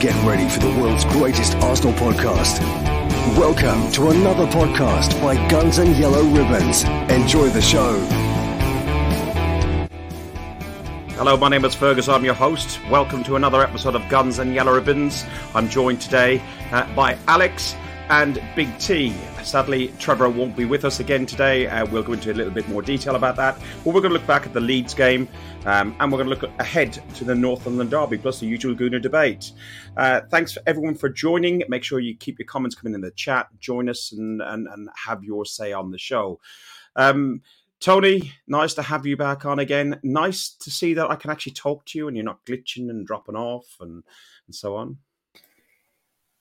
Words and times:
Get 0.00 0.14
ready 0.24 0.48
for 0.48 0.60
the 0.60 0.80
world's 0.80 1.04
greatest 1.04 1.56
Arsenal 1.56 1.92
podcast. 1.92 2.58
Welcome 3.36 3.92
to 3.92 4.08
another 4.08 4.46
podcast 4.46 5.20
by 5.20 5.34
Guns 5.50 5.76
and 5.76 5.94
Yellow 5.94 6.22
Ribbons. 6.22 6.84
Enjoy 7.10 7.50
the 7.50 7.60
show. 7.60 7.98
Hello, 11.18 11.36
my 11.36 11.50
name 11.50 11.66
is 11.66 11.74
Fergus. 11.74 12.08
I'm 12.08 12.24
your 12.24 12.32
host. 12.32 12.80
Welcome 12.88 13.22
to 13.24 13.36
another 13.36 13.60
episode 13.60 13.94
of 13.94 14.08
Guns 14.08 14.38
and 14.38 14.54
Yellow 14.54 14.72
Ribbons. 14.72 15.26
I'm 15.54 15.68
joined 15.68 16.00
today 16.00 16.42
uh, 16.72 16.90
by 16.94 17.18
Alex 17.28 17.76
and 18.10 18.42
Big 18.56 18.76
T. 18.78 19.14
Sadly, 19.44 19.94
Trevor 20.00 20.28
won't 20.28 20.56
be 20.56 20.64
with 20.64 20.84
us 20.84 20.98
again 20.98 21.26
today. 21.26 21.68
Uh, 21.68 21.86
we'll 21.86 22.02
go 22.02 22.12
into 22.12 22.32
a 22.32 22.34
little 22.34 22.52
bit 22.52 22.68
more 22.68 22.82
detail 22.82 23.14
about 23.14 23.36
that. 23.36 23.56
But 23.84 23.94
we're 23.94 24.00
going 24.00 24.12
to 24.12 24.18
look 24.18 24.26
back 24.26 24.44
at 24.44 24.52
the 24.52 24.60
Leeds 24.60 24.94
game 24.94 25.28
um, 25.64 25.94
and 26.00 26.10
we're 26.10 26.22
going 26.22 26.28
to 26.28 26.40
look 26.40 26.50
ahead 26.58 26.92
to 27.14 27.24
the 27.24 27.36
North 27.36 27.66
London 27.66 27.88
Derby 27.88 28.18
plus 28.18 28.40
the 28.40 28.46
usual 28.46 28.74
Gooner 28.74 29.00
debate. 29.00 29.52
Uh, 29.96 30.22
thanks 30.28 30.52
for 30.52 30.60
everyone 30.66 30.96
for 30.96 31.08
joining. 31.08 31.62
Make 31.68 31.84
sure 31.84 32.00
you 32.00 32.16
keep 32.16 32.40
your 32.40 32.46
comments 32.46 32.74
coming 32.74 32.94
in 32.94 33.00
the 33.00 33.12
chat. 33.12 33.46
Join 33.60 33.88
us 33.88 34.10
and, 34.10 34.42
and, 34.42 34.66
and 34.66 34.88
have 35.06 35.22
your 35.22 35.44
say 35.44 35.72
on 35.72 35.92
the 35.92 35.98
show. 35.98 36.40
Um, 36.96 37.42
Tony, 37.78 38.32
nice 38.48 38.74
to 38.74 38.82
have 38.82 39.06
you 39.06 39.16
back 39.16 39.46
on 39.46 39.60
again. 39.60 40.00
Nice 40.02 40.50
to 40.62 40.70
see 40.70 40.94
that 40.94 41.08
I 41.08 41.14
can 41.14 41.30
actually 41.30 41.52
talk 41.52 41.86
to 41.86 41.98
you 41.98 42.08
and 42.08 42.16
you're 42.16 42.24
not 42.24 42.44
glitching 42.44 42.90
and 42.90 43.06
dropping 43.06 43.36
off 43.36 43.76
and, 43.80 44.02
and 44.46 44.54
so 44.54 44.74
on. 44.74 44.98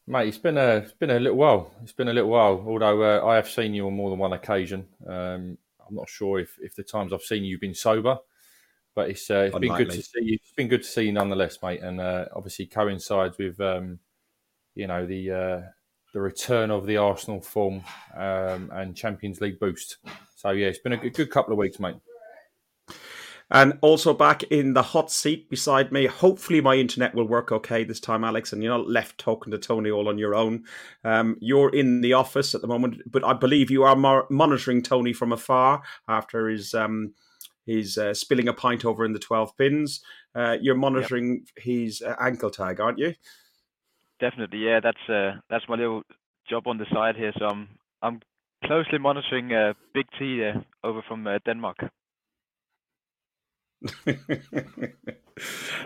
Mate, 0.10 0.28
it's 0.28 0.40
been 0.40 0.58
a 0.58 0.78
it's 0.78 0.92
been 0.94 1.12
a 1.12 1.20
little 1.20 1.38
while. 1.38 1.72
It's 1.84 1.92
been 1.92 2.08
a 2.08 2.14
little 2.14 2.32
while. 2.32 2.66
Although 2.66 3.04
uh, 3.04 3.28
I 3.28 3.36
have 3.36 3.48
seen 3.48 3.76
you 3.76 3.86
on 3.86 3.94
more 3.94 4.10
than 4.10 4.18
one 4.18 4.34
occasion. 4.34 4.88
Um, 5.08 5.56
I'm 5.88 5.96
not 5.96 6.10
sure 6.10 6.40
if, 6.40 6.58
if 6.60 6.76
the 6.76 6.82
times 6.82 7.14
I've 7.14 7.22
seen 7.22 7.44
you 7.44 7.52
you've 7.52 7.62
been 7.62 7.76
sober, 7.76 8.18
but 8.96 9.12
it's 9.12 9.30
uh, 9.30 9.50
it's 9.54 9.60
been 9.60 9.76
good 9.76 9.92
to 9.92 10.02
see 10.02 10.24
you. 10.24 10.40
It's 10.42 10.54
been 10.54 10.68
good 10.68 10.82
to 10.82 10.90
see 10.90 11.04
you 11.04 11.12
nonetheless, 11.12 11.60
mate. 11.62 11.82
And 11.82 12.02
uh, 12.02 12.26
obviously 12.36 12.66
coincides 12.66 13.38
with 13.38 13.62
um, 13.62 14.00
you 14.74 14.88
know 14.88 15.06
the 15.06 15.32
uh, 15.32 15.62
the 16.12 16.22
return 16.22 16.72
of 16.72 16.88
the 16.88 16.98
Arsenal 16.98 17.40
form 17.40 17.84
um, 18.16 18.72
and 18.74 18.96
Champions 18.96 19.42
League 19.42 19.60
boost. 19.60 19.98
So 20.36 20.50
yeah, 20.50 20.70
it's 20.70 20.80
been 20.80 20.94
a 20.94 20.98
good, 20.98 21.14
good 21.14 21.30
couple 21.30 21.54
of 21.54 21.60
weeks, 21.60 21.80
mate. 21.80 21.98
And 23.52 23.80
also 23.82 24.14
back 24.14 24.44
in 24.44 24.74
the 24.74 24.84
hot 24.84 25.12
seat 25.12 25.50
beside 25.50 25.92
me. 25.92 26.06
Hopefully, 26.06 26.62
my 26.62 26.76
internet 26.76 27.16
will 27.16 27.28
work 27.28 27.52
okay 27.52 27.84
this 27.84 28.00
time, 28.00 28.24
Alex, 28.24 28.54
and 28.54 28.62
you're 28.62 28.78
not 28.78 28.88
left 28.88 29.18
talking 29.18 29.52
to 29.52 29.58
Tony 29.58 29.90
all 29.90 30.08
on 30.08 30.20
your 30.20 30.36
own. 30.36 30.66
Um, 31.04 31.36
you're 31.40 31.74
in 31.74 32.02
the 32.02 32.14
office 32.14 32.54
at 32.54 32.62
the 32.62 32.68
moment, 32.68 33.02
but 33.10 33.24
I 33.24 33.34
believe 33.34 33.72
you 33.72 33.84
are 33.84 33.96
mo- 33.96 34.28
monitoring 34.30 34.84
Tony 34.84 35.14
from 35.14 35.32
afar 35.32 35.82
after 36.08 36.48
his 36.48 36.76
um, 36.76 37.14
his 37.66 37.98
uh, 37.98 38.14
spilling 38.14 38.48
a 38.48 38.54
pint 38.54 38.86
over 38.86 39.04
in 39.04 39.14
the 39.14 39.20
12 39.20 39.58
pins. 39.58 40.02
Uh, 40.36 40.58
you're 40.62 40.76
monitoring 40.76 41.44
yep. 41.56 41.64
his 41.64 42.02
uh, 42.02 42.16
ankle 42.20 42.50
tag, 42.52 42.80
aren't 42.80 43.00
you? 43.00 43.14
Definitely, 44.20 44.60
yeah. 44.60 44.80
That's 44.80 45.10
uh, 45.10 45.40
that's 45.50 45.68
my 45.68 45.76
little 45.76 46.04
job 46.48 46.68
on 46.68 46.78
the 46.78 46.86
side 46.94 47.16
here. 47.16 47.34
So 47.40 47.46
I'm 47.46 47.68
I'm 48.02 48.22
closely 48.64 49.00
monitoring 49.00 49.52
uh, 49.54 49.74
Big 49.94 50.06
T 50.20 50.44
uh, 50.44 50.60
over 50.84 51.02
from 51.08 51.28
Denmark. 51.46 51.78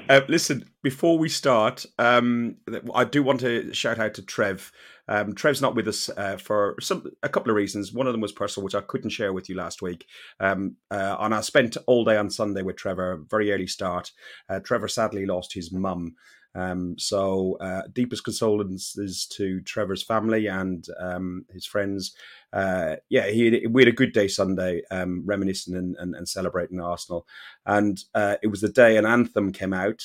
uh, 0.09 0.21
listen, 0.27 0.69
before 0.81 1.17
we 1.17 1.29
start, 1.29 1.85
um, 1.99 2.55
I 2.93 3.03
do 3.03 3.23
want 3.23 3.41
to 3.41 3.73
shout 3.73 3.99
out 3.99 4.15
to 4.15 4.21
Trev. 4.21 4.71
Um, 5.07 5.35
Trev's 5.35 5.61
not 5.61 5.75
with 5.75 5.87
us 5.87 6.09
uh, 6.15 6.37
for 6.37 6.75
some 6.79 7.05
a 7.23 7.29
couple 7.29 7.49
of 7.49 7.55
reasons. 7.55 7.93
One 7.93 8.07
of 8.07 8.13
them 8.13 8.21
was 8.21 8.31
personal, 8.31 8.63
which 8.63 8.75
I 8.75 8.81
couldn't 8.81 9.09
share 9.11 9.33
with 9.33 9.49
you 9.49 9.55
last 9.55 9.81
week. 9.81 10.07
Um, 10.39 10.77
uh, 10.89 11.17
and 11.19 11.35
I 11.35 11.41
spent 11.41 11.77
all 11.87 12.05
day 12.05 12.17
on 12.17 12.29
Sunday 12.29 12.61
with 12.61 12.77
Trevor, 12.77 13.23
very 13.29 13.51
early 13.51 13.67
start. 13.67 14.11
Uh, 14.49 14.59
Trevor 14.59 14.87
sadly 14.87 15.25
lost 15.25 15.53
his 15.53 15.71
mum 15.71 16.15
um, 16.55 16.97
so, 16.99 17.57
uh, 17.59 17.83
deepest 17.91 18.23
condolences 18.23 19.25
to 19.33 19.61
Trevor's 19.61 20.03
family 20.03 20.47
and 20.47 20.85
um, 20.99 21.45
his 21.51 21.65
friends. 21.65 22.15
Uh, 22.51 22.97
yeah, 23.09 23.27
he, 23.27 23.65
we 23.67 23.81
had 23.81 23.93
a 23.93 23.95
good 23.95 24.13
day 24.13 24.27
Sunday, 24.27 24.83
um, 24.91 25.23
reminiscing 25.25 25.75
and, 25.75 25.95
and, 25.97 26.13
and, 26.13 26.29
celebrating 26.29 26.79
Arsenal. 26.79 27.25
And 27.65 27.99
uh, 28.13 28.35
it 28.43 28.47
was 28.47 28.61
the 28.61 28.69
day 28.69 28.97
an 28.97 29.05
anthem 29.05 29.51
came 29.51 29.73
out. 29.73 30.03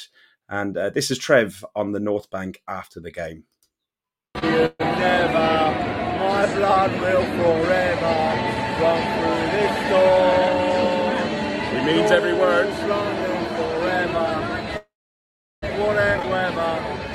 And 0.48 0.76
uh, 0.78 0.88
this 0.90 1.10
is 1.10 1.18
Trev 1.18 1.62
on 1.76 1.92
the 1.92 2.00
North 2.00 2.30
Bank 2.30 2.62
after 2.66 3.00
the 3.00 3.10
game. 3.10 3.44
Never, 4.42 4.78
my 5.32 6.54
blood 6.54 6.92
will 6.92 7.24
forever 7.24 8.58
run 8.80 9.02
through 9.18 9.46
this 9.58 9.72
storm. 9.86 10.48
He 11.74 11.92
means 11.92 12.10
every 12.10 12.32
word. 12.32 13.07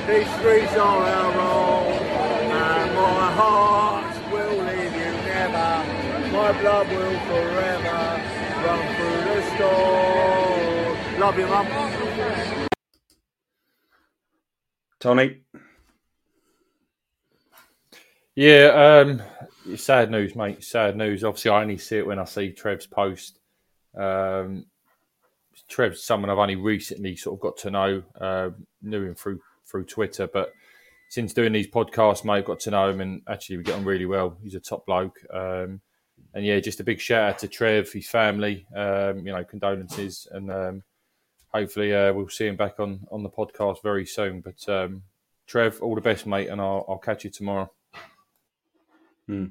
These 0.05 0.29
streets 0.35 0.73
are 0.73 1.01
our 1.01 1.39
own, 1.39 1.93
and 1.93 2.93
my 2.93 3.31
heart 3.31 4.33
will 4.33 4.57
leave 4.57 4.93
you 4.93 5.11
never. 5.23 5.71
My 6.33 6.51
blood 6.59 6.89
will 6.89 7.19
forever 7.29 8.21
run 8.65 8.95
through 8.95 9.21
the 9.23 9.41
storm. 9.55 11.19
Love 11.21 11.39
you, 11.39 11.47
mum. 11.47 12.67
Tony. 14.99 15.41
Yeah, 18.35 19.05
um, 19.05 19.77
sad 19.77 20.11
news, 20.11 20.35
mate. 20.35 20.65
Sad 20.65 20.97
news. 20.97 21.23
Obviously, 21.23 21.51
I 21.51 21.61
only 21.61 21.77
see 21.77 21.99
it 21.99 22.05
when 22.05 22.19
I 22.19 22.25
see 22.25 22.51
Trev's 22.51 22.87
post. 22.87 23.39
Um, 23.97 24.65
Trev's 25.69 26.03
someone 26.03 26.29
I've 26.29 26.37
only 26.39 26.57
recently 26.57 27.15
sort 27.15 27.37
of 27.37 27.41
got 27.41 27.57
to 27.59 27.71
know, 27.71 28.03
uh, 28.19 28.49
knew 28.81 29.05
him 29.05 29.15
through 29.15 29.39
through 29.65 29.85
Twitter. 29.85 30.27
But 30.27 30.53
since 31.09 31.33
doing 31.33 31.53
these 31.53 31.67
podcasts, 31.67 32.25
mate, 32.25 32.45
got 32.45 32.59
to 32.61 32.71
know 32.71 32.89
him, 32.89 33.01
and 33.01 33.21
actually 33.27 33.57
we 33.57 33.63
get 33.63 33.75
on 33.75 33.85
really 33.85 34.05
well. 34.05 34.37
He's 34.41 34.55
a 34.55 34.59
top 34.59 34.85
bloke. 34.85 35.19
Um, 35.31 35.81
and 36.33 36.45
yeah, 36.45 36.59
just 36.59 36.79
a 36.79 36.83
big 36.83 36.99
shout 36.99 37.29
out 37.29 37.39
to 37.39 37.47
Trev, 37.47 37.91
his 37.91 38.09
family. 38.09 38.65
Um, 38.75 39.19
you 39.25 39.33
know, 39.33 39.43
condolences, 39.43 40.27
and 40.31 40.51
um, 40.51 40.83
hopefully 41.53 41.93
uh, 41.93 42.13
we'll 42.13 42.29
see 42.29 42.47
him 42.47 42.55
back 42.55 42.79
on 42.79 43.05
on 43.11 43.23
the 43.23 43.29
podcast 43.29 43.83
very 43.83 44.05
soon. 44.05 44.41
But 44.41 44.67
um, 44.67 45.03
Trev, 45.45 45.81
all 45.81 45.95
the 45.95 46.01
best, 46.01 46.25
mate, 46.25 46.49
and 46.49 46.59
I'll, 46.59 46.85
I'll 46.89 46.97
catch 46.97 47.23
you 47.23 47.29
tomorrow. 47.29 47.71
Hmm. 49.27 49.45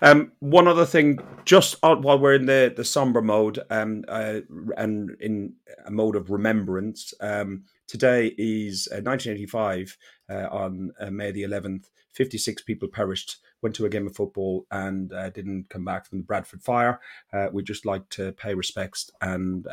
Um, 0.00 0.32
one 0.38 0.66
other 0.66 0.86
thing, 0.86 1.18
just 1.44 1.76
while 1.82 2.18
we're 2.18 2.34
in 2.34 2.46
the 2.46 2.72
the 2.74 2.84
somber 2.84 3.20
mode, 3.20 3.58
um, 3.68 4.04
uh, 4.08 4.40
and 4.76 5.10
in 5.20 5.54
a 5.84 5.90
mode 5.90 6.16
of 6.16 6.30
remembrance, 6.30 7.12
um, 7.20 7.64
today 7.90 8.34
is 8.38 8.88
uh, 8.92 9.02
1985 9.02 9.98
uh, 10.30 10.34
on 10.50 10.92
uh, 11.00 11.10
May 11.10 11.32
the 11.32 11.42
11th. 11.42 11.86
56 12.12 12.62
people 12.62 12.88
perished, 12.88 13.36
went 13.62 13.74
to 13.76 13.86
a 13.86 13.88
game 13.88 14.06
of 14.06 14.16
football, 14.16 14.66
and 14.70 15.12
uh, 15.12 15.30
didn't 15.30 15.68
come 15.68 15.84
back 15.84 16.06
from 16.06 16.18
the 16.18 16.24
Bradford 16.24 16.62
fire. 16.62 17.00
Uh, 17.32 17.48
we'd 17.52 17.66
just 17.66 17.86
like 17.86 18.08
to 18.10 18.32
pay 18.32 18.54
respects 18.54 19.10
and 19.20 19.66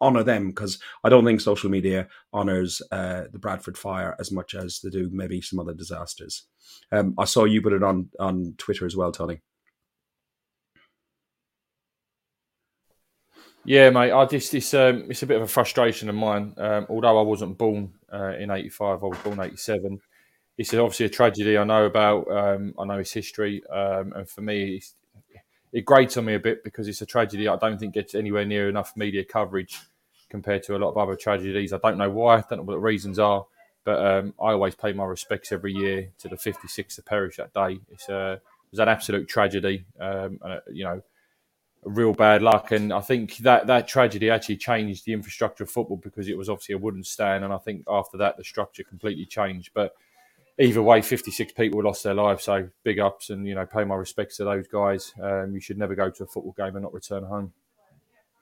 honor 0.00 0.22
them 0.22 0.48
because 0.48 0.78
I 1.04 1.08
don't 1.08 1.24
think 1.24 1.40
social 1.40 1.70
media 1.70 2.08
honors 2.32 2.80
uh, 2.90 3.24
the 3.30 3.38
Bradford 3.38 3.76
fire 3.76 4.16
as 4.18 4.32
much 4.32 4.54
as 4.54 4.80
they 4.80 4.90
do 4.90 5.10
maybe 5.12 5.40
some 5.40 5.58
other 5.58 5.74
disasters. 5.74 6.44
Um, 6.90 7.14
I 7.18 7.24
saw 7.24 7.44
you 7.44 7.62
put 7.62 7.72
it 7.72 7.82
on 7.82 8.10
on 8.18 8.54
Twitter 8.56 8.86
as 8.86 8.96
well, 8.96 9.12
Tony. 9.12 9.40
Yeah, 13.64 13.90
mate. 13.90 14.12
I 14.12 14.24
just 14.24 14.54
it's 14.54 14.72
um, 14.74 15.06
it's 15.10 15.22
a 15.22 15.26
bit 15.26 15.36
of 15.36 15.42
a 15.42 15.46
frustration 15.46 16.08
of 16.08 16.14
mine. 16.14 16.54
Um, 16.56 16.86
although 16.88 17.18
I 17.18 17.22
wasn't 17.22 17.58
born 17.58 17.92
uh, 18.12 18.34
in 18.38 18.50
'85, 18.50 19.02
I 19.04 19.06
was 19.06 19.18
born 19.18 19.40
'87. 19.40 20.00
It's 20.56 20.72
obviously 20.74 21.06
a 21.06 21.10
tragedy 21.10 21.58
I 21.58 21.64
know 21.64 21.84
about. 21.84 22.30
Um, 22.30 22.74
I 22.78 22.84
know 22.86 22.98
its 22.98 23.12
history, 23.12 23.62
um, 23.68 24.12
and 24.14 24.28
for 24.28 24.40
me, 24.40 24.82
it 25.72 25.84
grates 25.84 26.16
on 26.16 26.24
me 26.24 26.34
a 26.34 26.40
bit 26.40 26.64
because 26.64 26.88
it's 26.88 27.02
a 27.02 27.06
tragedy 27.06 27.48
I 27.48 27.56
don't 27.56 27.78
think 27.78 27.94
gets 27.94 28.14
anywhere 28.14 28.44
near 28.44 28.68
enough 28.68 28.96
media 28.96 29.24
coverage 29.24 29.78
compared 30.30 30.62
to 30.64 30.76
a 30.76 30.78
lot 30.78 30.90
of 30.90 30.98
other 30.98 31.16
tragedies. 31.16 31.72
I 31.72 31.78
don't 31.78 31.98
know 31.98 32.10
why. 32.10 32.36
I 32.38 32.44
don't 32.48 32.58
know 32.58 32.62
what 32.64 32.74
the 32.74 32.78
reasons 32.80 33.18
are. 33.18 33.46
But 33.84 34.04
um, 34.04 34.34
I 34.40 34.52
always 34.52 34.74
pay 34.74 34.92
my 34.92 35.04
respects 35.04 35.52
every 35.52 35.72
year 35.72 36.10
to 36.18 36.28
the 36.28 36.36
56th 36.36 36.96
to 36.96 37.02
perish 37.02 37.36
that 37.38 37.52
day. 37.54 37.80
It's 37.90 38.08
uh, 38.08 38.36
it 38.38 38.70
was 38.72 38.78
an 38.80 38.88
absolute 38.88 39.26
tragedy, 39.28 39.84
um, 39.98 40.38
and, 40.42 40.52
uh, 40.52 40.60
you 40.70 40.84
know, 40.84 41.02
real 41.84 42.12
bad 42.12 42.42
luck. 42.42 42.72
And 42.72 42.92
I 42.92 43.00
think 43.00 43.38
that 43.38 43.66
that 43.66 43.88
tragedy 43.88 44.30
actually 44.30 44.56
changed 44.56 45.04
the 45.04 45.12
infrastructure 45.12 45.64
of 45.64 45.70
football 45.70 45.96
because 45.96 46.28
it 46.28 46.36
was 46.36 46.48
obviously 46.48 46.74
a 46.74 46.78
wooden 46.78 47.04
stand, 47.04 47.44
and 47.44 47.52
I 47.52 47.58
think 47.58 47.84
after 47.88 48.16
that 48.18 48.36
the 48.36 48.44
structure 48.44 48.84
completely 48.84 49.26
changed. 49.26 49.70
But 49.74 49.94
either 50.58 50.82
way, 50.82 51.02
56 51.02 51.52
people 51.52 51.82
lost 51.82 52.04
their 52.04 52.14
lives, 52.14 52.44
so 52.44 52.68
big 52.82 52.98
ups, 52.98 53.30
and 53.30 53.46
you 53.46 53.54
know, 53.54 53.66
pay 53.66 53.84
my 53.84 53.94
respects 53.94 54.36
to 54.38 54.44
those 54.44 54.68
guys. 54.68 55.12
Um, 55.22 55.52
you 55.54 55.60
should 55.60 55.78
never 55.78 55.94
go 55.94 56.10
to 56.10 56.24
a 56.24 56.26
football 56.26 56.54
game 56.56 56.76
and 56.76 56.82
not 56.82 56.94
return 56.94 57.24
home. 57.24 57.52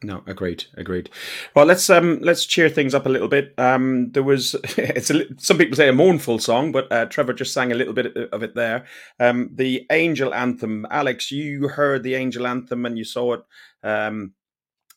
No, 0.00 0.22
agreed, 0.26 0.64
agreed. 0.76 1.10
Well, 1.56 1.66
let's 1.66 1.90
um 1.90 2.20
let's 2.20 2.46
cheer 2.46 2.68
things 2.68 2.94
up 2.94 3.06
a 3.06 3.08
little 3.08 3.26
bit. 3.26 3.52
Um, 3.58 4.12
there 4.12 4.22
was 4.22 4.54
it's 4.76 5.10
a, 5.10 5.24
some 5.38 5.58
people 5.58 5.76
say 5.76 5.88
a 5.88 5.92
mournful 5.92 6.38
song, 6.38 6.70
but 6.70 6.90
uh, 6.92 7.06
Trevor 7.06 7.32
just 7.32 7.52
sang 7.52 7.72
a 7.72 7.74
little 7.74 7.94
bit 7.94 8.16
of 8.16 8.44
it 8.44 8.54
there. 8.54 8.86
Um, 9.18 9.50
the 9.52 9.86
Angel 9.90 10.32
Anthem. 10.32 10.86
Alex, 10.90 11.32
you 11.32 11.66
heard 11.66 12.04
the 12.04 12.14
Angel 12.14 12.46
Anthem 12.46 12.86
and 12.86 12.96
you 12.96 13.04
saw 13.04 13.34
it 13.34 13.42
um 13.82 14.34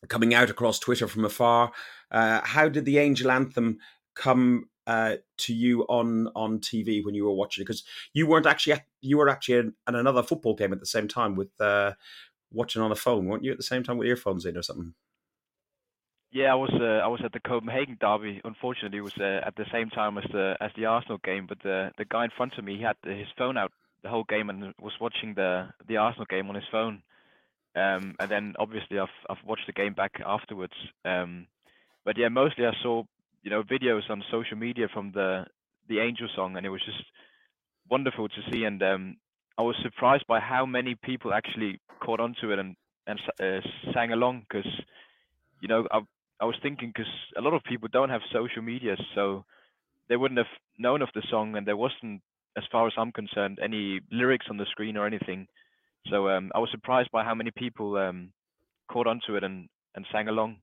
coming 0.08 0.36
out 0.36 0.52
across 0.52 0.78
Twitter 0.78 1.08
from 1.08 1.26
afar. 1.26 1.72
Uh, 2.12 2.42
how 2.44 2.70
did 2.70 2.86
the 2.86 3.00
Angel 3.00 3.32
Anthem 3.32 3.80
come 4.16 4.70
uh, 4.86 5.16
to 5.38 5.54
you 5.54 5.82
on 5.84 6.28
on 6.36 6.60
TV 6.60 7.04
when 7.04 7.16
you 7.16 7.26
were 7.26 7.34
watching 7.34 7.64
it? 7.64 7.66
Because 7.66 7.84
you 8.14 8.28
weren't 8.28 8.46
actually 8.46 8.74
at, 8.74 8.86
you 9.02 9.18
were 9.18 9.30
actually 9.30 9.58
at 9.58 9.66
another 9.88 10.22
football 10.22 10.54
game 10.54 10.74
at 10.74 10.80
the 10.80 10.86
same 10.86 11.08
time 11.08 11.36
with 11.36 11.50
uh, 11.60 11.94
watching 12.52 12.82
on 12.82 12.92
a 12.92 12.96
phone, 12.96 13.26
weren't 13.26 13.44
you? 13.44 13.52
At 13.52 13.58
the 13.58 13.64
same 13.64 13.84
time 13.84 13.98
with 13.98 14.08
earphones 14.08 14.46
in 14.46 14.58
or 14.58 14.62
something? 14.62 14.94
Yeah, 16.32 16.54
I 16.54 16.56
was 16.56 16.72
uh, 16.74 17.04
I 17.04 17.08
was 17.08 17.22
at 17.26 17.34
the 17.34 17.42
Copenhagen 17.42 17.98
derby. 18.00 18.40
Unfortunately, 18.46 19.00
it 19.00 19.04
was 19.04 19.18
uh, 19.20 19.42
at 19.46 19.56
the 19.58 19.66
same 19.72 19.90
time 19.90 20.18
as 20.18 20.24
the 20.32 20.56
as 20.62 20.72
the 20.78 20.86
Arsenal 20.86 21.20
game. 21.24 21.46
But 21.48 21.60
the 21.62 21.92
the 21.98 22.06
guy 22.06 22.24
in 22.24 22.32
front 22.36 22.58
of 22.58 22.64
me, 22.64 22.78
he 22.78 22.84
had 22.84 22.96
his 23.04 23.28
phone 23.38 23.58
out 23.58 23.74
the 24.02 24.10
whole 24.10 24.24
game 24.24 24.50
and 24.50 24.74
was 24.80 24.94
watching 25.02 25.34
the 25.36 25.70
the 25.88 25.98
Arsenal 25.98 26.26
game 26.30 26.48
on 26.48 26.56
his 26.56 26.64
phone. 26.72 27.04
Um, 27.76 28.16
and 28.20 28.30
then 28.30 28.54
obviously 28.60 28.98
I've 28.98 29.10
I've 29.30 29.44
watched 29.46 29.68
the 29.68 29.74
game 29.74 29.94
back 29.94 30.22
afterwards. 30.26 30.74
Um, 31.04 31.48
but 32.06 32.18
yeah, 32.18 32.30
mostly 32.30 32.66
I 32.66 32.74
saw 32.82 33.04
you 33.44 33.52
know 33.52 33.64
videos 33.64 34.10
on 34.10 34.24
social 34.32 34.58
media 34.58 34.88
from 34.94 35.12
the 35.14 35.46
the 35.90 36.00
Angel 36.00 36.30
song, 36.34 36.56
and 36.56 36.66
it 36.66 36.70
was 36.70 36.84
just 36.86 37.04
wonderful 37.90 38.30
to 38.30 38.52
see. 38.52 38.64
And 38.64 38.82
um, 38.82 39.18
I 39.58 39.64
was 39.64 39.76
surprised 39.84 40.26
by 40.28 40.40
how 40.40 40.66
many 40.66 40.96
people 40.96 41.34
actually 41.34 41.80
caught 42.00 42.20
onto 42.20 42.52
it 42.52 42.60
and 42.60 42.76
and 43.08 43.20
uh, 43.42 43.60
sang 43.94 44.12
along 44.12 44.46
because 44.48 44.70
you 45.62 45.68
know 45.68 45.88
I 45.92 46.02
I 46.42 46.46
was 46.46 46.56
thinking 46.64 46.92
because 46.94 47.12
a 47.38 47.42
lot 47.42 47.54
of 47.54 47.64
people 47.64 47.88
don't 47.92 48.10
have 48.10 48.22
social 48.34 48.64
media, 48.64 48.98
so 49.14 49.46
they 50.10 50.18
wouldn't 50.18 50.40
have 50.40 50.48
known 50.80 51.04
of 51.04 51.10
the 51.14 51.22
song, 51.30 51.56
and 51.56 51.68
there 51.68 51.78
wasn't, 51.78 52.22
as 52.58 52.64
far 52.72 52.88
as 52.88 52.94
I'm 52.98 53.12
concerned, 53.12 53.60
any 53.62 54.02
lyrics 54.12 54.48
on 54.50 54.58
the 54.58 54.66
screen 54.66 54.98
or 54.98 55.06
anything. 55.06 55.48
So 56.10 56.30
um, 56.30 56.52
I 56.56 56.60
was 56.60 56.72
surprised 56.72 57.12
by 57.12 57.24
how 57.24 57.36
many 57.36 57.52
people 57.52 57.96
um, 57.96 58.34
caught 58.92 59.06
onto 59.06 59.36
it 59.36 59.44
and, 59.44 59.70
and 59.94 60.06
sang 60.12 60.28
along. 60.28 60.58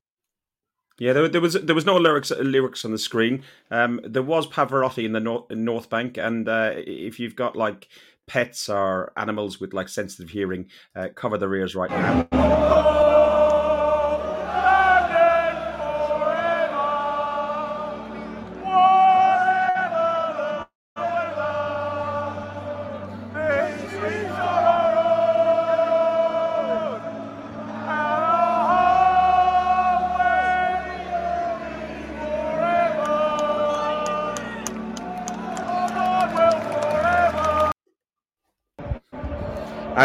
Yeah, 0.98 1.12
there, 1.12 1.28
there 1.28 1.40
was 1.40 1.52
there 1.52 1.76
was 1.76 1.86
no 1.86 1.96
lyrics 1.96 2.32
lyrics 2.32 2.84
on 2.84 2.90
the 2.90 2.98
screen. 2.98 3.44
Um, 3.70 4.00
there 4.02 4.22
was 4.22 4.48
Pavarotti 4.48 5.04
in 5.04 5.12
the 5.12 5.20
North, 5.20 5.48
in 5.48 5.64
North 5.64 5.88
Bank, 5.88 6.18
and 6.18 6.48
uh, 6.48 6.72
if 6.74 7.20
you've 7.20 7.36
got 7.36 7.54
like 7.54 7.86
pets 8.28 8.68
or 8.68 9.12
animals 9.16 9.60
with 9.60 9.72
like 9.74 9.88
sensitive 9.88 10.30
hearing, 10.30 10.66
uh, 10.94 11.08
cover 11.14 11.38
their 11.38 11.54
ears 11.54 11.74
right 11.74 11.90
now. 11.90 13.27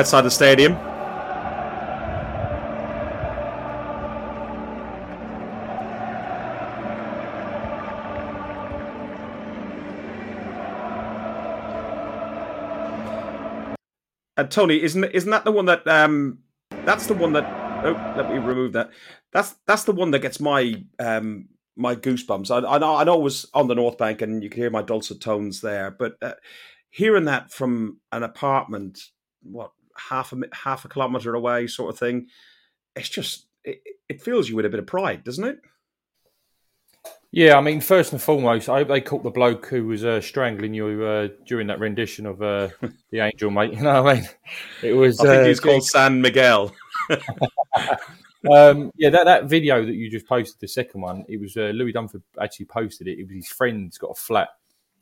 Outside 0.03 0.23
the 0.23 0.29
stadium. 0.29 0.73
And 14.35 14.51
Tony, 14.51 14.83
isn't 14.83 15.05
isn't 15.05 15.29
that 15.29 15.45
the 15.45 15.53
one 15.53 15.67
that 15.67 15.87
um 15.87 16.39
that's 16.83 17.07
the 17.07 17.13
one 17.13 17.31
that 17.31 17.45
oh 17.85 17.93
let 18.17 18.29
me 18.29 18.39
remove 18.39 18.73
that. 18.73 18.89
That's 19.31 19.55
that's 19.65 19.85
the 19.85 19.93
one 19.93 20.11
that 20.11 20.19
gets 20.19 20.41
my 20.41 20.83
um 20.99 21.47
my 21.77 21.95
goosebumps. 21.95 22.51
I, 22.51 22.75
I 22.75 22.77
know 22.77 22.95
I 22.97 23.05
know 23.05 23.19
it 23.21 23.23
was 23.23 23.45
on 23.53 23.69
the 23.69 23.75
North 23.75 23.97
Bank 23.97 24.21
and 24.21 24.43
you 24.43 24.49
can 24.49 24.59
hear 24.63 24.69
my 24.69 24.81
dulcet 24.81 25.21
tones 25.21 25.61
there, 25.61 25.91
but 25.91 26.15
uh, 26.21 26.33
hearing 26.89 27.23
that 27.23 27.53
from 27.53 28.01
an 28.11 28.23
apartment, 28.23 28.99
what 29.43 29.71
half 29.97 30.33
a 30.33 30.37
half 30.53 30.85
a 30.85 30.89
kilometer 30.89 31.33
away, 31.35 31.67
sort 31.67 31.93
of 31.93 31.99
thing. 31.99 32.27
It's 32.95 33.09
just 33.09 33.47
it, 33.63 33.81
it 34.09 34.21
fills 34.21 34.49
you 34.49 34.55
with 34.55 34.65
a 34.65 34.69
bit 34.69 34.79
of 34.79 34.87
pride, 34.87 35.23
doesn't 35.23 35.43
it? 35.43 35.59
Yeah, 37.31 37.57
I 37.57 37.61
mean, 37.61 37.81
first 37.81 38.11
and 38.11 38.21
foremost, 38.21 38.69
I 38.69 38.79
hope 38.79 38.89
they 38.89 39.01
caught 39.01 39.23
the 39.23 39.31
bloke 39.31 39.65
who 39.65 39.87
was 39.87 40.05
uh, 40.05 40.21
strangling 40.21 40.75
you 40.75 41.03
uh, 41.03 41.29
during 41.47 41.65
that 41.65 41.79
rendition 41.79 42.27
of 42.27 42.43
uh, 42.43 42.69
the 43.09 43.21
Angel, 43.21 43.49
mate. 43.49 43.73
You 43.73 43.81
know 43.81 44.03
what 44.03 44.17
I 44.17 44.19
mean? 44.19 44.29
It 44.83 44.93
was. 44.93 45.19
I 45.19 45.37
think 45.37 45.47
he's 45.47 45.59
uh, 45.59 45.63
called 45.63 45.83
San 45.83 46.21
Miguel. 46.21 46.71
um, 48.51 48.91
yeah, 48.95 49.09
that, 49.09 49.25
that 49.25 49.45
video 49.45 49.83
that 49.83 49.95
you 49.95 50.11
just 50.11 50.27
posted, 50.27 50.59
the 50.59 50.67
second 50.67 51.01
one, 51.01 51.25
it 51.27 51.39
was 51.39 51.57
uh, 51.57 51.71
Louis 51.73 51.91
Dunford 51.91 52.21
actually 52.39 52.67
posted 52.67 53.07
it. 53.07 53.17
It 53.17 53.23
was 53.23 53.35
his 53.35 53.47
friend's 53.47 53.97
got 53.97 54.11
a 54.11 54.15
flat, 54.15 54.49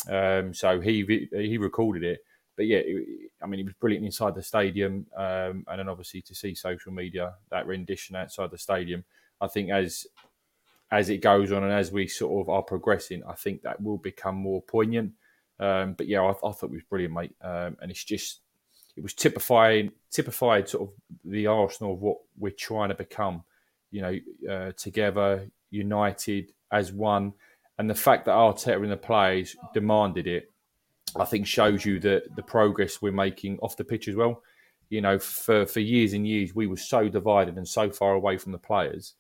um, 0.10 0.54
so 0.54 0.80
he 0.80 1.28
he 1.34 1.58
recorded 1.58 2.04
it 2.04 2.22
but 2.62 2.68
yeah, 2.68 2.78
it, 2.78 3.32
I 3.42 3.48
mean, 3.48 3.60
it 3.60 3.66
was 3.66 3.74
brilliant 3.74 4.06
inside 4.06 4.36
the 4.36 4.44
stadium, 4.44 5.08
um, 5.18 5.66
and 5.68 5.80
then 5.80 5.90
obviously 5.90 6.22
to 6.22 6.36
see 6.36 6.54
social 6.54 6.92
media 6.92 7.34
that 7.50 7.66
rendition 7.66 8.16
outside 8.16 8.52
the 8.52 8.58
stadium. 8.60 9.04
I 9.42 9.48
think 9.48 9.72
as 9.72 10.06
as 10.92 11.10
it 11.10 11.24
goes 11.24 11.52
on 11.52 11.64
and 11.64 11.74
as 11.74 11.92
we 11.92 12.06
sort 12.06 12.40
of 12.40 12.54
are 12.54 12.62
progressing, 12.62 13.24
I 13.28 13.34
think 13.34 13.64
that 13.64 13.82
will 13.82 13.98
become 13.98 14.36
more 14.36 14.62
poignant. 14.62 15.14
Um, 15.60 15.94
but 15.94 16.06
yeah, 16.08 16.22
I, 16.22 16.30
I, 16.30 16.52
thought 16.52 16.66
it 16.66 16.70
was 16.70 16.84
brilliant, 16.84 17.16
mate, 17.16 17.36
um, 17.42 17.78
and 17.82 17.90
it's 17.90 18.04
just 18.04 18.42
it 18.96 19.02
was 19.02 19.16
typifying 19.16 19.92
typified 20.12 20.70
sort 20.70 20.90
of 20.90 20.96
the 21.26 21.48
Arsenal 21.48 21.94
of 21.94 22.02
what 22.04 22.18
we're 22.38 22.52
trying 22.52 22.90
to 22.90 22.96
become. 22.96 23.44
You 23.90 24.02
know, 24.04 24.20
uh, 24.54 24.72
together, 24.74 25.50
united 25.72 26.52
as 26.72 26.92
one, 26.92 27.34
and 27.80 27.90
the 27.90 27.96
fact 27.96 28.26
that 28.26 28.36
Arteta 28.36 28.84
and 28.84 28.92
the 28.92 28.98
players 28.98 29.56
demanded 29.74 30.28
it 30.28 30.52
I 31.16 31.26
think 31.26 31.48
shows 31.48 31.86
you 31.86 32.00
the 32.00 32.24
the 32.36 32.44
progress 32.44 33.02
we're 33.02 33.12
making 33.12 33.60
off 33.60 33.78
the 33.78 33.84
pitch 33.84 34.08
as 34.08 34.16
well. 34.16 34.42
You 34.90 35.02
know, 35.02 35.20
for 35.20 35.66
for 35.66 35.80
years 35.80 36.14
and 36.14 36.28
years 36.28 36.54
we 36.56 36.68
were 36.68 36.78
so 36.78 37.10
divided 37.10 37.58
and 37.58 37.68
so 37.68 37.90
far 37.90 38.14
away 38.14 38.38
from 38.38 38.52
the 38.52 38.58
players, 38.58 39.14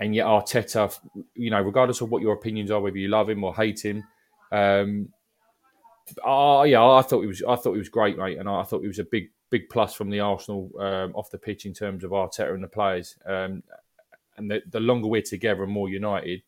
and 0.00 0.14
yet 0.14 0.26
Arteta, 0.26 0.98
you 1.34 1.50
know, 1.50 1.60
regardless 1.60 2.00
of 2.00 2.10
what 2.10 2.22
your 2.22 2.34
opinions 2.34 2.70
are, 2.70 2.80
whether 2.80 2.98
you 2.98 3.08
love 3.08 3.30
him 3.30 3.44
or 3.44 3.54
hate 3.54 3.84
him, 3.84 4.04
um, 4.52 5.08
uh, 6.24 6.64
yeah, 6.66 6.84
I 6.84 7.02
thought 7.02 7.22
it 7.22 7.28
was 7.28 7.42
I 7.42 7.56
thought 7.56 7.74
it 7.74 7.78
was 7.78 7.88
great, 7.88 8.18
mate, 8.18 8.38
and 8.38 8.48
I 8.48 8.62
thought 8.62 8.84
it 8.84 8.88
was 8.88 8.98
a 8.98 9.04
big 9.04 9.30
big 9.50 9.68
plus 9.70 9.94
from 9.94 10.10
the 10.10 10.20
Arsenal 10.20 10.70
um, 10.78 11.14
off 11.14 11.30
the 11.30 11.38
pitch 11.38 11.66
in 11.66 11.72
terms 11.72 12.04
of 12.04 12.10
Arteta 12.10 12.52
and 12.52 12.62
the 12.62 12.68
players. 12.68 13.16
Um, 13.26 13.62
and 14.36 14.50
the, 14.50 14.62
the 14.70 14.80
longer 14.80 15.08
we're 15.08 15.22
together 15.22 15.62
and 15.62 15.72
more 15.72 15.88
united, 15.88 16.42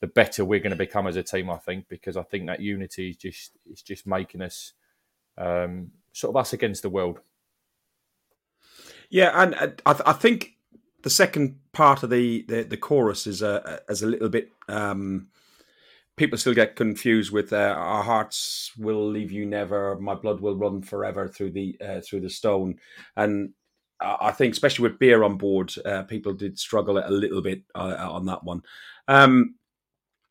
the 0.00 0.06
better 0.06 0.44
we're 0.44 0.60
going 0.60 0.70
to 0.70 0.76
become 0.76 1.06
as 1.06 1.16
a 1.16 1.22
team. 1.22 1.50
I 1.50 1.56
think 1.56 1.88
because 1.88 2.16
I 2.16 2.22
think 2.22 2.46
that 2.46 2.60
unity 2.60 3.10
is 3.10 3.16
just 3.16 3.52
is 3.70 3.82
just 3.82 4.06
making 4.06 4.42
us 4.42 4.72
um, 5.38 5.90
sort 6.12 6.32
of 6.32 6.36
us 6.36 6.52
against 6.52 6.82
the 6.82 6.90
world. 6.90 7.20
Yeah, 9.10 9.30
and 9.34 9.54
I, 9.86 9.96
I 10.06 10.12
think 10.12 10.56
the 11.02 11.10
second 11.10 11.58
part 11.72 12.02
of 12.02 12.10
the 12.10 12.44
the, 12.48 12.62
the 12.64 12.76
chorus 12.76 13.26
is 13.26 13.42
a 13.42 13.80
is 13.88 14.02
a 14.02 14.06
little 14.08 14.28
bit. 14.28 14.50
Um, 14.68 15.28
people 16.16 16.38
still 16.38 16.54
get 16.54 16.76
confused 16.76 17.32
with 17.32 17.52
uh, 17.52 17.74
"Our 17.76 18.02
hearts 18.02 18.72
will 18.76 19.08
leave 19.08 19.32
you 19.32 19.46
never," 19.46 19.98
"My 19.98 20.14
blood 20.14 20.40
will 20.40 20.56
run 20.56 20.82
forever" 20.82 21.28
through 21.28 21.52
the 21.52 21.76
uh, 21.80 22.00
through 22.00 22.20
the 22.20 22.30
stone, 22.30 22.78
and 23.16 23.52
I 24.00 24.32
think 24.32 24.52
especially 24.52 24.82
with 24.88 24.98
beer 24.98 25.22
on 25.24 25.36
board, 25.36 25.72
uh, 25.84 26.02
people 26.02 26.34
did 26.34 26.58
struggle 26.58 26.98
a 26.98 27.10
little 27.10 27.40
bit 27.40 27.62
uh, 27.74 27.96
on 28.10 28.26
that 28.26 28.44
one. 28.44 28.62
Um, 29.08 29.54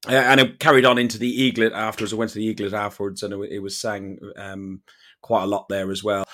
and 0.08 0.40
it 0.40 0.60
carried 0.60 0.86
on 0.86 0.98
into 0.98 1.18
the 1.18 1.52
Eaglet 1.52 1.74
afterwards. 1.74 2.14
I 2.14 2.18
went 2.18 2.32
to 2.32 2.40
the 2.40 2.54
Eaglet 2.54 2.74
afterwards, 2.74 3.24
and 3.24 3.34
it, 3.34 3.52
it 3.52 3.60
was 3.60 3.78
sang 3.78 4.20
um, 4.38 4.82
quite 5.22 5.44
a 5.44 5.48
lot 5.48 5.68
there 5.70 5.92
as 5.92 6.04
well. 6.04 6.26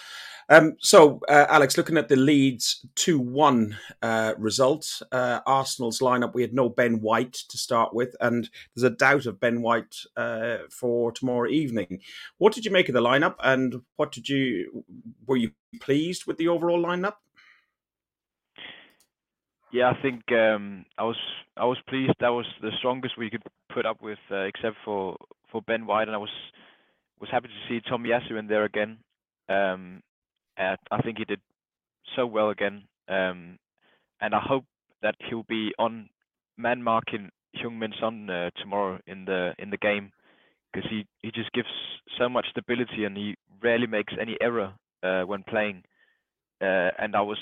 Um, 0.49 0.75
so, 0.81 1.21
uh, 1.29 1.45
Alex, 1.47 1.77
looking 1.77 1.97
at 1.97 2.09
the 2.09 2.17
Leeds 2.17 2.85
2 2.95 3.19
1 3.19 3.77
uh, 4.01 4.33
result, 4.37 5.01
uh, 5.13 5.39
Arsenal's 5.45 5.99
lineup, 5.99 6.33
we 6.33 6.41
had 6.41 6.53
no 6.53 6.67
Ben 6.67 6.99
White 6.99 7.33
to 7.49 7.57
start 7.57 7.93
with, 7.93 8.15
and 8.19 8.49
there's 8.75 8.91
a 8.91 8.95
doubt 8.95 9.27
of 9.27 9.39
Ben 9.39 9.61
White 9.61 9.95
uh, 10.17 10.57
for 10.69 11.13
tomorrow 11.13 11.49
evening. 11.49 12.01
What 12.37 12.53
did 12.53 12.65
you 12.65 12.71
make 12.71 12.89
of 12.89 12.93
the 12.93 13.01
lineup, 13.01 13.35
and 13.41 13.81
what 13.95 14.11
did 14.11 14.27
you 14.27 14.83
were 15.25 15.37
you 15.37 15.51
pleased 15.79 16.25
with 16.25 16.37
the 16.37 16.49
overall 16.49 16.83
lineup? 16.83 17.15
Yeah, 19.71 19.89
I 19.89 20.01
think 20.01 20.23
um, 20.31 20.85
I 20.97 21.03
was 21.03 21.77
pleased. 21.87 22.13
That 22.19 22.29
was 22.29 22.45
the 22.61 22.71
strongest 22.79 23.17
we 23.17 23.29
could 23.29 23.43
put 23.73 23.85
up 23.85 24.01
with, 24.01 24.19
uh, 24.29 24.39
except 24.41 24.75
for 24.83 25.15
Ben 25.65 25.85
White, 25.85 26.07
and 26.07 26.15
I 26.15 26.19
was 26.19 26.29
happy 27.31 27.47
to 27.47 27.67
see 27.69 27.81
Tomiyasu 27.89 28.37
in 28.37 28.47
there 28.47 28.65
again. 28.65 28.97
Um, 29.47 30.01
I 30.57 31.01
think 31.03 31.17
he 31.17 31.25
did 31.25 31.39
so 32.15 32.25
well 32.25 32.49
again, 32.49 32.83
um, 33.07 33.57
and 34.19 34.35
I 34.35 34.39
hope 34.39 34.65
that 35.01 35.15
he'll 35.29 35.43
be 35.43 35.71
on 35.79 36.09
man 36.57 36.83
marking 36.83 37.29
Heung-min 37.55 37.93
Son 37.99 38.29
uh, 38.29 38.49
tomorrow 38.61 38.99
in 39.07 39.25
the 39.25 39.77
game 39.81 40.11
because 40.71 40.89
he 40.89 41.31
just 41.31 41.51
gives 41.53 41.67
so 42.17 42.29
much 42.29 42.45
stability 42.51 43.05
and 43.05 43.17
he 43.17 43.35
rarely 43.63 43.87
makes 43.87 44.13
any 44.19 44.37
error 44.41 44.73
uh, 45.03 45.23
when 45.23 45.43
playing. 45.43 45.83
And 46.61 47.15
I 47.15 47.21
was 47.21 47.39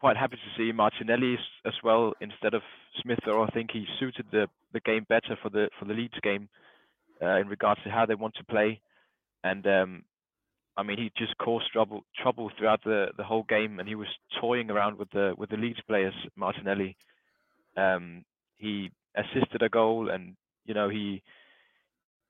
quite 0.00 0.16
happy 0.16 0.36
to 0.36 0.56
see 0.56 0.72
Martinelli 0.72 1.38
as 1.66 1.74
well 1.84 2.14
instead 2.20 2.54
of 2.54 2.62
Smith. 3.02 3.20
Or 3.26 3.44
I 3.44 3.50
think 3.50 3.70
he 3.72 3.86
suited 3.98 4.26
the 4.32 4.48
the 4.72 4.80
game 4.80 5.06
better 5.08 5.36
for 5.42 5.50
the 5.50 5.68
for 5.78 5.84
the 5.86 5.94
Leeds 5.94 6.18
game. 6.22 6.48
uh, 7.22 7.36
in 7.38 7.48
regards 7.48 7.82
to 7.84 7.90
how 7.90 8.06
they 8.06 8.14
want 8.14 8.34
to 8.36 8.44
play. 8.44 8.80
And 9.44 9.66
um, 9.66 10.04
I 10.76 10.82
mean, 10.82 10.98
he 10.98 11.10
just 11.16 11.36
caused 11.38 11.70
trouble 11.72 12.04
trouble 12.20 12.50
throughout 12.58 12.82
the, 12.84 13.08
the 13.16 13.24
whole 13.24 13.44
game, 13.48 13.78
and 13.80 13.88
he 13.88 13.94
was 13.94 14.08
toying 14.40 14.70
around 14.70 14.98
with 14.98 15.10
the 15.10 15.34
with 15.36 15.50
the 15.50 15.56
Leeds 15.56 15.80
players. 15.86 16.14
Martinelli, 16.36 16.96
um, 17.76 18.24
he 18.58 18.90
assisted 19.16 19.62
a 19.62 19.68
goal, 19.68 20.10
and 20.10 20.36
you 20.66 20.74
know 20.74 20.88
he 20.88 21.22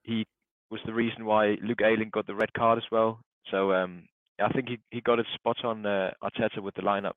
he 0.03 0.27
was 0.71 0.81
the 0.87 0.95
reason 0.95 1.25
why 1.25 1.57
Luke 1.63 1.83
Ayling 1.83 2.11
got 2.13 2.27
the 2.27 2.35
red 2.35 2.53
card 2.53 2.79
as 2.79 2.85
well. 2.91 3.21
So 3.51 3.73
um, 3.73 4.05
I 4.41 4.49
think 4.49 4.69
he, 4.69 4.79
he 4.91 5.01
got 5.01 5.19
it 5.21 5.27
spot 5.35 5.65
on 5.65 5.87
uh, 5.87 6.11
Arteta 6.23 6.61
with 6.61 6.75
the 6.75 6.83
lineup. 6.83 7.15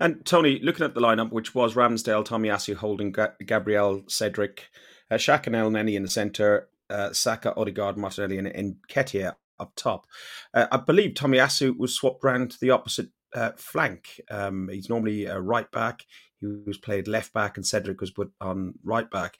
And 0.00 0.24
Tony, 0.24 0.58
looking 0.62 0.84
at 0.84 0.94
the 0.94 1.00
lineup, 1.00 1.30
which 1.30 1.54
was 1.54 1.74
Ramsdale, 1.74 2.24
Tomiyasu, 2.26 2.74
Holding, 2.74 3.14
Gabriel, 3.44 4.02
Cedric, 4.08 4.68
uh, 5.10 5.16
Shaq 5.16 5.46
and 5.46 5.54
Elneny 5.54 5.94
in 5.94 6.02
the 6.02 6.10
centre, 6.10 6.68
uh, 6.88 7.12
Saka, 7.12 7.54
Odegaard, 7.54 7.98
Martinelli, 7.98 8.38
and, 8.38 8.48
and 8.48 8.76
Nketiah 8.88 9.34
up 9.58 9.72
top. 9.76 10.06
Uh, 10.54 10.66
I 10.72 10.78
believe 10.78 11.12
Tomiyasu 11.14 11.76
was 11.76 11.94
swapped 11.94 12.24
round 12.24 12.50
to 12.52 12.60
the 12.60 12.70
opposite 12.70 13.10
uh, 13.34 13.52
flank. 13.56 14.20
Um, 14.30 14.70
he's 14.72 14.88
normally 14.88 15.26
a 15.26 15.38
right 15.38 15.70
back. 15.70 16.06
He 16.40 16.46
was 16.66 16.78
played 16.78 17.06
left 17.06 17.34
back, 17.34 17.56
and 17.56 17.66
Cedric 17.66 18.00
was 18.00 18.10
put 18.10 18.32
on 18.40 18.74
right 18.82 19.08
back. 19.10 19.36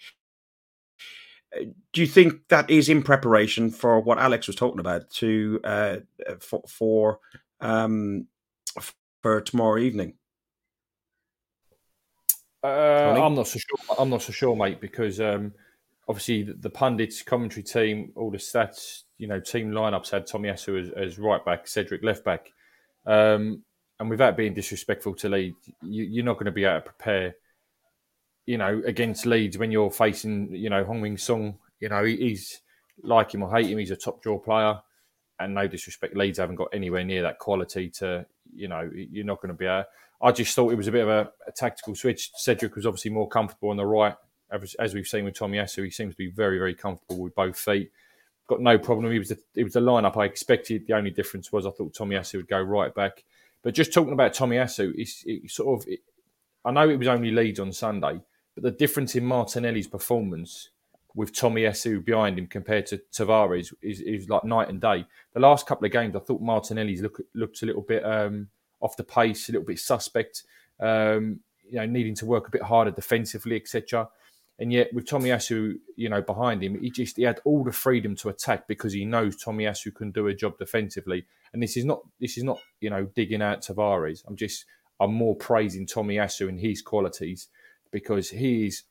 Uh, 1.57 1.65
do 1.93 2.03
you 2.03 2.07
think 2.07 2.49
that 2.49 2.71
is 2.71 2.89
in 2.91 3.03
preparation 3.03 3.71
for 3.71 3.99
what 4.01 4.19
Alex 4.19 4.47
was 4.47 4.57
talking 4.57 4.81
about 4.81 5.11
to 5.11 5.61
uh, 5.65 5.97
for 6.39 6.63
for, 6.69 7.21
um, 7.61 8.27
for 9.23 9.41
tomorrow 9.41 9.79
evening? 9.79 10.15
Uh, 12.63 12.67
I'm 12.67 13.35
not 13.35 13.49
so 13.49 13.59
sure. 13.59 13.97
I'm 13.99 14.11
not 14.11 14.23
so 14.23 14.33
sure, 14.33 14.55
mate, 14.55 14.81
because 14.81 15.21
um, 15.21 15.53
obviously 16.09 16.43
the, 16.43 16.55
the, 16.55 16.71
pundits, 16.71 17.23
commentary 17.23 17.63
team, 17.63 18.13
all 18.17 18.31
the 18.31 18.39
stats, 18.39 19.05
you 19.17 19.27
know, 19.27 19.41
team 19.41 19.71
lineups 19.71 20.11
had 20.11 20.27
Tomiyasu 20.27 20.81
as, 20.81 20.91
as 20.91 21.19
right 21.19 21.45
back, 21.45 21.67
Cedric 21.67 22.03
left 22.03 22.25
back, 22.25 22.53
um, 23.07 23.63
and 23.99 24.11
without 24.11 24.37
being 24.37 24.55
disrespectful 24.55 25.15
to 25.15 25.29
Leeds, 25.29 25.57
you, 25.83 26.23
are 26.23 26.25
not 26.25 26.35
going 26.35 26.47
to 26.47 26.53
be 26.53 26.65
able 26.65 26.81
to 26.81 26.87
prepare, 26.87 27.35
you 28.47 28.59
know, 28.59 28.83
against 28.87 29.27
Leeds 29.27 29.57
when 29.57 29.71
you're 29.71 29.91
facing, 29.91 30.55
you 30.55 30.71
know, 30.71 30.85
Heung-min 30.85 31.17
Son. 31.17 31.55
You 31.81 31.89
know, 31.89 32.05
he, 32.05 32.17
he's 32.17 32.61
like 33.03 33.33
him 33.33 33.43
or 33.43 33.55
hate 33.55 33.71
him, 33.71 33.79
he's 33.79 33.91
a 33.91 33.97
top 33.97 34.23
draw 34.23 34.39
player, 34.39 34.81
and 35.39 35.55
no 35.55 35.67
disrespect, 35.67 36.17
Leeds 36.17 36.39
haven't 36.39 36.57
got 36.57 36.69
anywhere 36.73 37.05
near 37.05 37.23
that 37.23 37.39
quality 37.39 37.89
to, 37.89 38.27
you 38.55 38.69
know, 38.69 38.91
you're 38.95 39.25
not 39.25 39.41
going 39.41 39.53
to 39.53 39.59
be 39.59 39.67
able. 39.67 39.85
I 40.23 40.33
just 40.33 40.55
thought 40.55 40.73
it 40.73 40.77
was 40.77 40.89
a 40.89 40.93
bit 40.93 41.03
of 41.03 41.09
a, 41.09 41.31
a 41.47 41.53
tactical 41.53 41.95
switch. 41.95 42.31
Cedric 42.35 42.77
was 42.77 42.87
obviously 42.87 43.11
more 43.11 43.29
comfortable 43.29 43.71
on 43.71 43.77
the 43.77 43.87
right, 43.87 44.15
as 44.79 44.95
we've 44.95 45.07
seen 45.07 45.25
with 45.25 45.35
Tomiyasu. 45.35 45.85
He 45.85 45.91
seems 45.91 46.15
to 46.15 46.19
be 46.19 46.31
very, 46.31 46.59
very 46.59 46.75
comfortable 46.75 47.23
with 47.23 47.35
both 47.35 47.59
feet. 47.59 47.91
Got 48.47 48.61
no 48.61 48.79
problem. 48.79 49.11
He 49.13 49.19
was 49.19 49.29
the, 49.29 49.39
it 49.55 49.65
was 49.65 49.73
the 49.75 49.81
lineup 49.81 50.17
I 50.17 50.25
expected. 50.25 50.87
The 50.87 50.95
only 50.95 51.11
difference 51.11 51.53
was 51.53 51.67
I 51.67 51.71
thought 51.71 51.95
Tomiyasu 51.95 52.35
would 52.35 52.49
go 52.49 52.61
right 52.61 52.95
back. 52.95 53.25
But 53.63 53.75
just 53.75 53.95
talking 53.95 54.13
about 54.13 54.35
Tomiyasu, 54.35 54.93
it's 54.97 55.23
it 55.27 55.51
sort 55.51 55.81
of. 55.81 55.89
It, 55.89 56.01
I 56.65 56.73
know 56.73 56.89
it 56.89 56.99
was 56.99 57.09
only 57.09 57.31
Leeds 57.31 57.61
on 57.61 57.73
Sunday, 57.73 58.21
but 58.55 58.65
the 58.65 58.71
difference 58.71 59.15
in 59.15 59.25
Martinelli's 59.25 59.87
performance 59.87 60.71
with 61.15 61.35
Tommy 61.35 61.63
Tomiyasu 61.63 62.05
behind 62.05 62.39
him 62.39 62.47
compared 62.47 62.87
to 62.87 63.01
Tavares 63.13 63.73
is, 63.83 64.01
is 64.01 64.29
like 64.29 64.45
night 64.45 64.69
and 64.69 64.81
day. 64.81 65.07
The 65.33 65.41
last 65.41 65.67
couple 65.67 65.87
of 65.87 65.93
games, 65.93 66.15
I 66.15 66.21
thought 66.21 66.41
Martinelli's 66.41 67.03
look, 67.03 67.21
looked 67.35 67.63
a 67.63 67.67
little 67.67 67.83
bit. 67.83 68.05
Um, 68.05 68.49
off 68.81 68.97
the 68.97 69.05
pace, 69.05 69.49
a 69.49 69.53
little 69.53 69.67
bit 69.67 69.79
suspect, 69.79 70.45
um, 70.81 71.41
you 71.69 71.77
know, 71.77 71.87
needing 71.87 72.15
to 72.17 72.27
work 72.27 72.49
a 72.49 72.51
bit 72.51 72.63
harder 72.63 72.91
defensively, 72.91 73.57
etc. 73.57 74.09
And 74.59 74.73
yet 74.73 74.93
with 74.93 75.07
Tomiyasu, 75.07 75.77
you 75.97 76.09
know, 76.09 76.21
behind 76.21 76.63
him, 76.63 76.79
he 76.81 76.91
just 76.91 77.17
he 77.17 77.23
had 77.23 77.41
all 77.45 77.65
the 77.65 77.73
freedom 77.73 78.15
to 78.17 78.29
attack 78.29 78.69
because 78.69 78.93
he 78.93 79.05
knows 79.05 79.43
Tomiyasu 79.43 79.95
can 79.95 80.11
do 80.11 80.27
a 80.27 80.35
job 80.35 80.59
defensively. 80.59 81.25
And 81.53 81.63
this 81.63 81.77
is 81.77 81.85
not 81.85 82.01
this 82.21 82.37
is 82.37 82.45
not 82.45 82.61
you 82.81 82.91
know 82.91 83.07
digging 83.15 83.43
out 83.43 83.63
Tavares. 83.63 84.23
I'm 84.27 84.37
just 84.37 84.67
I'm 85.01 85.15
more 85.15 85.35
praising 85.35 85.87
Tomiyasu 85.87 86.49
and 86.49 86.61
his 86.61 86.83
qualities 86.83 87.49
because 87.91 88.31
he's 88.31 88.85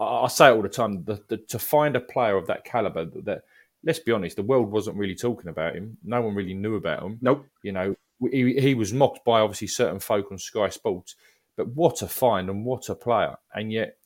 I 0.00 0.28
say 0.28 0.48
it 0.48 0.52
all 0.52 0.62
the 0.62 0.68
time. 0.68 1.04
The, 1.04 1.22
the, 1.28 1.36
to 1.36 1.58
find 1.58 1.94
a 1.94 2.00
player 2.00 2.36
of 2.36 2.46
that 2.46 2.64
caliber, 2.64 3.04
that 3.04 3.42
let's 3.84 3.98
be 3.98 4.12
honest, 4.12 4.36
the 4.36 4.42
world 4.42 4.70
wasn't 4.70 4.96
really 4.96 5.14
talking 5.14 5.50
about 5.50 5.74
him. 5.74 5.98
No 6.02 6.20
one 6.22 6.34
really 6.34 6.54
knew 6.54 6.76
about 6.76 7.02
him. 7.02 7.18
Nope. 7.20 7.46
You 7.62 7.72
know, 7.72 7.94
he, 8.30 8.60
he 8.60 8.74
was 8.74 8.92
mocked 8.92 9.24
by 9.24 9.40
obviously 9.40 9.68
certain 9.68 10.00
folk 10.00 10.30
on 10.30 10.38
Sky 10.38 10.68
Sports, 10.68 11.16
but 11.56 11.68
what 11.68 12.02
a 12.02 12.08
find 12.08 12.48
and 12.48 12.64
what 12.64 12.88
a 12.88 12.94
player! 12.94 13.36
And 13.54 13.72
yet 13.72 13.96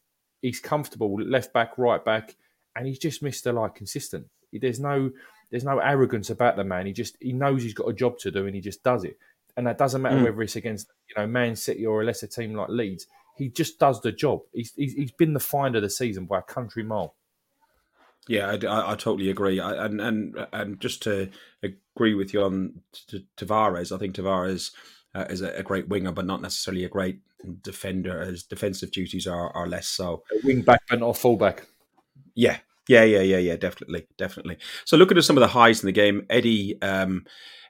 he's 0.42 0.60
comfortable 0.60 1.14
left 1.20 1.52
back, 1.52 1.78
right 1.78 2.04
back, 2.04 2.36
and 2.76 2.86
he's 2.86 2.98
just 2.98 3.22
Mister 3.22 3.52
like 3.52 3.74
consistent. 3.74 4.26
There's 4.52 4.80
no 4.80 5.10
there's 5.50 5.64
no 5.64 5.78
arrogance 5.78 6.30
about 6.30 6.56
the 6.56 6.64
man. 6.64 6.86
He 6.86 6.92
just 6.92 7.16
he 7.20 7.32
knows 7.32 7.62
he's 7.62 7.74
got 7.74 7.88
a 7.88 7.94
job 7.94 8.18
to 8.18 8.30
do 8.30 8.46
and 8.46 8.54
he 8.54 8.60
just 8.60 8.82
does 8.82 9.04
it. 9.04 9.18
And 9.56 9.66
that 9.66 9.78
doesn't 9.78 10.02
matter 10.02 10.16
mm. 10.16 10.24
whether 10.24 10.42
it's 10.42 10.56
against 10.56 10.88
you 11.08 11.14
know 11.16 11.26
Man 11.26 11.56
City 11.56 11.86
or 11.86 12.02
a 12.02 12.04
lesser 12.04 12.26
team 12.26 12.54
like 12.54 12.68
Leeds. 12.68 13.06
He 13.36 13.48
just 13.48 13.78
does 13.78 14.00
the 14.00 14.12
job. 14.12 14.42
He's 14.52 14.72
he's, 14.74 14.94
he's 14.94 15.12
been 15.12 15.32
the 15.32 15.40
find 15.40 15.76
of 15.76 15.82
the 15.82 15.90
season 15.90 16.26
by 16.26 16.40
a 16.40 16.42
country 16.42 16.82
mile. 16.82 17.14
Yeah, 18.28 18.50
I, 18.50 18.66
I, 18.66 18.92
I 18.92 18.94
totally 18.96 19.30
agree. 19.30 19.60
I, 19.60 19.84
and 19.84 20.00
and 20.00 20.46
and 20.52 20.80
just 20.80 21.02
to 21.02 21.30
agree 21.62 22.14
with 22.14 22.32
you 22.32 22.42
on 22.42 22.80
t- 22.92 23.26
Tavares, 23.36 23.94
I 23.94 23.98
think 23.98 24.14
Tavares 24.14 24.72
uh, 25.14 25.26
is 25.28 25.42
a, 25.42 25.50
a, 25.58 25.62
great 25.62 25.88
winger, 25.88 26.12
but 26.12 26.26
not 26.26 26.40
necessarily 26.40 26.84
a 26.84 26.88
great 26.88 27.20
defender. 27.62 28.22
As 28.22 28.42
defensive 28.42 28.92
duties 28.92 29.26
are 29.26 29.50
are 29.54 29.68
less 29.68 29.88
so. 29.88 30.22
A 30.32 30.46
wing 30.46 30.62
back, 30.62 30.80
but 30.88 31.00
not 31.00 31.10
a 31.10 31.14
fullback. 31.14 31.66
Yeah, 32.34 32.58
yeah, 32.88 33.04
yeah, 33.04 33.20
yeah, 33.20 33.38
yeah. 33.38 33.56
Definitely, 33.56 34.06
definitely. 34.18 34.58
So 34.84 34.96
looking 34.96 35.18
at 35.18 35.24
some 35.24 35.36
of 35.36 35.40
the 35.40 35.48
highs 35.48 35.82
in 35.82 35.86
the 35.86 35.92
game, 35.92 36.26
Eddie. 36.30 36.80
Um, 36.82 37.24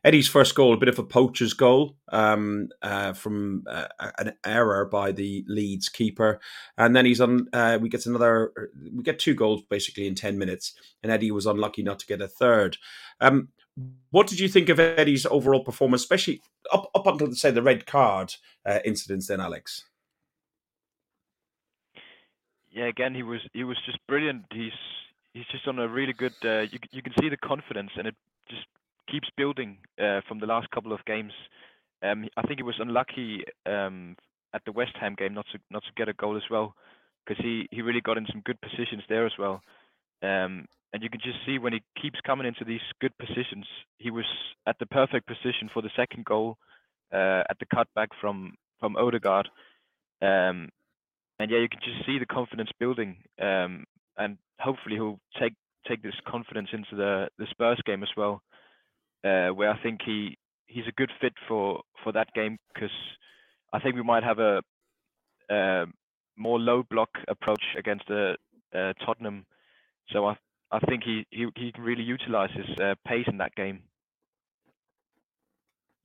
Eddie's 0.04 0.28
first 0.28 0.54
goal, 0.54 0.75
a 0.75 0.76
bit 0.76 0.90
of 0.90 0.99
a 0.99 1.02
poacher's 1.02 1.54
goal 1.54 1.97
um, 2.12 2.68
uh, 2.83 3.14
from 3.14 3.64
uh, 3.66 3.87
an 4.18 4.35
error 4.44 4.85
by 4.85 5.12
the 5.12 5.47
Leeds 5.49 5.88
keeper, 5.88 6.40
and 6.76 6.94
then 6.94 7.06
he's 7.06 7.23
on. 7.23 7.49
Uh, 7.54 7.78
we 7.80 7.88
get 7.88 8.04
another. 8.04 8.52
We 8.94 9.02
get 9.02 9.18
two 9.18 9.35
goals 9.35 9.62
basically 9.71 10.06
in 10.06 10.14
ten 10.14 10.37
minutes, 10.37 10.75
and 11.02 11.11
Eddie 11.11 11.30
was 11.30 11.47
unlucky 11.47 11.83
not 11.83 11.99
to 12.00 12.06
get 12.06 12.21
a 12.21 12.28
third. 12.28 12.76
Um, 13.23 13.49
what 14.11 14.26
did 14.26 14.40
you 14.40 14.49
think 14.49 14.68
of 14.68 14.78
Eddie's 14.78 15.25
overall 15.25 15.64
performance, 15.64 16.02
especially 16.02 16.42
up 16.71 16.90
up 16.94 17.06
until 17.06 17.33
say 17.33 17.50
the 17.50 17.62
red 17.62 17.87
card 17.87 18.35
uh, 18.66 18.80
incidents? 18.85 19.28
Then, 19.28 19.40
Alex. 19.40 19.85
Yeah, 22.71 22.88
again, 22.88 23.14
he 23.14 23.23
was 23.23 23.40
he 23.54 23.64
was 23.64 23.78
just 23.87 23.99
brilliant. 24.06 24.44
He's 24.52 24.73
he's 25.35 25.47
just 25.50 25.69
on 25.69 25.79
a 25.79 25.88
really 25.88 26.12
good. 26.14 26.35
Uh, 26.45 26.62
you 26.62 26.79
you 26.91 27.03
can 27.03 27.12
see 27.21 27.29
the 27.29 27.37
confidence, 27.37 27.91
and 27.97 28.07
it 28.07 28.14
just 28.49 28.67
keeps 29.11 29.29
building 29.37 29.79
uh, 30.00 30.21
from 30.26 30.38
the 30.41 30.47
last 30.47 30.71
couple 30.71 30.93
of 30.93 31.05
games. 31.05 31.33
Um, 32.03 32.29
I 32.37 32.43
think 32.43 32.59
he 32.59 32.62
was 32.62 32.79
unlucky 32.79 33.45
um, 33.67 34.17
at 34.55 34.62
the 34.64 34.73
West 34.73 34.93
Ham 35.00 35.14
game 35.19 35.35
not 35.35 35.47
to 35.53 35.59
not 35.71 35.83
to 35.85 35.93
get 35.97 36.09
a 36.09 36.14
goal 36.14 36.37
as 36.37 36.49
well, 36.50 36.75
because 37.26 37.43
he 37.45 37.69
he 37.71 37.83
really 37.83 38.00
got 38.00 38.17
in 38.19 38.26
some 38.33 38.43
good 38.45 38.61
positions 38.61 39.03
there 39.09 39.26
as 39.26 39.33
well. 39.38 39.61
Um, 40.23 40.67
and 40.93 41.03
you 41.03 41.11
can 41.11 41.21
just 41.21 41.38
see 41.45 41.59
when 41.59 41.73
he 41.73 41.83
keeps 42.00 42.21
coming 42.21 42.47
into 42.47 42.64
these 42.64 42.81
good 43.00 43.12
positions, 43.19 43.67
he 43.99 44.11
was 44.11 44.26
at 44.67 44.79
the 44.79 44.87
perfect 44.87 45.26
position 45.26 45.69
for 45.73 45.83
the 45.83 45.91
second 45.97 46.25
goal 46.25 46.57
uh, 47.12 47.43
at 47.50 47.59
the 47.59 47.67
cutback 47.67 48.09
from 48.21 48.55
from 48.81 48.97
Odegaard. 48.97 49.49
Um, 50.23 50.71
and 51.41 51.50
yeah, 51.50 51.59
you 51.59 51.69
can 51.69 51.81
just 51.83 52.07
see 52.07 52.19
the 52.19 52.26
confidence 52.26 52.71
building, 52.79 53.17
um, 53.43 53.85
and 54.16 54.38
hopefully 54.61 54.97
he'll 54.97 55.21
take 55.40 55.54
take 55.88 56.02
this 56.02 56.14
confidence 56.26 56.68
into 56.73 56.97
the 56.97 57.28
the 57.38 57.47
Spurs 57.50 57.80
game 57.85 58.02
as 58.02 58.11
well 58.16 58.42
uh, 59.25 59.49
where 59.49 59.71
I 59.71 59.83
think 59.83 60.00
he 60.04 60.37
he's 60.66 60.87
a 60.88 60.92
good 60.92 61.11
fit 61.21 61.33
for 61.49 61.83
for 62.02 62.12
that 62.12 62.28
game 62.35 62.59
because 62.73 62.94
I 63.73 63.80
think 63.80 63.97
we 63.97 64.02
might 64.02 64.23
have 64.23 64.38
a, 64.38 64.61
a 65.50 65.87
more 66.37 66.59
low 66.59 66.83
block 66.88 67.11
approach 67.28 67.62
against 67.78 68.04
uh, 68.11 68.35
uh, 68.76 68.92
Tottenham. 69.04 69.47
So 70.11 70.26
I 70.26 70.37
I 70.71 70.78
think 70.80 71.02
he 71.04 71.26
he, 71.30 71.47
he 71.56 71.73
can 71.73 71.83
really 71.83 72.02
utilize 72.02 72.50
his 72.54 72.78
uh, 72.78 72.94
pace 73.06 73.26
in 73.26 73.38
that 73.38 73.54
game. 73.54 73.83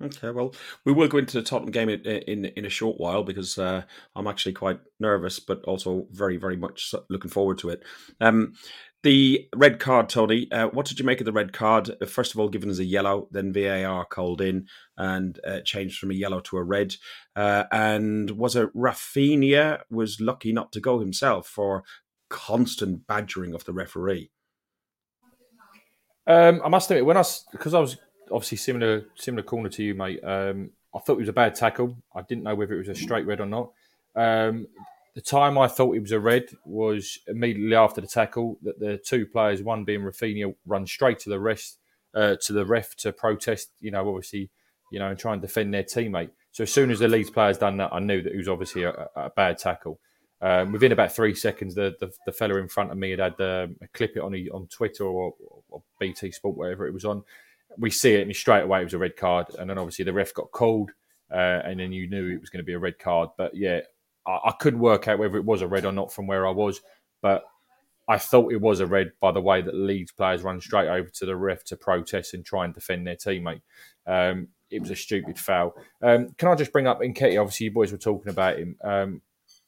Okay, 0.01 0.29
well, 0.31 0.55
we 0.85 0.93
will 0.93 1.09
go 1.09 1.17
into 1.17 1.37
the 1.37 1.43
Tottenham 1.43 1.71
game 1.71 1.89
in 1.89 2.05
in, 2.05 2.45
in 2.45 2.65
a 2.65 2.69
short 2.69 2.99
while 2.99 3.23
because 3.23 3.57
uh, 3.57 3.83
I'm 4.15 4.27
actually 4.27 4.53
quite 4.53 4.79
nervous, 4.99 5.39
but 5.39 5.61
also 5.65 6.07
very 6.11 6.37
very 6.37 6.55
much 6.55 6.93
looking 7.09 7.29
forward 7.31 7.57
to 7.59 7.69
it. 7.69 7.83
Um, 8.21 8.53
the 9.03 9.47
red 9.55 9.79
card, 9.79 10.09
Tony. 10.09 10.49
Uh, 10.51 10.67
what 10.67 10.85
did 10.85 10.99
you 10.99 11.05
make 11.05 11.19
of 11.19 11.25
the 11.25 11.33
red 11.33 11.51
card? 11.51 11.89
Uh, 12.01 12.05
first 12.05 12.33
of 12.33 12.39
all, 12.39 12.49
given 12.49 12.69
as 12.69 12.79
a 12.79 12.85
yellow, 12.85 13.27
then 13.31 13.53
VAR 13.53 14.05
called 14.05 14.41
in 14.41 14.67
and 14.97 15.39
uh, 15.45 15.59
changed 15.65 15.99
from 15.99 16.11
a 16.11 16.15
yellow 16.15 16.39
to 16.41 16.57
a 16.57 16.63
red. 16.63 16.95
Uh, 17.35 17.65
and 17.71 18.31
was 18.31 18.55
it 18.55 18.73
Raphinha 18.73 19.81
was 19.89 20.21
lucky 20.21 20.53
not 20.53 20.71
to 20.73 20.81
go 20.81 20.99
himself 20.99 21.47
for 21.47 21.83
constant 22.29 23.05
badgering 23.05 23.53
of 23.53 23.65
the 23.65 23.73
referee? 23.73 24.31
Um, 26.27 26.61
I 26.63 26.69
must 26.69 26.91
admit, 26.91 27.05
when 27.05 27.17
I 27.17 27.23
because 27.51 27.73
I 27.73 27.79
was 27.79 27.97
obviously 28.31 28.57
similar 28.57 29.05
similar 29.15 29.43
corner 29.43 29.69
to 29.69 29.83
you, 29.83 29.93
mate. 29.93 30.23
Um, 30.23 30.71
I 30.93 30.99
thought 30.99 31.13
it 31.13 31.19
was 31.19 31.29
a 31.29 31.33
bad 31.33 31.55
tackle. 31.55 31.95
I 32.15 32.21
didn't 32.21 32.43
know 32.43 32.55
whether 32.55 32.73
it 32.73 32.87
was 32.87 32.89
a 32.89 32.95
straight 32.95 33.25
red 33.25 33.39
or 33.39 33.45
not. 33.45 33.71
Um, 34.15 34.67
the 35.15 35.21
time 35.21 35.57
I 35.57 35.67
thought 35.67 35.95
it 35.95 36.01
was 36.01 36.11
a 36.11 36.19
red 36.19 36.49
was 36.65 37.19
immediately 37.27 37.75
after 37.75 38.01
the 38.01 38.07
tackle 38.07 38.57
that 38.63 38.79
the 38.79 38.97
two 38.97 39.25
players, 39.25 39.61
one 39.61 39.83
being 39.83 40.01
Raphinha, 40.01 40.55
run 40.65 40.87
straight 40.87 41.19
to 41.19 41.29
the 41.29 41.39
rest 41.39 41.77
uh, 42.15 42.35
to 42.41 42.53
the 42.53 42.65
ref 42.65 42.95
to 42.97 43.11
protest. 43.11 43.71
You 43.79 43.91
know, 43.91 44.07
obviously, 44.07 44.49
you 44.91 44.99
know, 44.99 45.09
and 45.09 45.19
try 45.19 45.33
and 45.33 45.41
defend 45.41 45.73
their 45.73 45.83
teammate. 45.83 46.31
So 46.51 46.63
as 46.63 46.73
soon 46.73 46.89
as 46.89 46.99
the 46.99 47.07
Leeds 47.07 47.29
players 47.29 47.57
done 47.57 47.77
that, 47.77 47.93
I 47.93 47.99
knew 47.99 48.21
that 48.21 48.33
it 48.33 48.37
was 48.37 48.49
obviously 48.49 48.83
a, 48.83 49.07
a 49.15 49.29
bad 49.29 49.57
tackle. 49.57 49.99
Um, 50.41 50.71
within 50.71 50.93
about 50.93 51.11
three 51.11 51.35
seconds, 51.35 51.75
the, 51.75 51.95
the, 51.99 52.11
the 52.25 52.31
fella 52.31 52.57
in 52.57 52.69
front 52.69 52.91
of 52.91 52.97
me 52.97 53.11
had 53.11 53.19
had 53.19 53.41
um, 53.41 53.75
a 53.81 53.87
clip 53.93 54.15
it 54.15 54.21
on 54.21 54.33
on 54.53 54.67
Twitter 54.67 55.03
or, 55.03 55.33
or, 55.69 55.83
BT 55.99 56.31
Sport, 56.31 56.55
wherever 56.55 56.87
it 56.87 56.93
was 56.93 57.03
on. 57.03 57.23
We 57.79 57.89
see 57.89 58.15
it, 58.15 58.21
and 58.21 58.35
straight 58.35 58.63
away 58.63 58.81
it 58.81 58.85
was 58.85 58.93
a 58.93 58.99
red 58.99 59.15
card. 59.15 59.47
And 59.57 59.69
then 59.69 59.77
obviously 59.77 60.05
the 60.05 60.13
ref 60.13 60.33
got 60.33 60.51
called, 60.51 60.91
uh, 61.31 61.61
and 61.63 61.79
then 61.79 61.91
you 61.91 62.09
knew 62.09 62.29
it 62.29 62.39
was 62.39 62.49
going 62.49 62.63
to 62.63 62.67
be 62.67 62.73
a 62.73 62.79
red 62.79 62.99
card. 62.99 63.29
But 63.37 63.55
yeah, 63.55 63.81
I, 64.27 64.39
I 64.45 64.53
couldn't 64.59 64.79
work 64.79 65.07
out 65.07 65.19
whether 65.19 65.37
it 65.37 65.45
was 65.45 65.61
a 65.61 65.67
red 65.67 65.85
or 65.85 65.91
not 65.91 66.11
from 66.13 66.27
where 66.27 66.47
I 66.47 66.51
was. 66.51 66.81
But 67.21 67.43
I 68.07 68.17
thought 68.17 68.51
it 68.51 68.59
was 68.59 68.79
a 68.79 68.87
red 68.87 69.11
by 69.21 69.31
the 69.31 69.41
way 69.41 69.61
that 69.61 69.75
Leeds 69.75 70.11
players 70.11 70.41
run 70.41 70.59
straight 70.59 70.87
over 70.87 71.09
to 71.09 71.25
the 71.25 71.35
ref 71.35 71.63
to 71.65 71.77
protest 71.77 72.33
and 72.33 72.43
try 72.43 72.65
and 72.65 72.73
defend 72.73 73.05
their 73.05 73.15
teammate. 73.15 73.61
Um, 74.07 74.47
it 74.71 74.81
was 74.81 74.89
a 74.91 74.95
stupid 74.95 75.37
foul. 75.37 75.75
Um, 76.01 76.29
can 76.37 76.49
I 76.49 76.55
just 76.55 76.71
bring 76.71 76.87
up 76.87 77.01
Nketiah? 77.01 77.39
Obviously, 77.39 77.65
you 77.65 77.71
boys 77.71 77.91
were 77.91 77.97
talking 77.97 78.31
about 78.31 78.57
him. 78.57 78.75
Um, 78.83 79.21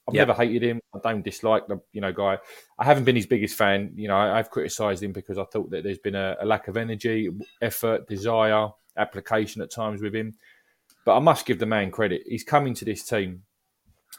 I've 0.08 0.16
yep. 0.16 0.28
never 0.28 0.38
hated 0.38 0.64
him. 0.64 0.82
I 0.96 1.00
don't 1.04 1.24
dislike 1.24 1.68
the 1.68 1.80
you 1.94 2.02
know 2.02 2.12
guy. 2.12 2.38
I 2.80 2.86
haven't 2.86 3.04
been 3.04 3.16
his 3.16 3.28
biggest 3.28 3.56
fan. 3.56 3.92
You 3.96 4.08
know, 4.08 4.18
I, 4.18 4.38
have 4.38 4.50
criticised 4.50 5.04
him 5.04 5.12
because 5.12 5.38
I 5.38 5.44
thought 5.46 5.70
that 5.72 5.84
there's 5.84 6.00
been 6.00 6.16
a, 6.16 6.38
a, 6.42 6.46
lack 6.46 6.68
of 6.68 6.76
energy, 6.76 7.30
effort, 7.62 8.08
desire, 8.08 8.70
application 8.98 9.62
at 9.62 9.72
times 9.72 10.02
with 10.02 10.16
him. 10.16 10.34
But 11.06 11.18
I 11.18 11.20
must 11.20 11.46
give 11.46 11.60
the 11.60 11.66
man 11.66 11.92
credit. 11.92 12.24
He's 12.26 12.44
coming 12.44 12.74
to 12.76 12.86
this 12.86 13.04
team, 13.04 13.44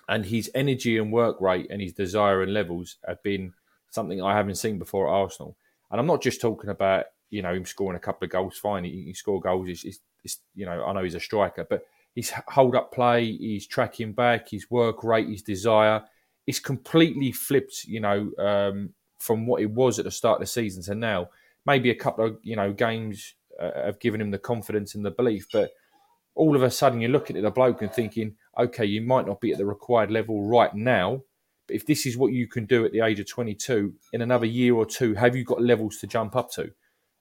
and 0.08 0.24
his 0.24 0.50
energy 0.54 0.98
and 0.98 1.12
work 1.12 1.40
rate 1.40 1.66
and 1.68 1.82
his 1.82 1.92
desire 1.92 2.42
and 2.42 2.54
levels 2.54 2.96
have 3.06 3.22
been 3.22 3.52
something 3.90 4.22
I 4.22 4.36
haven't 4.36 4.56
seen 4.56 4.78
before 4.78 5.08
at 5.08 5.12
Arsenal. 5.12 5.56
And 5.90 6.00
I'm 6.00 6.06
not 6.06 6.22
just 6.22 6.40
talking 6.40 6.70
about 6.70 7.06
you 7.30 7.42
know 7.42 7.52
him 7.52 7.66
scoring 7.66 7.96
a 7.96 8.00
couple 8.00 8.24
of 8.24 8.30
goals. 8.30 8.56
Fine, 8.56 8.84
he, 8.84 9.04
he 9.06 9.14
score 9.14 9.40
goals. 9.40 9.68
It's, 9.68 9.84
it's, 9.84 9.98
it's, 10.22 10.38
you 10.54 10.64
know 10.64 10.84
I 10.84 10.92
know 10.92 11.02
he's 11.02 11.16
a 11.16 11.20
striker, 11.20 11.66
but 11.68 11.84
his 12.14 12.32
hold 12.48 12.76
up 12.76 12.92
play, 12.92 13.36
his 13.36 13.66
tracking 13.66 14.12
back, 14.12 14.50
his 14.50 14.70
work 14.70 15.02
rate, 15.02 15.28
his 15.28 15.42
desire. 15.42 16.02
It's 16.46 16.58
completely 16.58 17.32
flipped, 17.32 17.84
you 17.84 18.00
know, 18.00 18.30
um, 18.38 18.90
from 19.18 19.46
what 19.46 19.62
it 19.62 19.70
was 19.70 19.98
at 19.98 20.04
the 20.04 20.10
start 20.10 20.36
of 20.36 20.40
the 20.40 20.46
season 20.46 20.82
to 20.84 20.94
now. 20.94 21.28
Maybe 21.64 21.90
a 21.90 21.94
couple 21.94 22.26
of, 22.26 22.38
you 22.42 22.56
know, 22.56 22.72
games 22.72 23.34
uh, 23.58 23.84
have 23.84 24.00
given 24.00 24.20
him 24.20 24.30
the 24.30 24.38
confidence 24.38 24.94
and 24.94 25.04
the 25.04 25.10
belief, 25.10 25.46
but 25.52 25.70
all 26.34 26.56
of 26.56 26.62
a 26.62 26.70
sudden 26.70 27.00
you're 27.00 27.10
looking 27.10 27.36
at 27.36 27.42
the 27.42 27.50
bloke 27.50 27.82
and 27.82 27.92
thinking, 27.92 28.34
okay, 28.58 28.84
you 28.84 29.00
might 29.00 29.26
not 29.26 29.40
be 29.40 29.52
at 29.52 29.58
the 29.58 29.66
required 29.66 30.10
level 30.10 30.46
right 30.46 30.74
now, 30.74 31.22
but 31.66 31.76
if 31.76 31.86
this 31.86 32.06
is 32.06 32.16
what 32.16 32.32
you 32.32 32.46
can 32.46 32.64
do 32.66 32.84
at 32.84 32.92
the 32.92 33.00
age 33.00 33.20
of 33.20 33.28
22, 33.28 33.94
in 34.12 34.22
another 34.22 34.46
year 34.46 34.74
or 34.74 34.84
two, 34.84 35.14
have 35.14 35.36
you 35.36 35.44
got 35.44 35.62
levels 35.62 35.98
to 35.98 36.06
jump 36.06 36.34
up 36.34 36.50
to? 36.52 36.72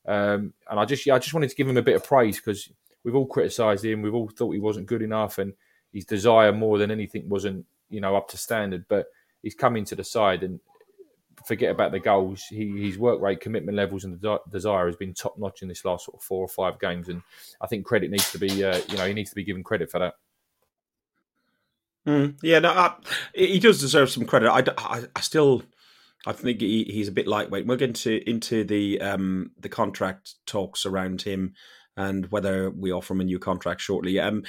Um, 0.08 0.54
and 0.70 0.80
I 0.80 0.86
just, 0.86 1.06
yeah, 1.06 1.16
I 1.16 1.20
just 1.20 1.34
wanted 1.34 1.50
to 1.50 1.56
give 1.56 1.68
him 1.68 1.78
a 1.78 1.82
bit 1.82 1.96
of 1.96 2.04
praise 2.04 2.38
because 2.38 2.70
we've 3.04 3.16
all 3.16 3.28
criticised 3.28 3.86
him. 3.86 4.02
We've 4.02 4.14
all 4.14 4.30
thought 4.30 4.54
he 4.54 4.60
wasn't 4.60 4.88
good 4.88 5.02
enough, 5.02 5.38
and 5.38 5.54
his 5.94 6.06
desire 6.06 6.52
more 6.52 6.78
than 6.78 6.92
anything 6.92 7.30
wasn't 7.30 7.66
you 7.90 8.02
know 8.02 8.16
up 8.16 8.30
to 8.30 8.38
standard. 8.38 8.86
But 8.88 9.08
he's 9.42 9.56
come 9.56 9.76
into 9.76 9.96
the 9.96 10.04
side, 10.04 10.44
and 10.44 10.60
forget 11.46 11.72
about 11.72 11.92
the 11.92 12.00
goals. 12.00 12.44
He, 12.50 12.86
his 12.86 12.98
work 12.98 13.22
rate, 13.22 13.40
commitment 13.40 13.78
levels, 13.78 14.04
and 14.04 14.20
the 14.20 14.40
desire 14.50 14.88
has 14.88 14.96
been 14.96 15.14
top 15.14 15.38
notch 15.38 15.62
in 15.62 15.68
this 15.68 15.86
last 15.86 16.06
sort 16.06 16.18
of 16.18 16.24
four 16.24 16.44
or 16.44 16.48
five 16.48 16.80
games. 16.80 17.10
And 17.10 17.22
I 17.60 17.68
think 17.68 17.86
credit 17.86 18.12
needs 18.12 18.32
to 18.32 18.40
be 18.40 18.64
uh, 18.64 18.80
you 18.90 18.98
know 18.98 19.06
he 19.06 19.14
needs 19.14 19.30
to 19.30 19.36
be 19.36 19.44
given 19.44 19.64
credit 19.64 19.90
for 19.90 20.00
that. 20.00 20.14
Mm, 22.08 22.38
yeah, 22.42 22.60
no, 22.60 22.72
I, 22.72 22.96
he 23.36 23.60
does 23.60 23.80
deserve 23.80 24.10
some 24.10 24.26
credit. 24.26 24.50
I, 24.50 24.64
I, 24.78 25.04
I 25.16 25.22
still. 25.22 25.64
I 26.24 26.34
think 26.34 26.62
he, 26.62 26.84
he's 26.84 27.08
a 27.08 27.12
bit 27.12 27.28
lightweight. 27.28 27.66
We'll 27.66 27.78
get 27.78 27.90
into 27.90 28.30
into 28.30 28.64
the 28.64 29.02
um, 29.02 29.52
the 29.60 29.70
contract 29.70 30.36
talks 30.46 30.86
around 30.86 31.24
him 31.24 31.56
and 31.98 32.32
whether 32.32 32.70
we 32.70 32.92
offer 32.92 33.14
him 33.14 33.22
a 33.22 33.26
new 33.26 33.40
contract 33.40 33.82
shortly. 33.82 34.20
Um, 34.20 34.44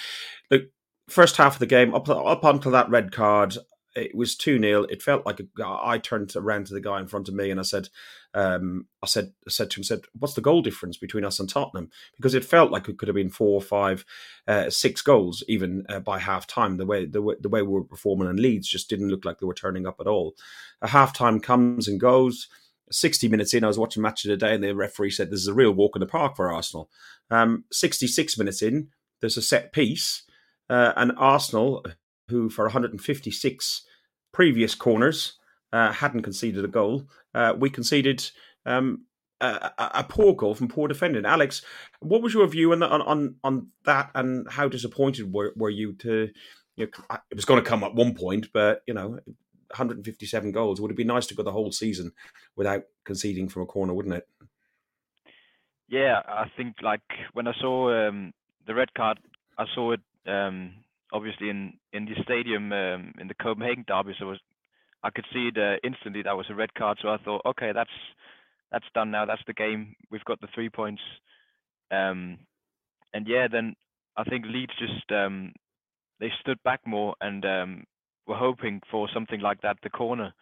the 0.51 0.71
first 1.09 1.37
half 1.37 1.55
of 1.55 1.59
the 1.59 1.67
game, 1.67 1.95
up 1.95 2.09
up 2.09 2.45
until 2.45 2.73
that 2.73 2.91
red 2.91 3.13
card, 3.13 3.57
it 3.95 4.15
was 4.15 4.37
2 4.37 4.59
0. 4.59 4.85
It 4.85 5.03
felt 5.03 5.27
like 5.27 5.41
a, 5.41 5.47
I 5.65 5.99
turned 5.99 6.35
around 6.35 6.67
to 6.67 6.75
the 6.75 6.81
guy 6.81 7.01
in 7.01 7.07
front 7.07 7.29
of 7.29 7.35
me 7.35 7.51
and 7.51 7.61
I 7.61 7.63
said, 7.63 7.89
um, 8.35 8.87
I 9.03 9.07
said, 9.07 9.33
I 9.47 9.51
said 9.51 9.71
to 9.71 9.81
him, 9.81 9.85
said, 9.85 10.01
what's 10.19 10.35
the 10.35 10.41
goal 10.41 10.63
difference 10.63 10.97
between 10.97 11.25
us 11.25 11.39
and 11.39 11.49
Tottenham? 11.49 11.91
Because 12.17 12.35
it 12.35 12.45
felt 12.45 12.71
like 12.71 12.89
it 12.89 12.99
could 12.99 13.09
have 13.09 13.15
been 13.15 13.31
four, 13.31 13.61
five, 13.61 14.05
uh, 14.49 14.71
six 14.71 15.03
goals 15.03 15.45
even 15.49 15.85
uh, 15.89 16.01
by 16.01 16.19
half 16.19 16.47
time. 16.47 16.79
The 16.79 16.87
way, 16.87 17.05
the 17.05 17.21
way 17.21 17.35
the 17.41 17.49
way 17.49 17.63
we 17.63 17.69
were 17.69 17.85
performing 17.85 18.29
in 18.29 18.37
Leeds 18.37 18.69
just 18.69 18.89
didn't 18.89 19.11
look 19.11 19.25
like 19.25 19.39
they 19.39 19.47
were 19.47 19.55
turning 19.55 19.87
up 19.87 19.97
at 20.01 20.07
all. 20.07 20.35
A 20.81 20.89
half 20.89 21.13
time 21.13 21.41
comes 21.41 21.89
and 21.89 22.01
goes. 22.01 22.49
60 22.93 23.29
minutes 23.29 23.55
in, 23.55 23.65
I 23.65 23.69
was 23.69 23.79
watching 23.79 24.03
Match 24.03 24.25
of 24.25 24.31
the 24.31 24.37
Day, 24.37 24.55
and 24.55 24.63
the 24.63 24.75
referee 24.75 25.11
said 25.11 25.31
this 25.31 25.41
is 25.41 25.49
a 25.49 25.55
real 25.55 25.73
walk 25.73 25.97
in 25.97 26.01
the 26.01 26.07
park 26.07 26.37
for 26.37 26.53
Arsenal. 26.53 26.91
Um, 27.31 27.65
66 27.73 28.39
minutes 28.39 28.63
in, 28.63 28.89
there's 29.21 29.37
a 29.37 29.43
set 29.43 29.73
piece, 29.73 30.25
uh, 30.69 30.93
and 30.97 31.13
Arsenal, 31.17 31.85
who 32.29 32.49
for 32.49 32.65
156 32.67 33.83
previous 34.33 34.75
corners 34.75 35.35
uh, 35.73 35.93
hadn't 35.93 36.23
conceded 36.23 36.65
a 36.65 36.69
goal, 36.69 37.09
uh, 37.35 37.55
we 37.59 37.71
conceded 37.71 38.31
um, 38.67 39.07
a, 39.41 39.71
a, 39.79 40.05
poor 40.09 40.35
goal 40.35 40.55
from 40.55 40.69
poor 40.69 40.89
defending. 40.89 41.25
Alex, 41.25 41.63
what 42.01 42.23
was 42.23 42.35
your 42.35 42.47
view 42.47 42.73
on, 42.73 42.79
the, 42.79 42.89
on, 42.89 43.37
on 43.43 43.69
that, 43.85 44.11
and 44.15 44.47
how 44.51 44.69
disappointed 44.69 45.33
were, 45.33 45.53
were 45.57 45.71
you 45.71 45.95
to? 45.95 46.31
You 46.77 46.87
know, 46.87 47.17
it 47.31 47.35
was 47.35 47.45
going 47.45 47.63
to 47.63 47.69
come 47.69 47.85
at 47.85 47.95
one 47.95 48.15
point, 48.15 48.49
but 48.55 48.83
you 48.87 48.95
know, 48.95 49.19
157 49.73 50.53
goals. 50.53 50.81
Would 50.81 50.91
it 50.91 50.97
be 50.97 51.05
nice 51.05 51.27
to 51.27 51.35
go 51.35 51.43
the 51.43 51.53
whole 51.53 51.73
season 51.73 52.13
without 52.57 52.85
conceding 53.05 53.49
from 53.49 53.63
a 53.63 53.67
corner, 53.67 53.95
wouldn't 53.95 54.15
it? 54.15 54.29
Yeah, 55.89 56.21
I 56.27 56.47
think 56.57 56.77
like 56.83 57.03
when 57.33 57.47
I 57.47 57.53
saw 57.61 58.09
um, 58.09 58.33
the 58.67 58.75
red 58.75 58.95
card, 58.95 59.19
I 59.59 59.65
saw 59.75 59.93
it 59.93 60.01
um, 60.27 60.73
obviously 61.13 61.51
in 61.51 61.75
in 61.93 62.07
the 62.07 62.15
stadium 62.23 62.73
um, 62.73 63.13
in 63.21 63.29
the 63.29 63.35
Copenhagen 63.35 63.85
derby. 63.87 64.15
So 64.19 64.27
was, 64.27 64.41
I 65.03 65.11
could 65.11 65.27
see 65.33 65.51
it 65.55 65.59
uh, 65.59 65.77
instantly 65.85 66.23
that 66.23 66.37
was 66.37 66.47
a 66.49 66.55
red 66.55 66.73
card. 66.75 66.99
So 67.03 67.09
I 67.09 67.19
thought, 67.19 67.43
okay, 67.45 67.73
that's 67.75 67.91
that's 68.71 68.87
done 68.95 69.11
now. 69.11 69.27
That's 69.27 69.43
the 69.47 69.53
game. 69.53 69.95
We've 70.11 70.25
got 70.25 70.41
the 70.41 70.49
three 70.55 70.71
points. 70.71 71.03
Um, 71.91 72.39
and 73.13 73.27
yeah, 73.29 73.49
then 73.53 73.75
I 74.17 74.25
think 74.25 74.47
Leeds 74.47 74.73
just 74.79 75.13
um, 75.13 75.53
they 76.21 76.31
stood 76.41 76.63
back 76.63 76.81
more 76.87 77.15
and 77.21 77.45
um, 77.45 77.85
were 78.27 78.37
hoping 78.37 78.81
for 78.91 79.09
something 79.13 79.41
like 79.41 79.61
that, 79.63 79.79
the 79.83 79.91
corner, 79.91 80.33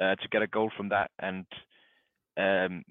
uh, 0.00 0.14
to 0.16 0.28
get 0.30 0.42
a 0.42 0.46
goal 0.46 0.70
from 0.76 0.90
that. 0.90 1.10
And 1.18 1.46
um, 2.36 2.84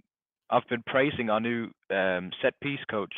I've 0.49 0.67
been 0.69 0.83
praising 0.85 1.29
our 1.29 1.39
new 1.39 1.69
um, 1.89 2.31
set 2.41 2.59
piece 2.61 2.83
coach, 2.89 3.13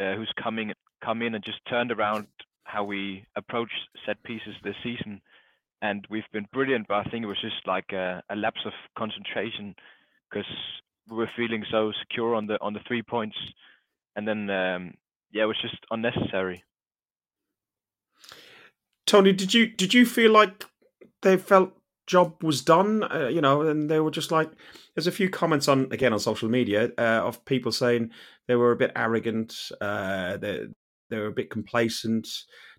uh, 0.00 0.14
who's 0.14 0.32
coming 0.42 0.72
come 1.04 1.22
in 1.22 1.34
and 1.34 1.44
just 1.44 1.58
turned 1.68 1.90
around 1.90 2.26
how 2.64 2.84
we 2.84 3.24
approach 3.36 3.70
set 4.06 4.22
pieces 4.22 4.54
this 4.62 4.76
season. 4.82 5.20
And 5.82 6.06
we've 6.10 6.30
been 6.32 6.46
brilliant, 6.52 6.88
but 6.88 7.06
I 7.06 7.10
think 7.10 7.24
it 7.24 7.28
was 7.28 7.40
just 7.40 7.66
like 7.66 7.92
a, 7.92 8.22
a 8.28 8.36
lapse 8.36 8.60
of 8.66 8.72
concentration 8.98 9.74
because 10.30 10.50
we 11.08 11.16
were 11.16 11.30
feeling 11.34 11.64
so 11.70 11.92
secure 12.00 12.34
on 12.34 12.46
the 12.46 12.60
on 12.60 12.74
the 12.74 12.80
three 12.86 13.02
points, 13.02 13.36
and 14.14 14.28
then 14.28 14.50
um, 14.50 14.94
yeah, 15.32 15.44
it 15.44 15.46
was 15.46 15.60
just 15.60 15.78
unnecessary. 15.90 16.64
Tony, 19.10 19.32
did 19.32 19.52
you 19.52 19.66
did 19.66 19.92
you 19.92 20.06
feel 20.06 20.30
like 20.30 20.64
they 21.22 21.36
felt 21.36 21.72
job 22.06 22.40
was 22.44 22.62
done? 22.62 23.02
Uh, 23.12 23.26
you 23.26 23.40
know, 23.40 23.62
and 23.62 23.90
they 23.90 23.98
were 23.98 24.12
just 24.12 24.30
like, 24.30 24.52
there's 24.94 25.08
a 25.08 25.12
few 25.12 25.28
comments 25.28 25.66
on 25.66 25.88
again 25.90 26.12
on 26.12 26.20
social 26.20 26.48
media 26.48 26.92
uh, 26.96 27.26
of 27.26 27.44
people 27.44 27.72
saying 27.72 28.12
they 28.46 28.54
were 28.54 28.70
a 28.70 28.76
bit 28.76 28.92
arrogant, 28.94 29.52
uh, 29.80 30.36
they 30.36 30.60
they 31.08 31.18
were 31.18 31.26
a 31.26 31.32
bit 31.32 31.50
complacent. 31.50 32.28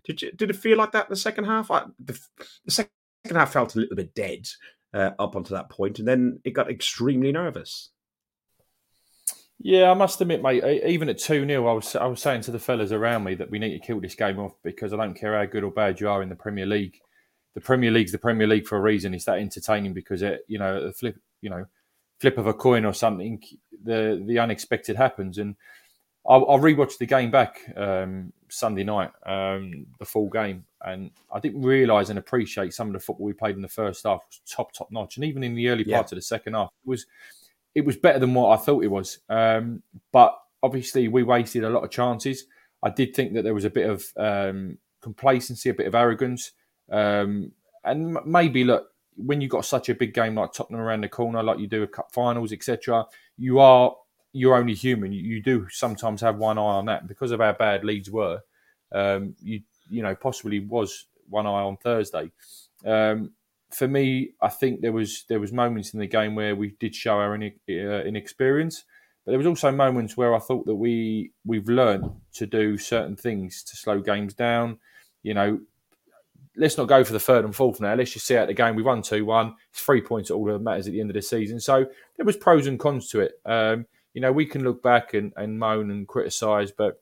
Did 0.06 0.22
you 0.22 0.32
did 0.32 0.48
it 0.48 0.56
feel 0.56 0.78
like 0.78 0.92
that 0.92 1.04
in 1.04 1.10
the 1.10 1.16
second 1.16 1.44
half? 1.44 1.70
I, 1.70 1.84
the, 2.02 2.18
the, 2.64 2.70
second 2.70 2.90
half 3.30 3.52
felt 3.52 3.76
a 3.76 3.80
little 3.80 3.96
bit 3.96 4.14
dead 4.14 4.46
uh, 4.94 5.10
up 5.18 5.34
until 5.34 5.58
that 5.58 5.68
point, 5.68 5.98
and 5.98 6.08
then 6.08 6.40
it 6.44 6.52
got 6.52 6.70
extremely 6.70 7.30
nervous. 7.30 7.90
Yeah, 9.64 9.92
I 9.92 9.94
must 9.94 10.20
admit, 10.20 10.42
mate. 10.42 10.82
Even 10.84 11.08
at 11.08 11.18
two 11.18 11.46
0 11.46 11.66
I 11.68 11.72
was 11.72 11.94
I 11.94 12.06
was 12.06 12.20
saying 12.20 12.40
to 12.42 12.50
the 12.50 12.58
fellas 12.58 12.90
around 12.90 13.22
me 13.22 13.36
that 13.36 13.50
we 13.50 13.60
need 13.60 13.78
to 13.78 13.86
kill 13.86 14.00
this 14.00 14.16
game 14.16 14.40
off 14.40 14.54
because 14.64 14.92
I 14.92 14.96
don't 14.96 15.14
care 15.14 15.38
how 15.38 15.44
good 15.44 15.62
or 15.62 15.70
bad 15.70 16.00
you 16.00 16.08
are 16.08 16.20
in 16.20 16.28
the 16.28 16.34
Premier 16.34 16.66
League. 16.66 16.98
The 17.54 17.60
Premier 17.60 17.92
League's 17.92 18.10
the 18.10 18.18
Premier 18.18 18.48
League 18.48 18.66
for 18.66 18.76
a 18.76 18.80
reason. 18.80 19.14
It's 19.14 19.26
that 19.26 19.38
entertaining 19.38 19.92
because 19.92 20.22
it, 20.22 20.44
you 20.48 20.58
know, 20.58 20.84
the 20.84 20.92
flip, 20.92 21.16
you 21.42 21.50
know, 21.50 21.66
flip 22.18 22.38
of 22.38 22.48
a 22.48 22.54
coin 22.54 22.84
or 22.84 22.92
something, 22.92 23.40
the 23.84 24.20
the 24.26 24.40
unexpected 24.40 24.96
happens. 24.96 25.38
And 25.38 25.54
I, 26.28 26.34
I 26.34 26.56
rewatched 26.58 26.98
the 26.98 27.06
game 27.06 27.30
back 27.30 27.60
um, 27.76 28.32
Sunday 28.48 28.82
night, 28.82 29.12
um, 29.26 29.86
the 30.00 30.04
full 30.04 30.28
game, 30.28 30.64
and 30.84 31.12
I 31.32 31.38
didn't 31.38 31.62
realise 31.62 32.08
and 32.08 32.18
appreciate 32.18 32.74
some 32.74 32.88
of 32.88 32.94
the 32.94 33.00
football 33.00 33.26
we 33.26 33.32
played 33.32 33.54
in 33.54 33.62
the 33.62 33.68
first 33.68 34.02
half 34.02 34.22
was 34.26 34.40
top 34.44 34.72
top 34.72 34.90
notch, 34.90 35.18
and 35.18 35.24
even 35.24 35.44
in 35.44 35.54
the 35.54 35.68
early 35.68 35.84
yeah. 35.86 35.98
parts 35.98 36.10
of 36.10 36.16
the 36.16 36.22
second 36.22 36.54
half, 36.54 36.72
it 36.84 36.88
was 36.88 37.06
it 37.74 37.84
was 37.84 37.96
better 37.96 38.18
than 38.18 38.34
what 38.34 38.58
I 38.58 38.62
thought 38.62 38.84
it 38.84 38.90
was. 38.90 39.18
Um, 39.28 39.82
but 40.12 40.36
obviously, 40.62 41.08
we 41.08 41.22
wasted 41.22 41.64
a 41.64 41.70
lot 41.70 41.84
of 41.84 41.90
chances. 41.90 42.44
I 42.82 42.90
did 42.90 43.14
think 43.14 43.34
that 43.34 43.42
there 43.42 43.54
was 43.54 43.64
a 43.64 43.70
bit 43.70 43.88
of 43.88 44.04
um, 44.16 44.78
complacency, 45.00 45.70
a 45.70 45.74
bit 45.74 45.86
of 45.86 45.94
arrogance, 45.94 46.52
um, 46.90 47.52
and 47.84 48.18
maybe 48.24 48.64
look, 48.64 48.88
when 49.16 49.40
you've 49.40 49.50
got 49.50 49.64
such 49.64 49.88
a 49.88 49.94
big 49.94 50.14
game 50.14 50.34
like 50.34 50.52
Tottenham 50.52 50.80
around 50.80 51.02
the 51.02 51.08
corner, 51.08 51.42
like 51.42 51.58
you 51.58 51.66
do 51.66 51.82
a 51.82 51.86
cup 51.86 52.12
finals, 52.12 52.52
etc., 52.52 53.06
you 53.36 53.58
are 53.58 53.94
you're 54.32 54.56
only 54.56 54.74
human. 54.74 55.12
You, 55.12 55.20
you, 55.22 55.42
do 55.42 55.66
sometimes 55.70 56.22
have 56.22 56.38
one 56.38 56.56
eye 56.56 56.62
on 56.62 56.86
that 56.86 57.06
because 57.06 57.32
of 57.32 57.40
how 57.40 57.52
bad 57.52 57.84
Leeds 57.84 58.10
were. 58.10 58.40
Um, 58.90 59.34
you 59.42 59.62
you 59.88 60.02
know 60.02 60.14
possibly 60.14 60.60
was 60.60 61.06
one 61.28 61.46
eye 61.46 61.50
on 61.50 61.76
Thursday. 61.76 62.30
Um, 62.84 63.32
for 63.74 63.88
me, 63.88 64.32
I 64.40 64.48
think 64.48 64.80
there 64.80 64.92
was 64.92 65.24
there 65.28 65.40
was 65.40 65.52
moments 65.52 65.94
in 65.94 66.00
the 66.00 66.06
game 66.06 66.34
where 66.34 66.54
we 66.54 66.74
did 66.78 66.94
show 66.94 67.14
our 67.14 67.34
in, 67.34 67.52
uh, 67.68 68.02
inexperience, 68.02 68.84
but 69.24 69.32
there 69.32 69.38
was 69.38 69.46
also 69.46 69.70
moments 69.70 70.16
where 70.16 70.34
I 70.34 70.38
thought 70.38 70.66
that 70.66 70.74
we 70.74 71.32
we've 71.44 71.68
learned 71.68 72.10
to 72.34 72.46
do 72.46 72.76
certain 72.78 73.16
things 73.16 73.62
to 73.64 73.76
slow 73.76 74.00
games 74.00 74.34
down. 74.34 74.78
You 75.22 75.34
know, 75.34 75.60
let's 76.56 76.76
not 76.76 76.88
go 76.88 77.04
for 77.04 77.12
the 77.12 77.20
third 77.20 77.44
and 77.44 77.54
fourth 77.54 77.80
now. 77.80 77.94
Let's 77.94 78.12
just 78.12 78.26
see 78.26 78.36
out 78.36 78.48
the 78.48 78.54
game. 78.54 78.74
We 78.74 78.82
won 78.82 79.02
two 79.02 79.24
one. 79.24 79.54
It's 79.70 79.80
three 79.80 80.00
points 80.00 80.30
at 80.30 80.34
all 80.34 80.44
that 80.46 80.58
matters 80.60 80.86
at 80.86 80.92
the 80.92 81.00
end 81.00 81.10
of 81.10 81.14
the 81.14 81.22
season. 81.22 81.60
So 81.60 81.86
there 82.16 82.26
was 82.26 82.36
pros 82.36 82.66
and 82.66 82.78
cons 82.78 83.08
to 83.10 83.20
it. 83.20 83.32
Um, 83.46 83.86
you 84.14 84.20
know, 84.20 84.32
we 84.32 84.44
can 84.44 84.62
look 84.62 84.82
back 84.82 85.14
and, 85.14 85.32
and 85.36 85.58
moan 85.58 85.90
and 85.90 86.06
criticise, 86.06 86.70
but 86.70 87.00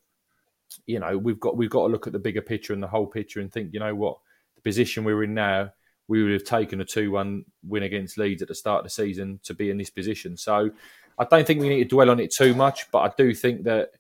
you 0.87 1.01
know, 1.01 1.19
we've 1.19 1.41
got 1.41 1.57
we've 1.57 1.71
got 1.71 1.87
to 1.87 1.93
look 1.93 2.07
at 2.07 2.13
the 2.13 2.19
bigger 2.19 2.43
picture 2.43 2.73
and 2.73 2.83
the 2.83 2.87
whole 2.89 3.07
picture 3.07 3.41
and 3.41 3.53
think, 3.53 3.73
you 3.73 3.81
know 3.81 3.95
what, 3.95 4.19
the 4.55 4.63
position 4.63 5.03
we're 5.05 5.25
in 5.25 5.35
now, 5.35 5.73
we 6.11 6.25
would 6.25 6.33
have 6.33 6.43
taken 6.43 6.81
a 6.81 6.85
two 6.85 7.13
one 7.13 7.45
win 7.63 7.85
against 7.85 8.19
Leeds 8.19 8.43
at 8.43 8.49
the 8.49 8.55
start 8.55 8.81
of 8.81 8.85
the 8.85 8.91
season 8.91 9.39
to 9.45 9.55
be 9.55 9.71
in 9.71 9.79
this 9.79 9.91
position. 9.91 10.37
So 10.37 10.71
I 11.17 11.25
don't 11.25 11.47
think 11.47 11.61
we 11.61 11.69
need 11.69 11.85
to 11.85 11.89
dwell 11.89 12.11
on 12.11 12.19
it 12.19 12.35
too 12.35 12.53
much, 12.53 12.91
but 12.91 12.99
I 12.99 13.13
do 13.17 13.33
think 13.33 13.63
that 13.63 13.91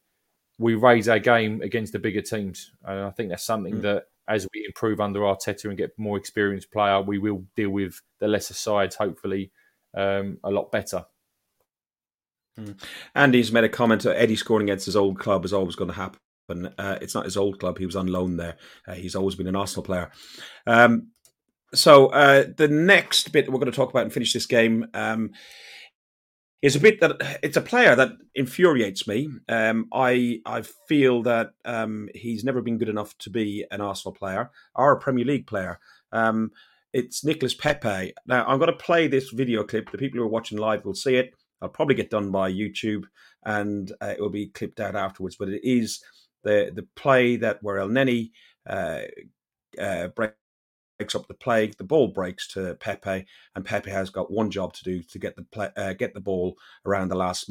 we 0.58 0.74
raise 0.74 1.08
our 1.08 1.20
game 1.20 1.62
against 1.62 1.92
the 1.92 2.00
bigger 2.00 2.20
teams. 2.20 2.72
And 2.84 2.98
I 2.98 3.10
think 3.10 3.28
that's 3.28 3.44
something 3.44 3.74
mm. 3.74 3.82
that 3.82 4.06
as 4.26 4.44
we 4.52 4.64
improve 4.66 5.00
under 5.00 5.20
Arteta 5.20 5.66
and 5.66 5.78
get 5.78 5.96
more 5.96 6.16
experienced 6.16 6.72
player, 6.72 7.00
we 7.00 7.18
will 7.18 7.44
deal 7.54 7.70
with 7.70 8.02
the 8.18 8.26
lesser 8.26 8.54
sides 8.54 8.96
hopefully 8.96 9.52
um, 9.96 10.38
a 10.42 10.50
lot 10.50 10.72
better. 10.72 11.04
Mm. 12.58 12.82
Andy's 13.14 13.52
made 13.52 13.64
a 13.64 13.68
comment 13.68 14.02
that 14.02 14.20
Eddie 14.20 14.34
scoring 14.34 14.68
against 14.68 14.86
his 14.86 14.96
old 14.96 15.20
club 15.20 15.44
is 15.44 15.52
always 15.52 15.76
going 15.76 15.90
to 15.90 15.96
happen. 15.96 16.18
Uh, 16.76 16.98
it's 17.00 17.14
not 17.14 17.24
his 17.24 17.36
old 17.36 17.60
club; 17.60 17.78
he 17.78 17.86
was 17.86 17.94
on 17.94 18.08
loan 18.08 18.36
there. 18.36 18.56
Uh, 18.84 18.94
he's 18.94 19.14
always 19.14 19.36
been 19.36 19.46
an 19.46 19.54
Arsenal 19.54 19.84
player. 19.84 20.10
Um, 20.66 21.12
so 21.74 22.06
uh, 22.08 22.44
the 22.56 22.68
next 22.68 23.32
bit 23.32 23.50
we're 23.50 23.58
going 23.58 23.70
to 23.70 23.76
talk 23.76 23.90
about 23.90 24.02
and 24.02 24.12
finish 24.12 24.32
this 24.32 24.46
game 24.46 24.86
um, 24.94 25.30
is 26.62 26.76
a 26.76 26.80
bit 26.80 27.00
that 27.00 27.38
it's 27.42 27.56
a 27.56 27.62
player 27.62 27.94
that 27.96 28.12
infuriates 28.34 29.06
me. 29.06 29.28
Um, 29.48 29.88
I 29.92 30.40
I 30.44 30.62
feel 30.88 31.22
that 31.22 31.52
um, 31.64 32.08
he's 32.14 32.44
never 32.44 32.60
been 32.60 32.78
good 32.78 32.88
enough 32.88 33.16
to 33.18 33.30
be 33.30 33.64
an 33.70 33.80
Arsenal 33.80 34.14
player 34.14 34.50
or 34.74 34.92
a 34.92 35.00
Premier 35.00 35.24
League 35.24 35.46
player. 35.46 35.78
Um, 36.12 36.50
it's 36.92 37.24
Nicolas 37.24 37.54
Pepe. 37.54 38.14
Now 38.26 38.44
I'm 38.46 38.58
going 38.58 38.70
to 38.70 38.76
play 38.76 39.06
this 39.06 39.30
video 39.30 39.62
clip. 39.64 39.90
The 39.90 39.98
people 39.98 40.18
who 40.18 40.24
are 40.24 40.28
watching 40.28 40.58
live 40.58 40.84
will 40.84 40.94
see 40.94 41.16
it. 41.16 41.32
I'll 41.62 41.68
probably 41.68 41.94
get 41.94 42.10
done 42.10 42.30
by 42.30 42.50
YouTube, 42.50 43.04
and 43.44 43.92
uh, 44.00 44.14
it 44.16 44.20
will 44.20 44.30
be 44.30 44.48
clipped 44.48 44.80
out 44.80 44.96
afterwards. 44.96 45.36
But 45.36 45.50
it 45.50 45.60
is 45.62 46.02
the 46.42 46.72
the 46.74 46.86
play 46.96 47.36
that 47.36 47.62
where 47.62 47.76
Elneny 47.76 48.32
uh, 48.68 49.02
uh, 49.78 50.08
breaks 50.08 50.34
up 51.14 51.26
the 51.26 51.34
play, 51.34 51.66
the 51.66 51.84
ball 51.84 52.08
breaks 52.08 52.46
to 52.48 52.74
Pepe, 52.76 53.26
and 53.54 53.64
Pepe 53.64 53.90
has 53.90 54.10
got 54.10 54.30
one 54.30 54.50
job 54.50 54.72
to 54.74 54.84
do 54.84 55.02
to 55.02 55.18
get 55.18 55.36
the 55.36 55.42
play, 55.42 55.70
uh, 55.76 55.92
get 55.92 56.14
the 56.14 56.20
ball 56.20 56.56
around 56.86 57.08
the 57.08 57.16
last 57.16 57.50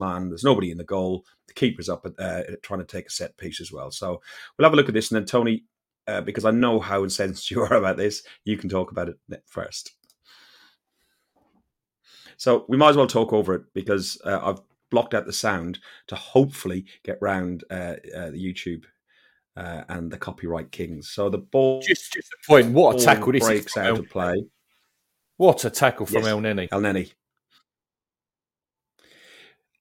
man. 0.00 0.28
There's 0.28 0.44
nobody 0.44 0.70
in 0.70 0.78
the 0.78 0.84
goal. 0.84 1.24
The 1.48 1.54
keeper's 1.54 1.88
up 1.88 2.06
uh, 2.18 2.42
trying 2.62 2.80
to 2.80 2.86
take 2.86 3.06
a 3.06 3.10
set 3.10 3.36
piece 3.36 3.60
as 3.60 3.72
well. 3.72 3.90
So 3.90 4.20
we'll 4.56 4.66
have 4.66 4.72
a 4.72 4.76
look 4.76 4.88
at 4.88 4.94
this, 4.94 5.10
and 5.10 5.20
then 5.20 5.26
Tony, 5.26 5.64
uh, 6.06 6.20
because 6.20 6.44
I 6.44 6.50
know 6.50 6.80
how 6.80 7.02
incensed 7.02 7.50
you 7.52 7.62
are 7.62 7.74
about 7.74 7.96
this, 7.96 8.22
you 8.44 8.56
can 8.56 8.68
talk 8.68 8.90
about 8.90 9.08
it 9.08 9.18
first. 9.46 9.92
So 12.36 12.64
we 12.68 12.76
might 12.76 12.90
as 12.90 12.96
well 12.96 13.06
talk 13.06 13.32
over 13.32 13.54
it 13.54 13.62
because 13.72 14.20
uh, 14.24 14.40
I've 14.42 14.60
blocked 14.90 15.14
out 15.14 15.26
the 15.26 15.32
sound 15.32 15.78
to 16.08 16.14
hopefully 16.14 16.84
get 17.04 17.18
round 17.20 17.64
uh, 17.70 17.94
uh, 18.16 18.30
the 18.30 18.38
YouTube 18.38 18.84
uh, 19.56 19.82
and 19.88 20.10
the 20.10 20.18
copyright 20.18 20.72
kings. 20.72 21.10
So 21.10 21.28
the 21.28 21.38
ball 21.38 21.82
just 21.82 22.12
just 22.12 22.32
a 22.32 22.46
point. 22.46 22.72
What 22.72 23.00
a 23.00 23.04
tackle! 23.04 23.32
This 23.32 23.44
breaks 23.44 23.76
out 23.76 23.98
of 23.98 24.08
play. 24.08 24.44
What 25.36 25.64
a 25.64 25.70
tackle 25.70 26.06
from 26.06 26.22
yes, 26.22 26.32
Elneny. 26.32 26.68
El 26.70 26.80
Neni. 26.80 27.12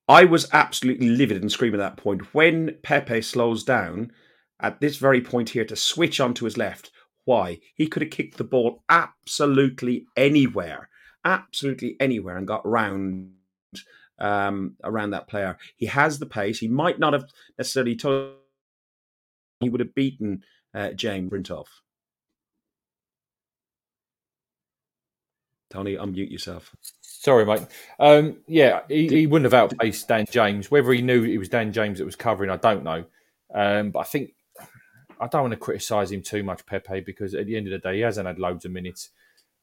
I 0.07 0.25
was 0.25 0.49
absolutely 0.51 1.09
livid 1.09 1.41
and 1.41 1.51
screaming 1.51 1.79
at 1.79 1.95
that 1.95 2.01
point 2.01 2.33
when 2.33 2.75
Pepe 2.83 3.21
slows 3.21 3.63
down 3.63 4.11
at 4.59 4.81
this 4.81 4.97
very 4.97 5.21
point 5.21 5.49
here 5.49 5.65
to 5.65 5.75
switch 5.75 6.19
onto 6.19 6.45
his 6.45 6.57
left. 6.57 6.91
Why? 7.25 7.59
He 7.75 7.87
could 7.87 8.01
have 8.01 8.11
kicked 8.11 8.37
the 8.37 8.43
ball 8.43 8.83
absolutely 8.89 10.05
anywhere, 10.17 10.89
absolutely 11.23 11.95
anywhere, 11.99 12.37
and 12.37 12.47
got 12.47 12.67
round 12.67 13.31
um, 14.19 14.75
around 14.83 15.11
that 15.11 15.27
player. 15.27 15.57
He 15.77 15.85
has 15.85 16.19
the 16.19 16.25
pace. 16.25 16.59
He 16.59 16.67
might 16.67 16.99
not 16.99 17.13
have 17.13 17.25
necessarily 17.57 17.95
told 17.95 18.33
he 19.61 19.69
would 19.69 19.79
have 19.79 19.95
beaten 19.95 20.43
uh, 20.73 20.89
James 20.91 21.31
Brintoff. 21.31 21.67
Tony, 25.69 25.95
unmute 25.95 26.31
yourself. 26.31 26.75
Sorry, 27.01 27.45
mate. 27.45 27.65
Um, 27.99 28.37
yeah, 28.47 28.81
he, 28.89 29.07
he, 29.07 29.27
wouldn't 29.27 29.51
have 29.51 29.59
outpaced 29.59 30.07
Dan 30.07 30.25
James. 30.29 30.69
Whether 30.69 30.91
he 30.91 31.01
knew 31.01 31.23
it 31.23 31.37
was 31.37 31.49
Dan 31.49 31.71
James 31.71 31.99
that 31.99 32.05
was 32.05 32.15
covering, 32.15 32.49
I 32.49 32.57
don't 32.57 32.83
know. 32.83 33.05
Um, 33.53 33.91
but 33.91 33.99
I 33.99 34.03
think 34.03 34.33
I 35.19 35.27
don't 35.27 35.43
want 35.43 35.53
to 35.53 35.57
criticise 35.57 36.11
him 36.11 36.23
too 36.23 36.43
much, 36.43 36.65
Pepe, 36.65 37.01
because 37.01 37.33
at 37.35 37.45
the 37.45 37.55
end 37.55 37.67
of 37.67 37.71
the 37.71 37.89
day, 37.89 37.97
he 37.97 38.01
hasn't 38.01 38.27
had 38.27 38.39
loads 38.39 38.65
of 38.65 38.71
minutes. 38.71 39.09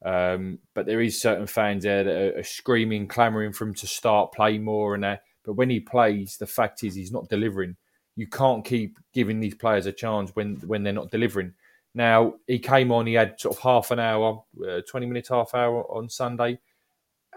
Um, 0.05 0.61
but 0.75 0.87
there 0.87 1.01
is 1.01 1.21
certain 1.21 1.47
fans 1.47 1.83
there 1.83 2.05
that 2.05 2.37
are, 2.37 2.39
are 2.39 2.45
screaming, 2.45 3.09
clamouring 3.09 3.53
for 3.53 3.65
him 3.65 3.75
to 3.75 3.87
start, 3.87 4.33
play 4.33 4.59
more, 4.59 4.95
and 4.95 5.05
that. 5.05 5.23
But 5.45 5.55
when 5.55 5.71
he 5.71 5.81
plays, 5.81 6.37
the 6.37 6.47
fact 6.47 6.85
is 6.85 6.95
he's 6.95 7.13
not 7.13 7.29
delivering. 7.29 7.77
You 8.19 8.27
can't 8.27 8.65
keep 8.65 8.99
giving 9.15 9.39
these 9.39 9.55
players 9.55 9.87
a 9.87 9.93
chance 9.93 10.35
when 10.35 10.57
when 10.67 10.83
they're 10.83 10.93
not 10.93 11.13
delivering. 11.13 11.55
Now 11.95 12.35
he 12.49 12.59
came 12.59 12.91
on, 12.91 13.07
he 13.07 13.15
had 13.15 13.39
sort 13.39 13.57
of 13.57 13.63
half 13.63 13.93
an 13.93 14.01
hour, 14.01 14.43
uh, 14.69 14.81
twenty 14.91 15.07
minutes, 15.07 15.29
half 15.29 15.55
hour 15.55 15.85
on 15.85 16.09
Sunday, 16.09 16.59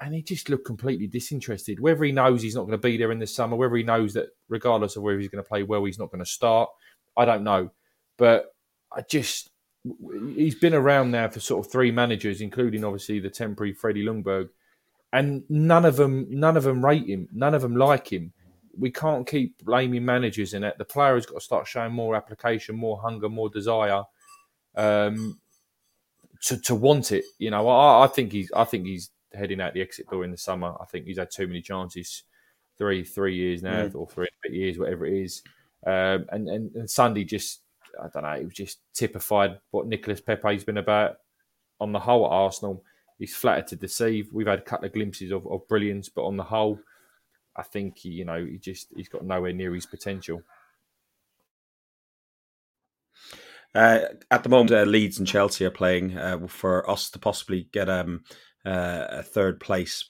and 0.01 0.15
he 0.15 0.23
just 0.23 0.49
looked 0.49 0.65
completely 0.65 1.05
disinterested. 1.05 1.79
Whether 1.79 2.05
he 2.05 2.11
knows 2.11 2.41
he's 2.41 2.55
not 2.55 2.63
going 2.63 2.71
to 2.71 2.79
be 2.79 2.97
there 2.97 3.11
in 3.11 3.19
the 3.19 3.27
summer, 3.27 3.55
whether 3.55 3.75
he 3.75 3.83
knows 3.83 4.13
that 4.13 4.29
regardless 4.49 4.95
of 4.95 5.03
whether 5.03 5.19
he's 5.19 5.29
going 5.29 5.43
to 5.43 5.47
play 5.47 5.61
well, 5.61 5.85
he's 5.85 5.99
not 5.99 6.09
going 6.09 6.25
to 6.25 6.29
start, 6.29 6.71
I 7.15 7.25
don't 7.25 7.43
know. 7.43 7.69
But 8.17 8.51
I 8.91 9.03
just 9.07 9.51
he's 10.35 10.55
been 10.55 10.73
around 10.73 11.11
now 11.11 11.29
for 11.29 11.39
sort 11.39 11.63
of 11.63 11.71
three 11.71 11.91
managers, 11.91 12.41
including 12.41 12.83
obviously 12.83 13.19
the 13.19 13.29
temporary 13.29 13.73
Freddie 13.73 14.05
Ljungberg, 14.05 14.49
and 15.13 15.43
none 15.47 15.85
of 15.85 15.95
them 15.95 16.25
none 16.31 16.57
of 16.57 16.63
them 16.63 16.83
rate 16.83 17.07
him, 17.07 17.27
none 17.31 17.53
of 17.53 17.61
them 17.61 17.75
like 17.75 18.11
him. 18.11 18.33
We 18.77 18.91
can't 18.91 19.27
keep 19.27 19.63
blaming 19.63 20.05
managers 20.05 20.53
in 20.53 20.63
it. 20.63 20.77
The 20.77 20.85
player 20.85 21.15
has 21.15 21.25
got 21.25 21.35
to 21.35 21.41
start 21.41 21.67
showing 21.67 21.93
more 21.93 22.15
application, 22.15 22.75
more 22.75 22.99
hunger, 22.99 23.29
more 23.29 23.49
desire 23.49 24.03
um, 24.75 25.39
to 26.43 26.57
to 26.61 26.75
want 26.75 27.11
it. 27.11 27.25
You 27.37 27.51
know, 27.51 27.67
I, 27.67 28.05
I 28.05 28.07
think 28.07 28.31
he's 28.31 28.51
I 28.53 28.63
think 28.63 28.85
he's 28.85 29.11
heading 29.33 29.61
out 29.61 29.73
the 29.73 29.81
exit 29.81 30.09
door 30.09 30.23
in 30.23 30.31
the 30.31 30.37
summer. 30.37 30.73
I 30.79 30.85
think 30.85 31.05
he's 31.05 31.17
had 31.17 31.31
too 31.31 31.47
many 31.47 31.61
chances, 31.61 32.23
three 32.77 33.03
three 33.03 33.35
years 33.35 33.61
now, 33.61 33.89
or 33.93 34.07
three 34.07 34.27
years, 34.49 34.77
whatever 34.77 35.05
it 35.05 35.21
is. 35.21 35.41
Um, 35.85 36.25
and, 36.29 36.47
and 36.47 36.75
and 36.75 36.89
Sunday 36.89 37.23
just 37.23 37.61
I 38.01 38.07
don't 38.13 38.23
know, 38.23 38.31
it 38.31 38.45
was 38.45 38.53
just 38.53 38.79
typified 38.93 39.59
what 39.71 39.87
Nicolas 39.87 40.21
Pepe's 40.21 40.63
been 40.63 40.77
about 40.77 41.17
on 41.79 41.91
the 41.91 41.99
whole 41.99 42.25
at 42.25 42.31
Arsenal. 42.31 42.83
He's 43.19 43.35
flattered 43.35 43.67
to 43.67 43.75
deceive. 43.75 44.31
We've 44.31 44.47
had 44.47 44.59
a 44.59 44.63
couple 44.63 44.87
of 44.87 44.93
glimpses 44.93 45.31
of, 45.31 45.45
of 45.47 45.67
brilliance, 45.67 46.09
but 46.09 46.25
on 46.25 46.37
the 46.37 46.43
whole, 46.43 46.79
I 47.55 47.63
think 47.63 47.99
he, 47.99 48.09
you 48.09 48.25
know 48.25 48.43
he 48.43 48.57
just 48.57 48.87
he's 48.95 49.09
got 49.09 49.25
nowhere 49.25 49.53
near 49.53 49.73
his 49.73 49.85
potential. 49.85 50.43
Uh, 53.73 53.99
at 54.29 54.43
the 54.43 54.49
moment, 54.49 54.71
uh, 54.71 54.83
Leeds 54.83 55.17
and 55.17 55.27
Chelsea 55.27 55.65
are 55.65 55.71
playing 55.71 56.17
uh, 56.17 56.47
for 56.47 56.89
us 56.89 57.09
to 57.11 57.19
possibly 57.19 57.69
get 57.71 57.89
um, 57.89 58.23
uh, 58.65 59.05
a 59.09 59.23
third 59.23 59.59
place. 59.61 60.09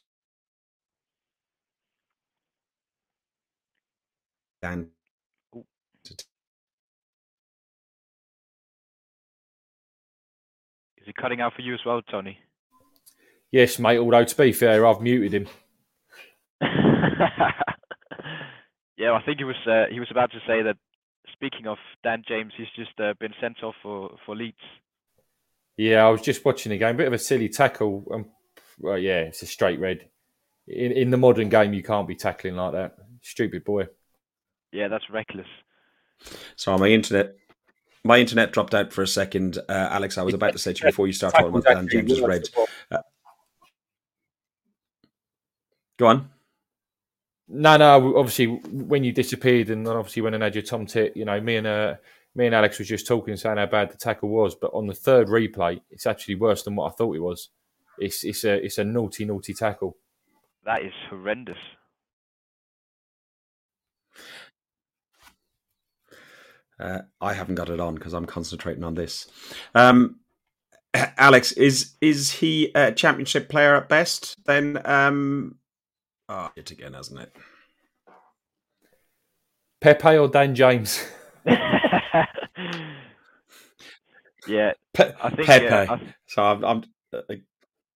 And 4.64 4.90
Is 11.02 11.08
he 11.08 11.14
cutting 11.14 11.42
out 11.42 11.54
for 11.56 11.64
you 11.64 11.74
as 11.74 11.80
well, 11.84 12.02
Tony? 12.04 12.38
Yes, 13.52 13.80
mate. 13.80 13.98
Although 13.98 14.24
to 14.24 14.38
be 14.38 14.52
fair, 14.52 14.86
I've 14.86 15.02
muted 15.02 15.34
him. 15.34 15.48
yeah, 18.98 19.14
I 19.14 19.22
think 19.26 19.40
he 19.40 19.44
was 19.44 19.56
uh, 19.68 19.86
he 19.92 20.00
was 20.00 20.10
about 20.12 20.32
to 20.32 20.40
say 20.48 20.62
that. 20.64 20.78
Speaking 21.34 21.66
of 21.68 21.78
Dan 22.04 22.24
James, 22.28 22.54
he's 22.56 22.68
just 22.76 23.00
uh, 23.00 23.14
been 23.20 23.34
sent 23.42 23.64
off 23.64 23.76
for 23.82 24.16
for 24.26 24.36
Leeds. 24.36 24.58
Yeah, 25.78 26.06
I 26.06 26.10
was 26.10 26.22
just 26.22 26.46
watching 26.46 26.72
the 26.72 26.78
game. 26.78 26.98
Bit 26.98 27.08
of 27.08 27.14
a 27.14 27.18
silly 27.18 27.50
tackle. 27.50 28.06
Um, 28.12 28.26
well, 28.80 28.98
yeah, 28.98 29.22
it's 29.22 29.42
a 29.42 29.48
straight 29.48 29.80
red. 29.80 30.10
In, 30.68 30.92
in 30.92 31.10
the 31.10 31.18
modern 31.18 31.50
game, 31.50 31.74
you 31.74 31.82
can't 31.84 32.08
be 32.08 32.16
tackling 32.16 32.56
like 32.56 32.74
that. 32.74 32.96
Stupid 33.22 33.64
boy. 33.64 33.88
Yeah, 34.72 34.88
that's 34.88 35.10
reckless. 35.10 35.48
So 36.56 36.78
my 36.78 36.88
internet 36.88 37.36
My 38.04 38.18
internet 38.18 38.52
dropped 38.52 38.74
out 38.74 38.92
for 38.92 39.04
a 39.04 39.08
second, 39.08 39.58
uh, 39.70 39.90
Alex. 39.92 40.18
I 40.18 40.24
was 40.24 40.34
about 40.34 40.54
to 40.54 40.60
say 40.60 40.74
to 40.74 40.80
you 40.80 40.90
before 40.90 41.08
you 41.08 41.14
start 41.14 41.34
talking 41.34 41.50
about 41.50 41.64
Dan 41.64 41.88
James's 41.88 42.22
red. 42.22 42.44
Uh, 42.92 42.98
go 45.98 46.08
on. 46.08 46.30
No, 47.54 47.76
no. 47.76 48.18
Obviously, 48.18 48.46
when 48.48 49.04
you 49.04 49.12
disappeared, 49.12 49.70
and 49.70 49.86
obviously 49.86 50.22
when 50.22 50.34
I 50.34 50.46
had 50.46 50.56
your 50.56 50.62
tom 50.62 50.86
tit, 50.86 51.18
you 51.18 51.26
know, 51.26 51.40
me 51.42 51.58
and 51.58 51.68
uh, 51.68 51.96
me 52.34 52.46
and 52.46 52.56
Alex 52.56 52.80
was 52.80 52.88
just 52.88 53.06
talking, 53.06 53.36
saying 53.36 53.58
how 53.58 53.66
bad 53.66 53.92
the 53.92 53.98
tackle 53.98 54.30
was. 54.30 54.56
But 54.56 54.72
on 54.74 54.88
the 54.88 54.94
third 54.94 55.28
replay, 55.28 55.82
it's 55.92 56.06
actually 56.06 56.36
worse 56.36 56.64
than 56.64 56.76
what 56.76 56.92
I 56.92 56.96
thought 56.96 57.16
it 57.16 57.20
was. 57.20 57.50
It's 58.00 58.24
it's 58.24 58.46
a 58.46 58.54
it's 58.54 58.78
a 58.78 58.86
naughty 58.86 59.26
naughty 59.26 59.54
tackle. 59.54 59.98
That 60.64 60.84
is 60.84 60.94
horrendous. 61.10 61.58
Uh, 66.80 67.02
I 67.20 67.34
haven't 67.34 67.56
got 67.56 67.70
it 67.70 67.80
on 67.80 67.96
because 67.96 68.14
I'm 68.14 68.26
concentrating 68.26 68.84
on 68.84 68.96
this. 68.96 69.28
Um, 69.76 70.20
Alex, 70.94 71.52
is 71.52 71.96
is 72.00 72.32
he 72.32 72.72
a 72.76 72.94
championship 72.94 73.50
player 73.50 73.76
at 73.76 73.90
best? 73.90 74.36
Then, 74.46 74.82
um, 74.86 75.58
oh, 76.32 76.52
it 76.56 76.72
again, 76.72 76.94
hasn't 76.94 77.20
it? 77.20 77.36
Pepe 79.82 80.18
or 80.18 80.28
Dan 80.28 80.56
James? 80.56 81.06
yeah, 84.48 84.74
Pe- 84.94 85.14
I 85.22 85.30
think 85.36 85.48
Pepe. 85.48 85.68
uh, 85.68 85.86
I 85.94 85.98
th- 85.98 86.14
so 86.28 86.44
I'm. 86.44 86.64
I'm 86.64 86.84
uh, 87.14 87.22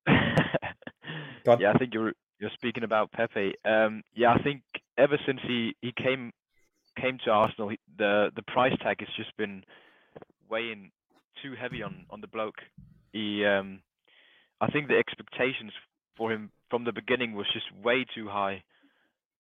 yeah, 1.60 1.72
I 1.74 1.78
think 1.78 1.94
you're 1.94 2.14
you're 2.40 2.50
speaking 2.54 2.84
about 2.84 3.12
Pepe. 3.12 3.54
Um, 3.64 4.02
yeah, 4.14 4.34
I 4.34 4.42
think 4.42 4.62
ever 4.98 5.18
since 5.26 5.40
he, 5.48 5.76
he 5.82 5.94
came 5.96 6.32
came 7.00 7.18
to 7.26 7.32
Arsenal, 7.32 7.70
he, 7.70 7.80
the 7.98 8.32
the 8.36 8.44
price 8.44 8.76
tag 8.82 9.00
has 9.00 9.10
just 9.16 9.36
been 9.38 9.64
weighing 10.50 10.92
too 11.42 11.54
heavy 11.60 11.84
on 11.84 12.06
on 12.10 12.22
the 12.22 12.28
bloke. 12.28 12.60
He, 13.14 13.46
um, 13.46 13.80
I 14.60 14.68
think 14.72 14.88
the 14.88 14.98
expectations 14.98 15.72
for 16.18 16.32
him 16.32 16.52
from 16.70 16.84
the 16.84 16.94
beginning 16.94 17.34
was 17.34 17.48
just 17.54 17.72
way 17.84 18.06
too 18.16 18.28
high, 18.28 18.64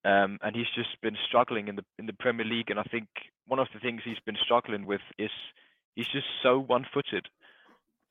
um, 0.04 0.38
and 0.42 0.56
he's 0.56 0.70
just 0.76 1.02
been 1.02 1.18
struggling 1.28 1.68
in 1.68 1.76
the 1.76 1.86
in 1.98 2.06
the 2.06 2.14
Premier 2.14 2.46
League. 2.46 2.70
And 2.70 2.80
I 2.80 2.84
think 2.84 3.08
one 3.48 3.60
of 3.60 3.68
the 3.74 3.80
things 3.80 4.02
he's 4.04 4.20
been 4.26 4.38
struggling 4.44 4.86
with 4.86 5.02
is 5.18 5.32
he's 5.96 6.08
just 6.08 6.28
so 6.44 6.60
one-footed. 6.60 7.28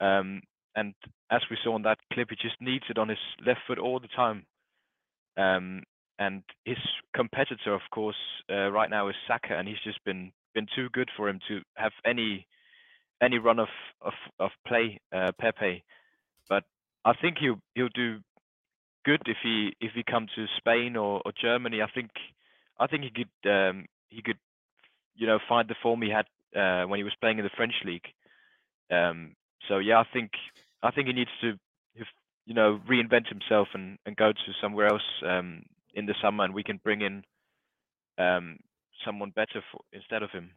Um, 0.00 0.42
and 0.76 0.94
as 1.30 1.42
we 1.50 1.56
saw 1.62 1.76
in 1.76 1.82
that 1.82 1.98
clip, 2.12 2.30
he 2.30 2.36
just 2.36 2.60
needs 2.60 2.84
it 2.90 2.98
on 2.98 3.08
his 3.08 3.18
left 3.46 3.60
foot 3.66 3.78
all 3.78 4.00
the 4.00 4.08
time. 4.08 4.44
Um, 5.36 5.82
and 6.18 6.42
his 6.64 6.78
competitor, 7.14 7.74
of 7.74 7.82
course, 7.92 8.16
uh, 8.50 8.70
right 8.70 8.90
now 8.90 9.08
is 9.08 9.16
Saka, 9.26 9.56
and 9.56 9.66
he's 9.68 9.82
just 9.84 10.02
been 10.04 10.32
been 10.54 10.66
too 10.76 10.88
good 10.90 11.10
for 11.16 11.28
him 11.28 11.40
to 11.48 11.60
have 11.76 11.92
any 12.04 12.46
any 13.20 13.38
run 13.38 13.58
of 13.58 13.68
of, 14.00 14.12
of 14.38 14.50
play, 14.66 15.00
uh, 15.12 15.32
Pepe. 15.40 15.84
But 16.48 16.64
I 17.04 17.14
think 17.14 17.38
he'll 17.38 17.60
he'll 17.74 17.88
do 17.94 18.18
good 19.04 19.22
if 19.26 19.36
he 19.42 19.74
if 19.80 19.92
he 19.94 20.02
comes 20.02 20.30
to 20.34 20.46
Spain 20.58 20.96
or, 20.96 21.22
or 21.24 21.32
Germany. 21.40 21.82
I 21.82 21.90
think 21.94 22.10
I 22.78 22.86
think 22.86 23.04
he 23.04 23.10
could 23.10 23.50
um, 23.50 23.86
he 24.08 24.22
could 24.22 24.38
you 25.14 25.26
know 25.26 25.38
find 25.48 25.68
the 25.68 25.76
form 25.82 26.02
he 26.02 26.10
had 26.10 26.26
uh, 26.58 26.86
when 26.86 26.98
he 26.98 27.04
was 27.04 27.14
playing 27.20 27.38
in 27.38 27.44
the 27.44 27.50
French 27.56 27.74
league. 27.84 28.06
Um, 28.90 29.34
so 29.68 29.78
yeah, 29.78 29.98
I 29.98 30.04
think 30.12 30.30
I 30.82 30.90
think 30.90 31.06
he 31.06 31.12
needs 31.12 31.30
to 31.40 31.58
you 32.46 32.54
know 32.54 32.80
reinvent 32.88 33.28
himself 33.28 33.68
and, 33.74 33.98
and 34.06 34.16
go 34.16 34.32
to 34.32 34.52
somewhere 34.60 34.86
else 34.86 35.02
um, 35.26 35.62
in 35.94 36.06
the 36.06 36.14
summer, 36.22 36.44
and 36.44 36.54
we 36.54 36.62
can 36.62 36.80
bring 36.82 37.02
in 37.02 37.22
um, 38.18 38.58
someone 39.04 39.30
better 39.30 39.62
for, 39.72 39.80
instead 39.92 40.22
of 40.22 40.30
him. 40.30 40.50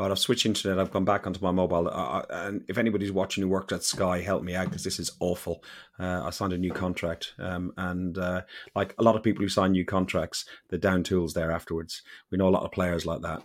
Right, 0.00 0.10
I've 0.10 0.18
switched 0.18 0.46
internet. 0.46 0.78
I've 0.78 0.90
gone 0.90 1.04
back 1.04 1.26
onto 1.26 1.44
my 1.44 1.50
mobile. 1.50 1.86
Uh, 1.92 2.22
and 2.30 2.64
if 2.68 2.78
anybody's 2.78 3.12
watching 3.12 3.42
who 3.42 3.50
worked 3.50 3.70
at 3.70 3.84
Sky, 3.84 4.22
help 4.22 4.42
me 4.42 4.54
out 4.54 4.64
because 4.64 4.82
this 4.82 4.98
is 4.98 5.12
awful. 5.20 5.62
Uh, 5.98 6.22
I 6.24 6.30
signed 6.30 6.54
a 6.54 6.58
new 6.58 6.72
contract, 6.72 7.34
um, 7.38 7.74
and 7.76 8.16
uh, 8.16 8.40
like 8.74 8.94
a 8.98 9.02
lot 9.02 9.14
of 9.14 9.22
people 9.22 9.42
who 9.42 9.50
sign 9.50 9.72
new 9.72 9.84
contracts, 9.84 10.46
they're 10.70 10.78
down 10.78 11.02
tools 11.02 11.34
there 11.34 11.50
afterwards. 11.50 12.00
We 12.30 12.38
know 12.38 12.48
a 12.48 12.56
lot 12.56 12.62
of 12.62 12.72
players 12.72 13.04
like 13.04 13.20
that. 13.20 13.42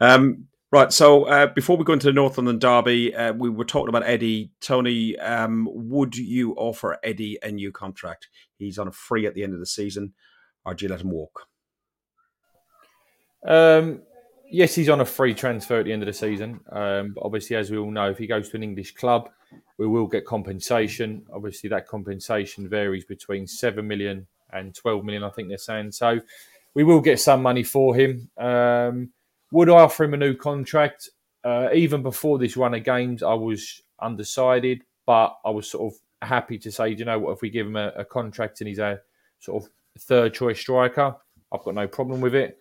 Um, 0.00 0.46
right, 0.72 0.90
so 0.90 1.24
uh, 1.24 1.48
before 1.48 1.76
we 1.76 1.84
go 1.84 1.92
into 1.92 2.06
the 2.06 2.14
North 2.14 2.38
London 2.38 2.58
derby, 2.58 3.14
uh, 3.14 3.34
we 3.34 3.50
were 3.50 3.66
talking 3.66 3.90
about 3.90 4.04
Eddie. 4.04 4.52
Tony, 4.62 5.18
um, 5.18 5.68
would 5.70 6.16
you 6.16 6.54
offer 6.54 6.96
Eddie 7.04 7.38
a 7.42 7.50
new 7.50 7.72
contract? 7.72 8.28
He's 8.56 8.78
on 8.78 8.88
a 8.88 8.92
free 8.92 9.26
at 9.26 9.34
the 9.34 9.42
end 9.42 9.52
of 9.52 9.60
the 9.60 9.66
season, 9.66 10.14
or 10.64 10.72
do 10.72 10.86
you 10.86 10.88
let 10.88 11.02
him 11.02 11.10
walk? 11.10 11.46
Um, 13.46 14.00
yes, 14.50 14.74
he's 14.74 14.88
on 14.88 15.00
a 15.00 15.04
free 15.04 15.34
transfer 15.34 15.78
at 15.78 15.84
the 15.84 15.92
end 15.92 16.02
of 16.02 16.06
the 16.06 16.12
season. 16.12 16.60
Um, 16.70 17.12
but 17.14 17.24
obviously, 17.24 17.56
as 17.56 17.70
we 17.70 17.78
all 17.78 17.90
know, 17.90 18.10
if 18.10 18.18
he 18.18 18.26
goes 18.26 18.48
to 18.50 18.56
an 18.56 18.62
English 18.62 18.94
club, 18.94 19.30
we 19.78 19.86
will 19.86 20.06
get 20.06 20.26
compensation. 20.26 21.24
Obviously, 21.32 21.68
that 21.70 21.86
compensation 21.86 22.68
varies 22.68 23.04
between 23.04 23.46
seven 23.46 23.86
million 23.86 24.26
and 24.52 24.74
twelve 24.74 25.04
million. 25.04 25.24
I 25.24 25.30
think 25.30 25.48
they're 25.48 25.58
saying 25.58 25.92
so. 25.92 26.20
We 26.74 26.84
will 26.84 27.00
get 27.00 27.18
some 27.18 27.42
money 27.42 27.62
for 27.62 27.94
him. 27.94 28.30
Um, 28.38 29.10
would 29.50 29.68
I 29.68 29.80
offer 29.80 30.04
him 30.04 30.14
a 30.14 30.18
new 30.18 30.34
contract? 30.34 31.10
Uh, 31.42 31.68
even 31.72 32.02
before 32.02 32.38
this 32.38 32.56
run 32.56 32.74
of 32.74 32.84
games, 32.84 33.22
I 33.22 33.34
was 33.34 33.82
undecided, 34.00 34.82
but 35.06 35.36
I 35.44 35.50
was 35.50 35.68
sort 35.68 35.92
of 35.92 36.00
happy 36.28 36.58
to 36.58 36.70
say, 36.70 36.90
you 36.90 37.04
know 37.04 37.18
what, 37.18 37.32
if 37.32 37.42
we 37.42 37.50
give 37.50 37.66
him 37.66 37.76
a, 37.76 37.88
a 37.96 38.04
contract 38.04 38.60
and 38.60 38.68
he's 38.68 38.78
a 38.78 39.00
sort 39.38 39.64
of 39.64 39.70
third 39.98 40.34
choice 40.34 40.60
striker, 40.60 41.16
I've 41.52 41.64
got 41.64 41.74
no 41.74 41.88
problem 41.88 42.20
with 42.20 42.34
it. 42.34 42.58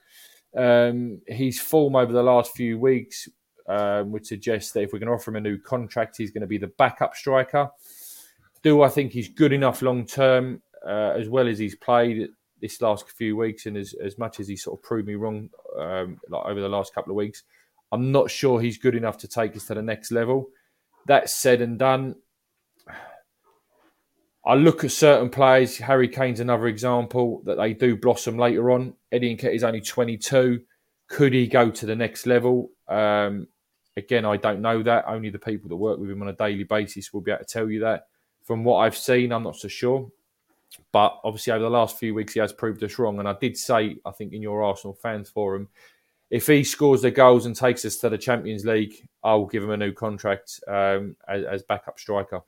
Um, 0.56 1.22
his 1.28 1.60
form 1.60 1.96
over 1.96 2.12
the 2.12 2.24
last 2.24 2.56
few 2.56 2.80
weeks 2.80 3.28
um, 3.68 4.12
would 4.12 4.26
suggest 4.26 4.74
that 4.74 4.82
if 4.82 4.92
we're 4.92 5.00
going 5.00 5.08
to 5.08 5.14
offer 5.14 5.30
him 5.30 5.38
a 5.38 5.42
new 5.42 5.58
contract, 5.58 6.18
he's 6.18 6.32
going 6.32 6.42
to 6.42 6.48
be 6.48 6.58
the 6.58 6.68
backup 6.78 7.16
striker. 7.16 7.70
Do 8.64 8.82
I 8.82 8.90
think 8.90 9.12
he's 9.12 9.30
good 9.30 9.54
enough 9.54 9.82
long 9.82 10.06
term, 10.06 10.62
uh, 10.86 11.14
as 11.16 11.30
well 11.30 11.48
as 11.48 11.60
he's 11.60 11.76
played 11.76 12.30
this 12.62 12.82
last 12.82 13.10
few 13.12 13.38
weeks, 13.38 13.68
and 13.68 13.78
as, 13.78 13.94
as 14.04 14.18
much 14.18 14.40
as 14.40 14.48
he 14.48 14.56
sort 14.56 14.80
of 14.80 14.84
proved 14.84 15.08
me 15.08 15.16
wrong 15.16 15.50
um, 15.78 16.20
like 16.30 16.46
over 16.46 16.60
the 16.60 16.68
last 16.68 16.94
couple 16.94 17.12
of 17.12 17.16
weeks, 17.16 17.44
I'm 17.92 18.12
not 18.12 18.30
sure 18.30 18.60
he's 18.60 18.78
good 18.78 18.96
enough 18.96 19.18
to 19.20 19.28
take 19.28 19.56
us 19.56 19.66
to 19.68 19.76
the 19.76 19.82
next 19.82 20.12
level. 20.12 20.50
That 21.06 21.30
said 21.30 21.62
and 21.62 21.80
done, 21.80 22.16
I 24.46 24.56
look 24.56 24.84
at 24.84 24.92
certain 24.92 25.30
players. 25.30 25.78
Harry 25.78 26.08
Kane's 26.08 26.40
another 26.40 26.68
example 26.68 27.42
that 27.46 27.58
they 27.58 27.74
do 27.74 27.98
blossom 27.98 28.38
later 28.38 28.72
on. 28.72 28.94
Eddie 29.12 29.34
is 29.34 29.64
only 29.64 29.82
22. 29.82 30.62
Could 31.08 31.34
he 31.34 31.48
go 31.48 31.70
to 31.70 31.86
the 31.86 31.96
next 31.96 32.26
level? 32.26 32.72
Um, 32.88 33.48
again, 33.98 34.26
I 34.26 34.38
don't 34.38 34.62
know 34.62 34.82
that. 34.84 35.06
Only 35.08 35.30
the 35.30 35.40
people 35.40 35.70
that 35.70 35.76
work 35.76 36.00
with 36.00 36.10
him 36.10 36.22
on 36.22 36.30
a 36.30 36.34
daily 36.34 36.64
basis 36.64 37.12
will 37.12 37.22
be 37.22 37.32
able 37.32 37.44
to 37.44 37.46
tell 37.46 37.70
you 37.70 37.82
that. 37.82 38.08
From 38.44 38.64
what 38.64 38.78
I've 38.78 38.98
seen, 38.98 39.32
I'm 39.32 39.44
not 39.44 39.58
so 39.58 39.68
sure. 39.68 40.10
But 40.92 41.20
obviously, 41.24 41.54
over 41.54 41.64
the 41.64 41.70
last 41.70 41.98
few 41.98 42.14
weeks, 42.14 42.34
he 42.34 42.40
has 42.40 42.54
proved 42.54 42.84
us 42.84 42.98
wrong. 42.98 43.20
And 43.20 43.28
I 43.28 43.36
did 43.40 43.58
say, 43.58 43.98
I 44.06 44.12
think, 44.12 44.34
in 44.34 44.42
your 44.42 44.64
Arsenal 44.64 44.94
fans 44.94 45.30
forum, 45.30 45.68
if 46.30 46.48
he 46.48 46.64
scores 46.64 47.02
the 47.02 47.12
goals 47.12 47.46
and 47.46 47.56
takes 47.56 47.86
us 47.86 47.98
to 47.98 48.10
the 48.10 48.18
Champions 48.18 48.66
League, 48.66 49.08
I 49.24 49.34
will 49.34 49.48
give 49.48 49.64
him 49.64 49.72
a 49.72 49.78
new 49.78 49.92
contract 49.92 50.60
um, 50.68 51.16
as, 51.28 51.44
as 51.44 51.64
backup 51.64 52.00
striker. 52.00 52.42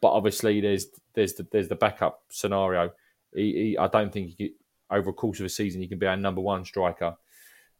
But 0.00 0.12
obviously, 0.12 0.60
there's 0.60 0.86
there's 1.14 1.34
the, 1.34 1.46
there's 1.50 1.68
the 1.68 1.76
backup 1.76 2.22
scenario. 2.30 2.92
He, 3.34 3.52
he, 3.52 3.78
I 3.78 3.88
don't 3.88 4.12
think 4.12 4.28
he 4.28 4.34
could, 4.34 4.56
over 4.90 5.10
a 5.10 5.12
course 5.12 5.40
of 5.40 5.46
a 5.46 5.50
season 5.50 5.82
he 5.82 5.88
can 5.88 5.98
be 5.98 6.06
our 6.06 6.16
number 6.16 6.40
one 6.40 6.64
striker. 6.64 7.16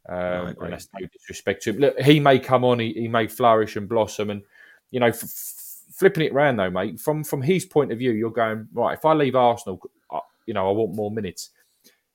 Um, 0.08 0.56
and 0.60 0.72
that's 0.72 0.88
no 0.98 1.06
disrespect 1.06 1.62
to 1.64 1.70
him. 1.70 1.78
Look, 1.78 1.98
he 2.00 2.18
may 2.18 2.38
come 2.38 2.64
on, 2.64 2.78
he, 2.78 2.92
he 2.92 3.08
may 3.08 3.26
flourish 3.26 3.76
and 3.76 3.88
blossom, 3.88 4.30
and 4.30 4.42
you 4.90 5.00
know, 5.00 5.06
f- 5.06 5.22
f- 5.22 5.82
flipping 5.92 6.24
it 6.24 6.32
around 6.32 6.56
though, 6.56 6.70
mate. 6.70 6.98
From 6.98 7.24
from 7.24 7.42
his 7.42 7.66
point 7.66 7.92
of 7.92 7.98
view, 7.98 8.12
you're 8.12 8.30
going 8.30 8.68
right. 8.72 8.96
If 8.96 9.04
I 9.04 9.12
leave 9.12 9.36
Arsenal, 9.36 9.80
I, 10.10 10.20
you 10.46 10.54
know, 10.54 10.68
I 10.68 10.72
want 10.72 10.94
more 10.94 11.10
minutes. 11.10 11.50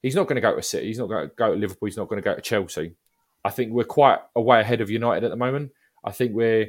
He's 0.01 0.15
not 0.15 0.27
going 0.27 0.35
to 0.35 0.41
go 0.41 0.55
to 0.55 0.61
City. 0.61 0.87
He's 0.87 0.99
not 0.99 1.07
going 1.07 1.29
to 1.29 1.35
go 1.35 1.53
to 1.53 1.59
Liverpool. 1.59 1.87
He's 1.87 1.97
not 1.97 2.09
going 2.09 2.21
to 2.21 2.25
go 2.25 2.35
to 2.35 2.41
Chelsea. 2.41 2.95
I 3.45 3.51
think 3.51 3.71
we're 3.71 3.83
quite 3.83 4.19
a 4.35 4.41
way 4.41 4.59
ahead 4.59 4.81
of 4.81 4.89
United 4.89 5.23
at 5.23 5.29
the 5.29 5.37
moment. 5.37 5.71
I 6.03 6.11
think 6.11 6.33
we're 6.33 6.67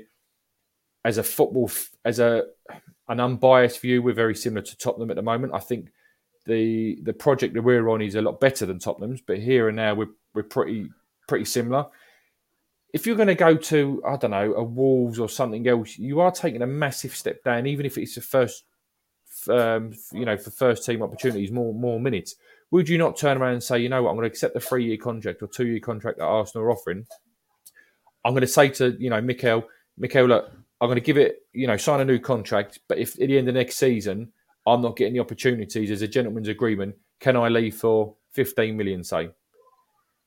as 1.05 1.19
a 1.19 1.23
football 1.23 1.71
as 2.05 2.19
a 2.19 2.45
an 3.09 3.21
unbiased 3.21 3.81
view, 3.81 4.03
we're 4.03 4.15
very 4.15 4.35
similar 4.35 4.63
to 4.63 4.77
Tottenham 4.77 5.11
at 5.11 5.17
the 5.17 5.23
moment. 5.23 5.55
I 5.55 5.61
think 5.61 5.91
the 6.47 6.99
the 7.03 7.13
project 7.13 7.55
that 7.55 7.63
we're 7.63 7.89
on 7.89 8.03
is 8.03 8.15
a 8.15 8.23
lot 8.23 8.41
better 8.41 8.67
than 8.67 8.79
Tottenham's, 8.79 9.21
but 9.21 9.39
here 9.39 9.69
and 9.69 9.77
now 9.77 9.95
we're 9.95 10.11
we're 10.35 10.43
pretty 10.43 10.89
pretty 11.29 11.45
similar. 11.45 11.87
If 12.93 13.07
you're 13.07 13.17
going 13.17 13.29
to 13.29 13.35
go 13.35 13.57
to 13.57 14.03
I 14.07 14.17
don't 14.17 14.31
know 14.31 14.55
a 14.55 14.63
Wolves 14.63 15.19
or 15.19 15.29
something 15.29 15.67
else, 15.67 15.99
you 15.99 16.21
are 16.21 16.31
taking 16.31 16.63
a 16.63 16.67
massive 16.67 17.15
step 17.15 17.43
down, 17.43 17.67
even 17.67 17.87
if 17.87 17.99
it's 17.99 18.15
the 18.15 18.21
first, 18.21 18.65
um, 19.49 19.93
you 20.13 20.25
know, 20.25 20.37
for 20.37 20.51
first 20.51 20.85
team 20.85 21.03
opportunities, 21.03 21.51
more 21.51 21.75
more 21.75 21.99
minutes. 21.99 22.37
Would 22.71 22.89
you 22.89 22.99
not 22.99 23.17
turn 23.17 23.39
around 23.39 23.53
and 23.55 23.63
say, 23.63 23.79
you 23.79 23.89
know 23.89 24.03
what, 24.03 24.11
I'm 24.11 24.17
going 24.17 24.29
to 24.29 24.33
accept 24.33 24.55
the 24.55 24.61
three 24.61 24.85
year 24.85 24.97
contract 24.97 25.43
or 25.43 25.47
two 25.47 25.67
year 25.67 25.81
contract 25.81 26.19
that 26.19 26.25
Arsenal 26.25 26.67
are 26.67 26.73
offering? 26.73 27.07
I'm 28.25 28.33
going 28.33 28.41
to 28.41 28.47
say 28.47 28.69
to 28.71 28.97
you 28.99 29.11
know 29.11 29.21
Mikel, 29.21 29.65
Mikel, 29.99 30.27
look, 30.27 30.53
I'm 30.85 30.91
going 30.91 30.97
to 30.97 31.01
give 31.01 31.17
it, 31.17 31.47
you 31.55 31.67
know, 31.67 31.79
sign 31.79 32.01
a 32.01 32.05
new 32.05 32.19
contract. 32.19 32.81
But 32.89 32.99
if 32.99 33.15
at 33.15 33.29
the 33.29 33.39
end 33.39 33.49
of 33.49 33.55
next 33.55 33.77
season 33.77 34.33
I'm 34.67 34.83
not 34.83 34.97
getting 34.97 35.15
the 35.15 35.21
opportunities 35.21 35.91
as 35.91 36.03
a 36.03 36.09
gentleman's 36.09 36.49
agreement, 36.49 36.97
can 37.21 37.37
I 37.37 37.49
leave 37.49 37.77
for 37.77 38.17
15 38.33 38.77
million? 38.77 39.03
Say, 39.03 39.31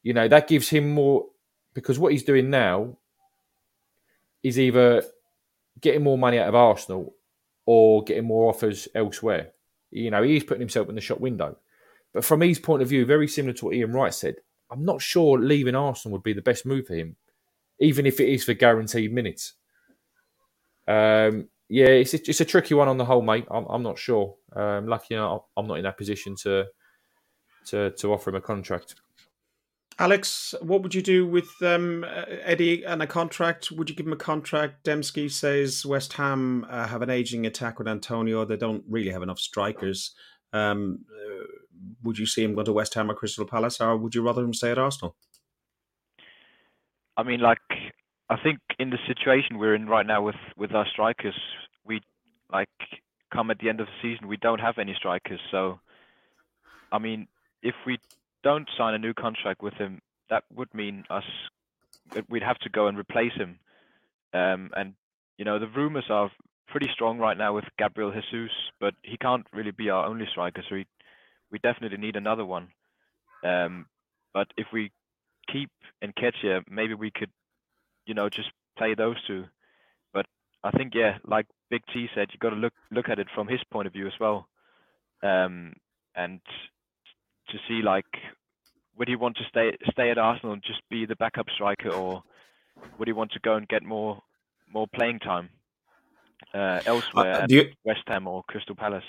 you 0.02 0.14
know, 0.14 0.28
that 0.28 0.48
gives 0.48 0.70
him 0.70 0.90
more 0.90 1.28
because 1.76 2.00
what 2.00 2.12
he's 2.12 2.24
doing 2.24 2.50
now 2.50 2.98
is 4.42 4.58
either 4.58 5.04
getting 5.80 6.04
more 6.04 6.18
money 6.18 6.40
out 6.40 6.48
of 6.48 6.56
Arsenal 6.56 7.14
or 7.68 8.04
getting 8.04 8.26
more 8.26 8.50
offers 8.50 8.88
elsewhere. 8.96 9.52
You 9.92 10.10
know, 10.10 10.24
he's 10.24 10.44
putting 10.44 10.62
himself 10.62 10.90
in 10.90 10.96
the 10.96 11.02
shop 11.02 11.20
window. 11.20 11.56
But 12.14 12.26
from 12.26 12.42
his 12.42 12.58
point 12.58 12.82
of 12.82 12.90
view, 12.90 13.06
very 13.06 13.28
similar 13.28 13.54
to 13.54 13.66
what 13.66 13.76
Ian 13.76 13.94
Wright 13.94 14.14
said, 14.14 14.38
I'm 14.72 14.86
not 14.86 15.04
sure 15.04 15.38
leaving 15.38 15.76
Arsenal 15.76 16.14
would 16.14 16.24
be 16.24 16.34
the 16.34 16.42
best 16.42 16.66
move 16.66 16.88
for 16.88 16.96
him, 16.96 17.16
even 17.80 18.06
if 18.06 18.20
it 18.20 18.30
is 18.30 18.44
for 18.44 18.54
guaranteed 18.54 19.14
minutes. 19.14 19.54
Um, 20.88 21.50
yeah, 21.70 21.88
it's 21.88 22.14
a, 22.14 22.18
it's 22.18 22.42
a 22.42 22.46
tricky 22.46 22.74
one 22.74 22.88
on 22.88 22.98
the 22.98 23.06
whole, 23.06 23.22
mate. 23.22 23.46
I'm, 23.52 23.66
I'm 23.66 23.84
not 23.84 23.98
sure. 24.00 24.36
Um, 24.56 24.88
lucky, 24.88 25.08
you 25.12 25.18
know, 25.18 25.46
I'm 25.56 25.68
not 25.68 25.78
in 25.78 25.84
that 25.84 25.98
position 25.98 26.36
to 26.44 26.66
to 27.68 27.92
to 27.92 28.14
offer 28.14 28.30
him 28.30 28.38
a 28.38 28.42
contract. 28.42 28.96
Alex, 30.00 30.54
what 30.62 30.84
would 30.84 30.94
you 30.94 31.02
do 31.02 31.26
with 31.26 31.50
um, 31.64 32.06
Eddie 32.44 32.86
and 32.86 33.02
a 33.02 33.08
contract? 33.08 33.72
Would 33.72 33.90
you 33.90 33.96
give 33.96 34.06
him 34.06 34.14
a 34.14 34.18
contract? 34.18 34.86
Dembski 34.86 35.30
says 35.30 35.86
West 35.88 36.14
Ham 36.14 36.68
uh, 36.70 36.88
have 36.88 37.02
an 37.02 37.10
aging 37.10 37.48
attack 37.48 37.80
with 37.80 37.88
Antonio. 37.88 38.46
They 38.46 38.58
don't 38.58 38.84
really 38.88 39.10
have 39.10 39.24
enough 39.24 39.40
strikers. 39.40 40.14
Um, 40.54 41.00
uh, 41.12 41.46
would 42.04 42.20
you 42.20 42.28
see 42.28 42.44
him 42.44 42.54
go 42.54 42.64
to 42.64 42.74
West 42.74 42.94
Ham 42.94 43.10
or 43.10 43.16
Crystal 43.16 43.46
Palace, 43.46 43.82
or 43.82 43.98
would 43.98 44.14
you 44.14 44.22
rather 44.22 44.44
him 44.44 44.54
stay 44.54 44.70
at 44.70 44.78
Arsenal? 44.78 45.16
I 47.18 47.24
mean, 47.24 47.40
like 47.40 47.58
I 48.30 48.38
think 48.42 48.60
in 48.80 48.90
the 48.90 48.98
situation 49.08 49.58
we're 49.58 49.76
in 49.76 49.88
right 49.88 50.06
now 50.06 50.22
with 50.22 50.36
with 50.58 50.74
our 50.74 50.86
strikers, 50.92 51.40
we 51.86 52.02
like 52.52 52.70
come 53.34 53.52
at 53.52 53.60
the 53.60 53.70
end 53.70 53.80
of 53.80 53.88
the 53.88 53.94
season, 54.02 54.28
we 54.28 54.38
don't 54.38 54.60
have 54.60 54.78
any 54.78 54.94
strikers. 54.96 55.40
So, 55.52 55.80
I 56.92 57.00
mean, 57.00 57.28
if 57.62 57.76
we 57.86 58.00
don't 58.44 58.68
sign 58.78 58.94
a 58.94 59.00
new 59.00 59.14
contract 59.14 59.62
with 59.62 59.74
him, 59.74 60.02
that 60.30 60.44
would 60.56 60.74
mean 60.74 61.04
us 61.10 61.24
we'd 62.30 62.44
have 62.44 62.60
to 62.60 62.70
go 62.70 62.88
and 62.88 62.98
replace 62.98 63.34
him. 63.34 63.60
Um, 64.34 64.72
and 64.76 64.94
you 65.38 65.46
know, 65.46 65.60
the 65.60 65.68
rumors 65.68 66.06
are 66.10 66.32
pretty 66.68 66.90
strong 66.94 67.20
right 67.20 67.38
now 67.38 67.54
with 67.54 67.66
Gabriel 67.78 68.12
Jesus, 68.12 68.52
but 68.80 68.94
he 69.04 69.18
can't 69.18 69.46
really 69.54 69.72
be 69.72 69.90
our 69.90 70.06
only 70.06 70.26
striker. 70.32 70.64
So 70.68 70.76
we 70.76 70.86
we 71.52 71.60
definitely 71.60 71.98
need 71.98 72.16
another 72.18 72.46
one. 72.46 72.70
Um, 73.44 73.86
but 74.34 74.48
if 74.58 74.68
we 74.74 74.92
keep 75.52 75.70
Nketiah, 76.04 76.64
maybe 76.70 76.94
we 76.94 77.12
could 77.12 77.30
you 78.08 78.14
know, 78.14 78.30
just 78.30 78.50
play 78.78 78.96
those 78.96 79.18
two. 79.28 79.46
But 80.14 80.26
I 80.64 80.72
think, 80.72 80.96
yeah, 80.96 81.18
like 81.26 81.46
Big 81.70 81.84
T 81.94 82.08
said, 82.16 82.30
you 82.32 82.40
got 82.40 82.50
to 82.50 82.56
look 82.56 82.74
look 82.90 83.10
at 83.10 83.20
it 83.20 83.28
from 83.36 83.48
his 83.48 83.64
point 83.72 83.88
of 83.88 83.94
view 83.94 84.08
as 84.08 84.20
well, 84.20 84.48
um, 85.22 85.74
and 86.16 86.40
to 87.50 87.58
see 87.68 87.82
like, 87.84 88.06
would 88.98 89.08
he 89.08 89.16
want 89.16 89.38
to 89.38 89.44
stay 89.50 89.78
stay 89.92 90.10
at 90.10 90.18
Arsenal 90.18 90.54
and 90.54 90.64
just 90.64 90.82
be 90.90 91.06
the 91.06 91.16
backup 91.18 91.48
striker, 91.54 91.90
or 91.90 92.24
would 92.98 93.08
he 93.08 93.14
want 93.14 93.32
to 93.34 93.40
go 93.40 93.56
and 93.56 93.68
get 93.68 93.84
more 93.84 94.24
more 94.74 94.88
playing 94.96 95.20
time 95.20 95.50
uh, 96.54 96.80
elsewhere 96.86 97.34
uh, 97.34 97.44
at 97.44 97.52
you, 97.52 97.72
West 97.84 98.04
Ham 98.08 98.28
or 98.28 98.44
Crystal 98.48 98.76
Palace? 98.76 99.04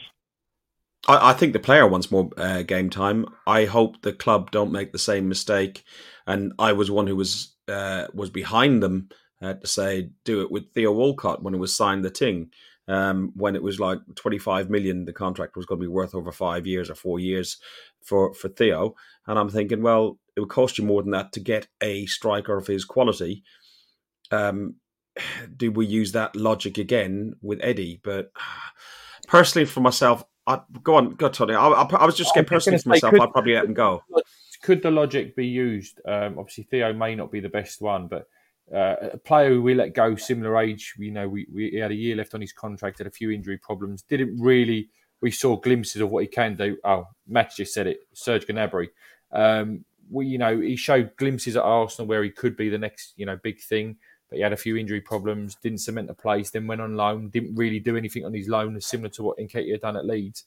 I, 1.07 1.31
I 1.31 1.33
think 1.33 1.53
the 1.53 1.59
player 1.61 1.87
wants 1.87 2.11
more 2.11 2.31
uh, 2.37 2.63
game 2.63 2.91
time. 2.91 3.27
I 3.47 3.65
hope 3.65 4.03
the 4.03 4.13
club 4.13 4.51
don't 4.51 4.73
make 4.73 4.93
the 4.93 4.99
same 4.99 5.29
mistake. 5.29 5.85
And 6.27 6.53
I 6.59 6.73
was 6.73 6.91
one 6.91 7.07
who 7.07 7.17
was 7.17 7.55
uh, 7.69 8.07
was 8.13 8.31
behind 8.31 8.83
them 8.83 9.09
uh, 9.41 9.55
to 9.55 9.67
say 9.67 10.11
do 10.25 10.41
it 10.43 10.51
with 10.51 10.73
Theo 10.73 10.93
Walcott 10.93 11.43
when 11.43 11.55
it 11.55 11.59
was 11.59 11.75
signed 11.75 12.05
the 12.05 12.11
Ting. 12.11 12.51
Um, 12.87 13.33
when 13.37 13.55
it 13.55 13.63
was 13.63 13.79
like 13.79 13.99
25 14.15 14.71
million, 14.71 15.05
the 15.05 15.13
contract 15.13 15.57
was 15.57 15.67
going 15.67 15.79
to 15.79 15.85
be 15.85 15.93
worth 15.93 16.15
over 16.15 16.33
five 16.33 16.67
years 16.67 16.89
or 16.89 16.95
four 16.95 17.19
years 17.21 17.59
for, 18.03 18.33
for 18.33 18.49
Theo. 18.49 18.95
And 19.27 19.39
I'm 19.39 19.51
thinking, 19.51 19.83
well, 19.83 20.19
it 20.35 20.41
would 20.41 20.49
cost 20.49 20.79
you 20.79 20.85
more 20.85 21.03
than 21.03 21.11
that 21.11 21.33
to 21.33 21.41
get 21.41 21.69
a 21.83 22.07
striker 22.07 22.57
of 22.57 22.67
his 22.67 22.87
quality. 22.87 23.45
Um, 24.31 24.77
do 25.55 25.71
we 25.71 25.85
use 25.85 26.13
that 26.13 26.35
logic 26.35 26.79
again 26.79 27.35
with 27.43 27.61
Eddie? 27.63 28.01
But 28.03 28.33
personally, 29.29 29.67
for 29.67 29.81
myself, 29.81 30.25
I, 30.47 30.61
go 30.83 30.95
on, 30.95 31.11
go 31.11 31.29
Tony. 31.29 31.55
I, 31.55 31.69
I, 31.69 31.83
I 31.83 32.07
was 32.07 32.17
just 32.17 32.35
getting 32.35 32.49
personally 32.49 32.79
for 32.79 32.89
myself. 32.89 33.13
I'd 33.21 33.33
probably 33.33 33.53
let 33.53 33.67
him 33.67 33.75
go 33.75 34.03
could 34.63 34.83
the 34.83 34.91
logic 34.91 35.37
be 35.37 35.47
used? 35.47 36.01
Um, 36.07 36.39
obviously, 36.39 36.65
Theo 36.65 36.93
may 36.93 37.15
not 37.15 37.31
be 37.31 37.41
the 37.41 37.49
best 37.49 37.81
one, 37.81 38.09
but 38.09 38.29
uh, 38.75 38.97
a 39.13 39.19
player 39.19 39.61
we 39.61 39.75
let 39.75 39.95
go, 39.95 40.15
similar 40.17 40.59
age, 40.59 40.95
you 40.99 41.11
know, 41.11 41.29
we, 41.29 41.47
we 41.53 41.75
had 41.77 41.91
a 41.91 41.95
year 41.95 42.17
left 42.17 42.35
on 42.35 42.41
his 42.41 42.53
contract, 42.53 42.99
had 42.99 43.07
a 43.07 43.11
few 43.11 43.31
injury 43.31 43.59
problems, 43.59 44.03
didn't 44.03 44.39
really. 44.41 44.91
We 45.21 45.31
saw 45.31 45.57
glimpses 45.57 46.03
of 46.03 46.11
what 46.11 46.23
he 46.23 46.29
can 46.29 46.57
do. 46.57 46.77
Oh, 46.85 47.07
Matt 47.27 47.55
just 47.57 47.75
said 47.75 47.87
it, 47.87 48.01
Serge 48.13 48.47
Gnabry. 48.47 48.89
Um, 49.33 49.85
we, 50.11 50.27
you 50.27 50.39
know, 50.39 50.59
he 50.61 50.77
showed 50.77 51.17
glimpses 51.17 51.57
at 51.57 51.63
Arsenal 51.63 52.09
where 52.09 52.23
he 52.23 52.31
could 52.31 52.57
be 52.57 52.69
the 52.69 52.79
next, 52.79 53.15
you 53.17 53.27
know, 53.27 53.37
big 53.43 53.61
thing. 53.61 53.97
But 54.29 54.37
he 54.37 54.43
had 54.43 54.53
a 54.53 54.59
few 54.59 54.77
injury 54.77 55.01
problems, 55.01 55.57
didn't 55.57 55.79
cement 55.79 56.11
a 56.11 56.15
place, 56.15 56.51
then 56.51 56.67
went 56.67 56.83
on 56.83 56.97
loan, 56.97 57.31
didn't 57.31 57.57
really 57.57 57.81
do 57.81 57.97
anything 57.97 58.27
on 58.27 58.35
his 58.35 58.49
loan, 58.49 58.79
similar 58.81 59.09
to 59.11 59.23
what 59.23 59.39
Nketiah 59.39 59.73
had 59.73 59.81
done 59.81 59.97
at 59.97 60.05
Leeds. 60.05 60.45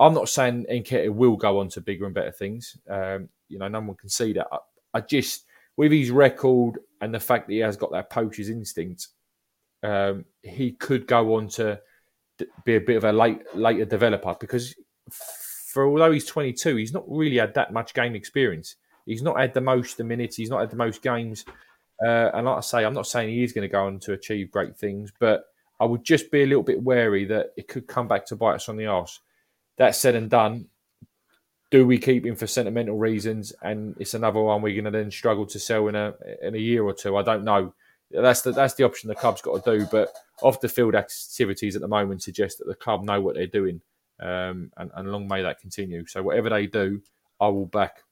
I'm 0.00 0.14
not 0.14 0.28
saying 0.28 0.66
Nketiah 0.68 1.14
will 1.14 1.36
go 1.36 1.60
on 1.60 1.68
to 1.70 1.80
bigger 1.80 2.06
and 2.06 2.14
better 2.14 2.32
things. 2.32 2.76
Um, 2.90 3.28
you 3.52 3.58
know, 3.58 3.68
no 3.68 3.80
one 3.80 3.96
can 3.96 4.08
see 4.08 4.32
that. 4.32 4.46
I, 4.50 4.58
I, 4.94 5.00
just, 5.00 5.44
with 5.76 5.92
his 5.92 6.10
record 6.10 6.78
and 7.00 7.14
the 7.14 7.20
fact 7.20 7.46
that 7.46 7.54
he 7.54 7.60
has 7.60 7.76
got 7.76 7.92
that 7.92 8.10
poacher's 8.10 8.48
instinct, 8.48 9.08
um, 9.82 10.24
he 10.42 10.72
could 10.72 11.06
go 11.06 11.36
on 11.36 11.48
to 11.48 11.80
be 12.64 12.76
a 12.76 12.80
bit 12.80 12.96
of 12.96 13.04
a 13.04 13.12
late 13.12 13.42
later 13.54 13.84
developer 13.84 14.34
because 14.40 14.74
for 15.10 15.86
although 15.86 16.10
he's 16.10 16.26
22, 16.26 16.76
he's 16.76 16.92
not 16.92 17.04
really 17.08 17.36
had 17.36 17.54
that 17.54 17.72
much 17.72 17.94
game 17.94 18.14
experience. 18.14 18.76
He's 19.06 19.22
not 19.22 19.40
had 19.40 19.54
the 19.54 19.60
most 19.60 19.96
the 19.96 20.04
minutes. 20.04 20.36
He's 20.36 20.50
not 20.50 20.60
had 20.60 20.70
the 20.70 20.76
most 20.76 21.02
games. 21.02 21.44
Uh, 22.04 22.30
and 22.34 22.46
like 22.46 22.58
I 22.58 22.60
say, 22.60 22.84
I'm 22.84 22.94
not 22.94 23.06
saying 23.06 23.30
he 23.30 23.44
is 23.44 23.52
going 23.52 23.62
to 23.62 23.72
go 23.72 23.86
on 23.86 23.98
to 24.00 24.12
achieve 24.12 24.50
great 24.50 24.76
things, 24.76 25.12
but 25.18 25.44
I 25.80 25.84
would 25.84 26.04
just 26.04 26.30
be 26.30 26.42
a 26.42 26.46
little 26.46 26.62
bit 26.62 26.82
wary 26.82 27.24
that 27.26 27.52
it 27.56 27.68
could 27.68 27.86
come 27.86 28.06
back 28.06 28.26
to 28.26 28.36
bite 28.36 28.54
us 28.54 28.68
on 28.68 28.76
the 28.76 28.86
arse. 28.86 29.20
That 29.78 29.96
said 29.96 30.14
and 30.14 30.28
done, 30.30 30.66
do 31.72 31.86
we 31.86 31.98
keep 31.98 32.26
him 32.26 32.36
for 32.36 32.46
sentimental 32.46 32.98
reasons? 32.98 33.52
And 33.62 33.96
it's 33.98 34.12
another 34.12 34.40
one 34.40 34.60
we're 34.60 34.74
going 34.80 34.92
to 34.92 34.96
then 34.96 35.10
struggle 35.10 35.46
to 35.46 35.58
sell 35.58 35.88
in 35.88 35.96
a 35.96 36.14
in 36.42 36.54
a 36.54 36.58
year 36.58 36.84
or 36.84 36.92
two. 36.92 37.16
I 37.16 37.22
don't 37.22 37.44
know. 37.44 37.74
That's 38.10 38.42
the 38.42 38.52
that's 38.52 38.74
the 38.74 38.84
option 38.84 39.08
the 39.08 39.14
club's 39.14 39.40
got 39.40 39.64
to 39.64 39.78
do. 39.78 39.86
But 39.90 40.14
off 40.42 40.60
the 40.60 40.68
field 40.68 40.94
activities 40.94 41.74
at 41.74 41.80
the 41.80 41.88
moment 41.88 42.22
suggest 42.22 42.58
that 42.58 42.66
the 42.66 42.74
club 42.74 43.02
know 43.04 43.22
what 43.22 43.36
they're 43.36 43.46
doing, 43.46 43.80
um, 44.20 44.70
and, 44.76 44.90
and 44.94 45.10
long 45.10 45.26
may 45.26 45.42
that 45.42 45.60
continue. 45.60 46.04
So 46.06 46.22
whatever 46.22 46.50
they 46.50 46.66
do, 46.66 47.00
I 47.40 47.48
will 47.48 47.66
back. 47.66 48.02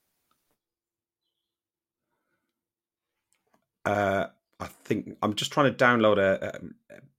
Uh, 3.85 4.29
I 4.59 4.67
think 4.85 5.19
I'm 5.23 5.35
just 5.35 5.53
trying 5.53 5.73
to 5.73 5.85
download 5.85 6.19
a. 6.19 6.57
a 6.57 6.61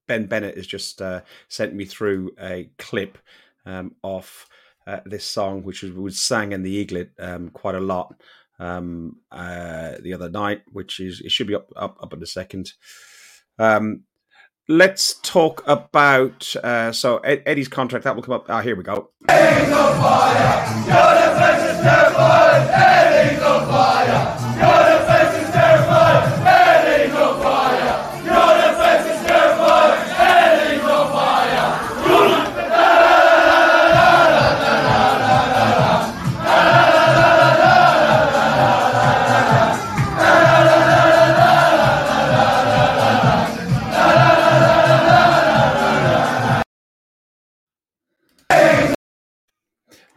ben 0.08 0.26
Bennett 0.26 0.58
has 0.58 0.68
just 0.68 1.02
uh, 1.02 1.22
sent 1.48 1.74
me 1.74 1.86
through 1.86 2.32
a 2.42 2.70
clip 2.78 3.18
um, 3.66 3.96
of 4.04 4.48
uh, 4.88 5.00
this 5.06 5.26
song, 5.26 5.64
which 5.64 5.84
was, 5.84 5.92
was 5.92 6.20
sang 6.20 6.52
in 6.52 6.64
the 6.64 6.86
Eaglet 6.86 7.12
um, 7.20 7.50
quite 7.50 7.76
a 7.76 7.80
lot 7.80 8.16
um, 8.60 9.18
uh, 9.32 9.94
the 10.02 10.14
other 10.14 10.30
night, 10.30 10.62
which 10.72 11.00
is 11.00 11.22
it 11.22 11.32
should 11.32 11.48
be 11.48 11.56
up 11.56 11.70
up, 11.76 11.98
up 12.02 12.14
in 12.14 12.22
a 12.22 12.28
second. 12.28 12.74
Um, 13.60 14.04
let's 14.68 15.16
talk 15.22 15.64
about 15.68 16.56
uh, 16.64 16.92
so 16.92 17.18
Ed, 17.20 17.44
Eddie's 17.46 17.68
contract 17.68 18.06
that 18.06 18.16
will 18.16 18.24
come 18.24 18.36
up. 18.36 18.46
Ah, 18.50 18.62
here 18.62 18.76
we 18.76 18.84
go. 18.84 19.10
Eddie's 19.28 19.74
on 19.74 20.02
fire. 20.02 20.66
Your 20.88 21.34
defense 21.34 21.64
is 21.64 21.82
terrified. 21.82 22.70
Eddie's 22.72 23.44
on 23.44 23.68
fire. 23.68 24.41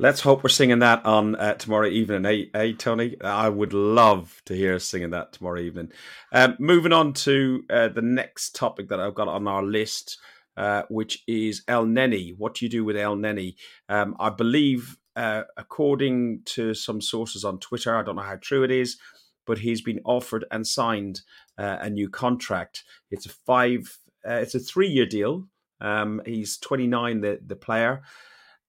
Let's 0.04 0.20
hope 0.20 0.42
we're 0.42 0.50
singing 0.50 0.80
that 0.80 1.06
on 1.06 1.34
uh, 1.34 1.54
tomorrow 1.54 1.88
evening, 1.88 2.26
eh, 2.26 2.44
eh, 2.52 2.72
Tony? 2.76 3.16
I 3.22 3.48
would 3.48 3.72
love 3.72 4.42
to 4.44 4.54
hear 4.54 4.74
us 4.74 4.84
singing 4.84 5.12
that 5.12 5.32
tomorrow 5.32 5.60
evening. 5.60 5.92
Um, 6.30 6.56
moving 6.58 6.92
on 6.92 7.14
to 7.14 7.64
uh, 7.70 7.88
the 7.88 8.02
next 8.02 8.54
topic 8.54 8.90
that 8.90 9.00
I've 9.00 9.14
got 9.14 9.28
on 9.28 9.48
our 9.48 9.62
list, 9.62 10.18
uh, 10.58 10.82
which 10.90 11.22
is 11.26 11.64
Elneny. 11.68 12.36
What 12.36 12.52
do 12.52 12.66
you 12.66 12.70
do 12.70 12.84
with 12.84 12.96
Elneny? 12.96 13.54
Um, 13.88 14.14
I 14.20 14.28
believe, 14.28 14.98
uh, 15.16 15.44
according 15.56 16.42
to 16.48 16.74
some 16.74 17.00
sources 17.00 17.42
on 17.42 17.58
Twitter, 17.58 17.96
I 17.96 18.02
don't 18.02 18.16
know 18.16 18.22
how 18.22 18.36
true 18.36 18.62
it 18.62 18.70
is, 18.70 18.98
but 19.46 19.60
he's 19.60 19.80
been 19.80 20.02
offered 20.04 20.44
and 20.50 20.66
signed 20.66 21.22
uh, 21.56 21.78
a 21.80 21.88
new 21.88 22.10
contract. 22.10 22.84
It's 23.10 23.24
a 23.24 23.30
five, 23.30 23.98
uh, 24.28 24.34
it's 24.34 24.54
a 24.54 24.60
three-year 24.60 25.06
deal. 25.06 25.48
Um, 25.80 26.20
he's 26.26 26.58
29, 26.58 27.22
the 27.22 27.40
the 27.46 27.56
player. 27.56 28.02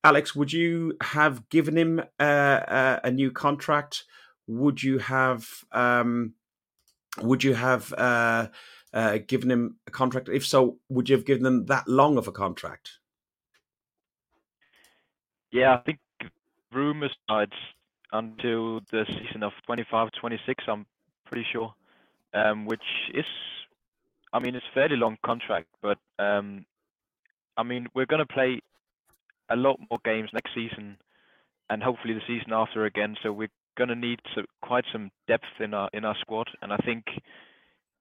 Alex, 0.05 0.35
would 0.35 0.53
you 0.53 0.95
have 1.01 1.49
given 1.49 1.75
him 1.75 1.99
a, 2.19 2.25
a, 2.25 2.99
a 3.05 3.11
new 3.11 3.31
contract? 3.31 4.03
Would 4.45 4.83
you 4.83 4.99
have 4.99 5.47
um, 5.71 6.35
would 7.23 7.43
you 7.43 7.55
have 7.55 7.91
uh, 7.93 8.49
uh, 8.93 9.17
given 9.25 9.49
him 9.49 9.77
a 9.87 9.91
contract? 9.91 10.29
If 10.29 10.45
so, 10.45 10.77
would 10.89 11.09
you 11.09 11.15
have 11.15 11.25
given 11.25 11.43
him 11.43 11.65
that 11.65 11.87
long 11.87 12.19
of 12.19 12.27
a 12.27 12.31
contract? 12.31 12.99
Yeah, 15.51 15.73
I 15.73 15.77
think 15.77 15.97
rumors 16.71 17.15
are 17.27 17.47
until 18.11 18.81
the 18.91 19.05
season 19.07 19.41
of 19.41 19.53
25-26. 19.67 20.37
I'm 20.67 20.85
pretty 21.25 21.47
sure, 21.51 21.73
um, 22.35 22.67
which 22.67 22.83
is, 23.15 23.25
I 24.33 24.37
mean, 24.37 24.53
it's 24.53 24.65
a 24.71 24.73
fairly 24.75 24.97
long 24.97 25.17
contract, 25.25 25.67
but 25.81 25.97
um, 26.19 26.65
I 27.57 27.63
mean, 27.63 27.87
we're 27.95 28.05
going 28.05 28.25
to 28.25 28.31
play 28.31 28.61
a 29.49 29.55
lot 29.55 29.79
more 29.89 29.99
games 30.03 30.29
next 30.33 30.53
season, 30.53 30.97
and 31.69 31.83
hopefully 31.83 32.13
the 32.13 32.21
season 32.27 32.53
after 32.53 32.85
again. 32.85 33.15
So 33.23 33.31
we're 33.31 33.49
going 33.77 33.89
to 33.89 33.95
need 33.95 34.19
quite 34.61 34.85
some 34.91 35.11
depth 35.27 35.59
in 35.59 35.73
our 35.73 35.89
in 35.93 36.05
our 36.05 36.15
squad, 36.21 36.47
and 36.61 36.71
I 36.71 36.77
think 36.77 37.05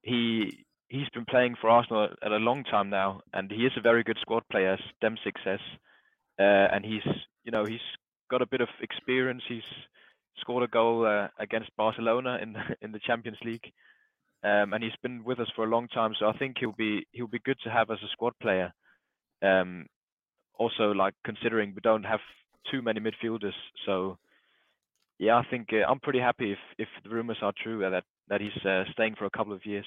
he 0.01 0.65
he's 0.89 1.09
been 1.13 1.25
playing 1.25 1.55
for 1.59 1.69
Arsenal 1.69 2.09
at 2.23 2.31
a 2.31 2.37
long 2.37 2.63
time 2.63 2.89
now, 2.89 3.21
and 3.33 3.51
he 3.51 3.65
is 3.65 3.73
a 3.77 3.81
very 3.81 4.03
good 4.03 4.17
squad 4.21 4.43
player, 4.51 4.77
Dempsey 5.01 5.31
says, 5.43 5.59
uh, 6.39 6.67
and 6.73 6.85
he's 6.85 7.05
you 7.43 7.51
know 7.51 7.65
he's 7.65 7.85
got 8.29 8.41
a 8.41 8.47
bit 8.47 8.61
of 8.61 8.69
experience. 8.81 9.43
He's 9.47 9.63
scored 10.39 10.63
a 10.63 10.67
goal 10.67 11.05
uh, 11.05 11.27
against 11.39 11.75
Barcelona 11.77 12.37
in 12.41 12.55
in 12.81 12.91
the 12.91 12.99
Champions 12.99 13.37
League, 13.43 13.71
um, 14.43 14.73
and 14.73 14.83
he's 14.83 14.95
been 15.01 15.23
with 15.23 15.39
us 15.39 15.51
for 15.55 15.65
a 15.65 15.69
long 15.69 15.87
time. 15.87 16.13
So 16.19 16.27
I 16.27 16.37
think 16.37 16.57
he'll 16.59 16.71
be 16.71 17.05
he'll 17.11 17.27
be 17.27 17.39
good 17.39 17.57
to 17.63 17.69
have 17.69 17.89
as 17.89 17.99
a 18.03 18.11
squad 18.11 18.33
player. 18.41 18.73
Um, 19.41 19.87
also, 20.57 20.91
like 20.91 21.13
considering 21.23 21.73
we 21.75 21.81
don't 21.81 22.03
have 22.03 22.21
too 22.71 22.81
many 22.81 22.99
midfielders, 22.99 23.53
so 23.85 24.17
yeah, 25.17 25.37
I 25.37 25.43
think 25.49 25.69
uh, 25.71 25.89
I'm 25.89 25.99
pretty 25.99 26.19
happy 26.19 26.51
if 26.51 26.59
if 26.77 26.87
the 27.03 27.09
rumors 27.09 27.37
are 27.41 27.53
true 27.63 27.85
uh, 27.85 27.89
that 27.89 28.03
that 28.29 28.41
he's 28.41 28.65
uh, 28.65 28.83
staying 28.91 29.15
for 29.15 29.25
a 29.25 29.29
couple 29.29 29.53
of 29.53 29.65
years. 29.65 29.85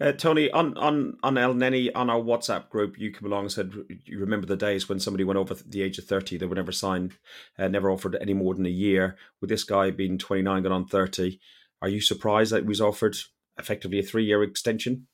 Uh, 0.00 0.12
Tony, 0.12 0.50
on 0.50 0.76
on 0.78 1.18
on 1.22 1.36
El 1.36 1.54
Elneny 1.54 1.90
on 1.94 2.08
our 2.08 2.20
WhatsApp 2.20 2.70
group, 2.70 2.98
you 2.98 3.12
come 3.12 3.30
along 3.30 3.44
and 3.44 3.52
said 3.52 3.72
you 4.04 4.18
remember 4.18 4.46
the 4.46 4.56
days 4.56 4.88
when 4.88 4.98
somebody 4.98 5.24
went 5.24 5.38
over 5.38 5.54
the 5.54 5.82
age 5.82 5.98
of 5.98 6.04
thirty, 6.04 6.38
they 6.38 6.46
were 6.46 6.54
never 6.54 6.72
signed, 6.72 7.14
uh, 7.58 7.68
never 7.68 7.90
offered 7.90 8.16
any 8.20 8.34
more 8.34 8.54
than 8.54 8.66
a 8.66 8.70
year. 8.70 9.16
With 9.40 9.50
this 9.50 9.64
guy 9.64 9.90
being 9.90 10.16
twenty 10.16 10.42
nine, 10.42 10.62
going 10.62 10.72
on 10.72 10.86
thirty, 10.86 11.40
are 11.82 11.88
you 11.88 12.00
surprised 12.00 12.52
that 12.52 12.62
he 12.62 12.68
was 12.68 12.80
offered 12.80 13.16
effectively 13.58 13.98
a 13.98 14.02
three 14.02 14.24
year 14.24 14.42
extension? 14.42 15.06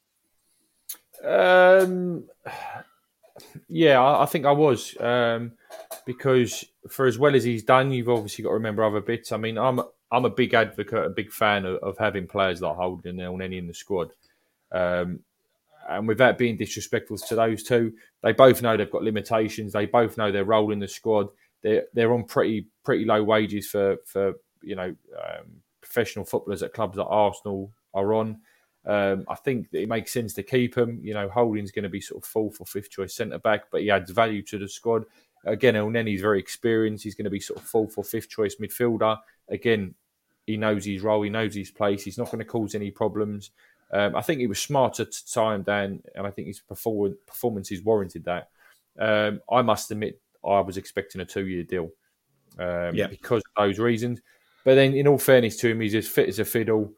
Um, 1.24 2.28
yeah, 3.68 4.00
I, 4.00 4.22
I 4.22 4.26
think 4.26 4.46
I 4.46 4.52
was 4.52 4.96
um, 5.00 5.52
because 6.04 6.64
for 6.88 7.06
as 7.06 7.18
well 7.18 7.34
as 7.34 7.44
he's 7.44 7.62
done, 7.62 7.92
you've 7.92 8.08
obviously 8.08 8.42
got 8.42 8.50
to 8.50 8.54
remember 8.54 8.84
other 8.84 9.00
bits. 9.00 9.32
I 9.32 9.36
mean, 9.36 9.58
I'm 9.58 9.80
I'm 10.10 10.24
a 10.24 10.30
big 10.30 10.54
advocate, 10.54 11.04
a 11.04 11.10
big 11.10 11.32
fan 11.32 11.64
of, 11.64 11.76
of 11.82 11.98
having 11.98 12.26
players 12.26 12.62
like 12.62 12.76
Holding 12.76 13.20
and 13.20 13.20
Elneny 13.20 13.58
in 13.58 13.66
the 13.66 13.74
squad. 13.74 14.12
Um, 14.72 15.20
and 15.88 16.08
without 16.08 16.38
being 16.38 16.56
disrespectful 16.56 17.16
to 17.18 17.34
those 17.34 17.62
two, 17.62 17.92
they 18.22 18.32
both 18.32 18.62
know 18.62 18.76
they've 18.76 18.90
got 18.90 19.02
limitations. 19.02 19.72
They 19.72 19.86
both 19.86 20.18
know 20.18 20.32
their 20.32 20.44
role 20.44 20.72
in 20.72 20.80
the 20.80 20.88
squad. 20.88 21.28
They're 21.62 21.84
they're 21.94 22.12
on 22.12 22.24
pretty 22.24 22.66
pretty 22.84 23.04
low 23.04 23.22
wages 23.22 23.68
for 23.68 23.96
for 24.04 24.34
you 24.62 24.76
know 24.76 24.94
um, 25.16 25.62
professional 25.80 26.24
footballers 26.24 26.62
at 26.62 26.72
clubs 26.72 26.96
like 26.96 27.06
Arsenal 27.08 27.72
are 27.94 28.14
on. 28.14 28.40
Um, 28.86 29.24
I 29.28 29.34
think 29.34 29.70
that 29.70 29.82
it 29.82 29.88
makes 29.88 30.12
sense 30.12 30.32
to 30.34 30.42
keep 30.42 30.76
him. 30.76 31.00
You 31.02 31.14
know, 31.14 31.28
Holding's 31.28 31.72
going 31.72 31.82
to 31.82 31.88
be 31.88 32.00
sort 32.00 32.22
of 32.22 32.28
fourth 32.28 32.60
or 32.60 32.66
fifth 32.66 32.90
choice 32.90 33.14
centre 33.14 33.38
back, 33.38 33.64
but 33.70 33.82
he 33.82 33.90
adds 33.90 34.10
value 34.10 34.42
to 34.42 34.58
the 34.58 34.68
squad. 34.68 35.04
Again, 35.44 35.74
Elneny's 35.74 36.20
very 36.20 36.38
experienced. 36.38 37.04
He's 37.04 37.14
going 37.14 37.24
to 37.24 37.30
be 37.30 37.40
sort 37.40 37.60
of 37.60 37.66
fourth 37.66 37.98
or 37.98 38.04
fifth 38.04 38.28
choice 38.28 38.56
midfielder. 38.56 39.18
Again, 39.48 39.94
he 40.46 40.56
knows 40.56 40.84
his 40.84 41.02
role. 41.02 41.22
He 41.22 41.30
knows 41.30 41.54
his 41.54 41.70
place. 41.70 42.04
He's 42.04 42.18
not 42.18 42.30
going 42.30 42.38
to 42.38 42.44
cause 42.44 42.74
any 42.74 42.90
problems. 42.90 43.50
Um, 43.92 44.16
I 44.16 44.22
think 44.22 44.40
it 44.40 44.48
was 44.48 44.60
smarter 44.60 45.04
to 45.04 45.40
him 45.50 45.62
down, 45.62 46.02
and 46.14 46.26
I 46.26 46.30
think 46.30 46.48
his 46.48 46.60
perform- 46.60 47.16
performances 47.26 47.82
warranted 47.82 48.24
that. 48.24 48.50
Um, 48.98 49.40
I 49.50 49.62
must 49.62 49.90
admit, 49.90 50.20
I 50.44 50.60
was 50.60 50.76
expecting 50.76 51.20
a 51.20 51.24
two-year 51.24 51.64
deal 51.64 51.90
um, 52.58 52.94
yeah. 52.94 53.08
because 53.08 53.42
of 53.42 53.64
those 53.64 53.78
reasons. 53.78 54.20
But 54.64 54.74
then, 54.74 54.94
in 54.94 55.06
all 55.06 55.18
fairness 55.18 55.56
to 55.58 55.68
him, 55.68 55.80
he's 55.80 55.94
as 55.94 56.08
fit 56.08 56.28
as 56.28 56.38
a 56.38 56.44
fiddle. 56.44 56.92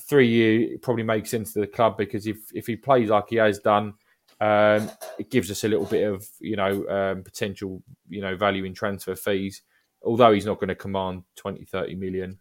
Three 0.00 0.28
year 0.28 0.78
probably 0.80 1.02
makes 1.02 1.30
sense 1.30 1.52
to 1.52 1.60
the 1.60 1.66
club 1.66 1.98
because 1.98 2.26
if 2.26 2.38
if 2.54 2.66
he 2.66 2.76
plays 2.76 3.10
like 3.10 3.28
he 3.28 3.36
has 3.36 3.58
done, 3.58 3.94
um, 4.40 4.90
it 5.18 5.30
gives 5.30 5.50
us 5.50 5.64
a 5.64 5.68
little 5.68 5.84
bit 5.84 6.04
of 6.10 6.26
you 6.40 6.56
know 6.56 6.88
um, 6.88 7.22
potential 7.22 7.82
you 8.08 8.20
know 8.20 8.36
value 8.36 8.64
in 8.64 8.74
transfer 8.74 9.14
fees. 9.14 9.62
Although 10.04 10.32
he's 10.32 10.46
not 10.46 10.58
going 10.58 10.68
to 10.68 10.74
command 10.74 11.22
20, 11.36 11.64
30 11.64 11.94
million, 11.94 12.38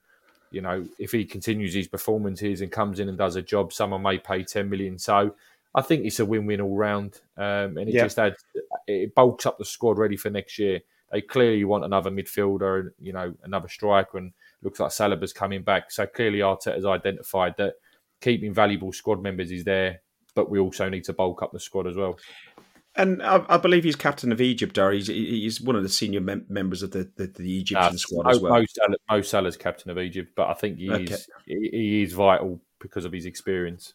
you 0.52 0.62
know, 0.62 0.86
if 0.99 1.12
he 1.12 1.26
continues 1.26 1.74
his 1.74 1.88
performances 1.88 2.62
and 2.62 2.72
comes 2.72 2.99
in 2.99 3.10
and 3.10 3.18
does 3.18 3.36
a 3.36 3.41
job, 3.41 3.72
someone 3.72 4.02
may 4.02 4.18
pay 4.18 4.43
10 4.43 4.70
million. 4.70 4.99
So 4.99 5.36
I 5.74 5.82
think 5.82 6.06
it's 6.06 6.20
a 6.20 6.26
win 6.26 6.45
win 6.45 6.62
all 6.62 6.76
round. 6.76 7.22
Um, 7.38 7.78
and 7.78 7.88
it 7.88 7.93
yeah. 7.95 8.04
just 8.04 8.20
adds, 8.20 8.43
it 8.88 9.16
bulks 9.16 9.45
up 9.45 9.58
the 9.58 9.66
squad 9.66 9.97
ready 9.97 10.18
for 10.18 10.30
next 10.30 10.60
year. 10.60 10.82
They 11.12 11.22
clearly 11.22 11.64
want 11.64 11.86
another 11.86 12.12
midfielder, 12.12 12.91
you 12.99 13.14
know, 13.14 13.34
another 13.43 13.68
striker, 13.68 14.18
and 14.18 14.32
looks 14.64 14.80
like 14.80 14.91
Saliba's 14.91 15.34
coming 15.34 15.64
back. 15.64 15.91
So 15.91 16.05
clearly 16.05 16.39
Arteta's 16.39 16.86
identified 16.86 17.55
that 17.57 17.74
keeping 18.22 18.53
valuable 18.53 18.93
squad 18.93 19.22
members 19.22 19.51
is 19.51 19.64
there, 19.64 20.01
but 20.36 20.49
we 20.49 20.59
also 20.59 20.89
need 20.89 21.03
to 21.05 21.14
bulk 21.14 21.41
up 21.41 21.51
the 21.51 21.59
squad 21.59 21.88
as 21.88 21.95
well. 21.95 22.18
And 22.95 23.24
I, 23.24 23.43
I, 23.47 23.57
believe 23.57 23.86
he's 23.86 23.95
captain 23.95 24.34
of 24.34 24.41
Egypt, 24.41 24.78
or 24.78 24.91
he's, 24.91 25.07
he's 25.07 25.62
one 25.62 25.78
of 25.78 25.84
the 25.84 25.89
senior 25.89 26.20
mem- 26.20 26.45
members 26.49 26.84
of 26.84 26.91
the, 26.91 27.09
the, 27.16 27.28
the 27.28 27.59
Egyptian 27.59 27.97
squad 27.97 28.30
as 28.30 28.39
well. 28.39 28.53
Mo, 28.53 28.66
Salah, 28.70 28.97
Mo 29.09 29.22
Salah's 29.22 29.55
captain 29.55 29.91
of 29.91 29.97
Egypt, 29.97 30.34
but 30.36 30.49
I 30.49 30.53
think 30.53 30.78
he 30.78 30.91
okay. 30.91 31.14
is 31.14 31.30
he, 31.45 31.70
he 31.72 32.03
is 32.03 32.12
vital 32.12 32.59
because 32.82 33.05
of 33.05 33.14
his 33.14 33.26
experience. 33.26 33.93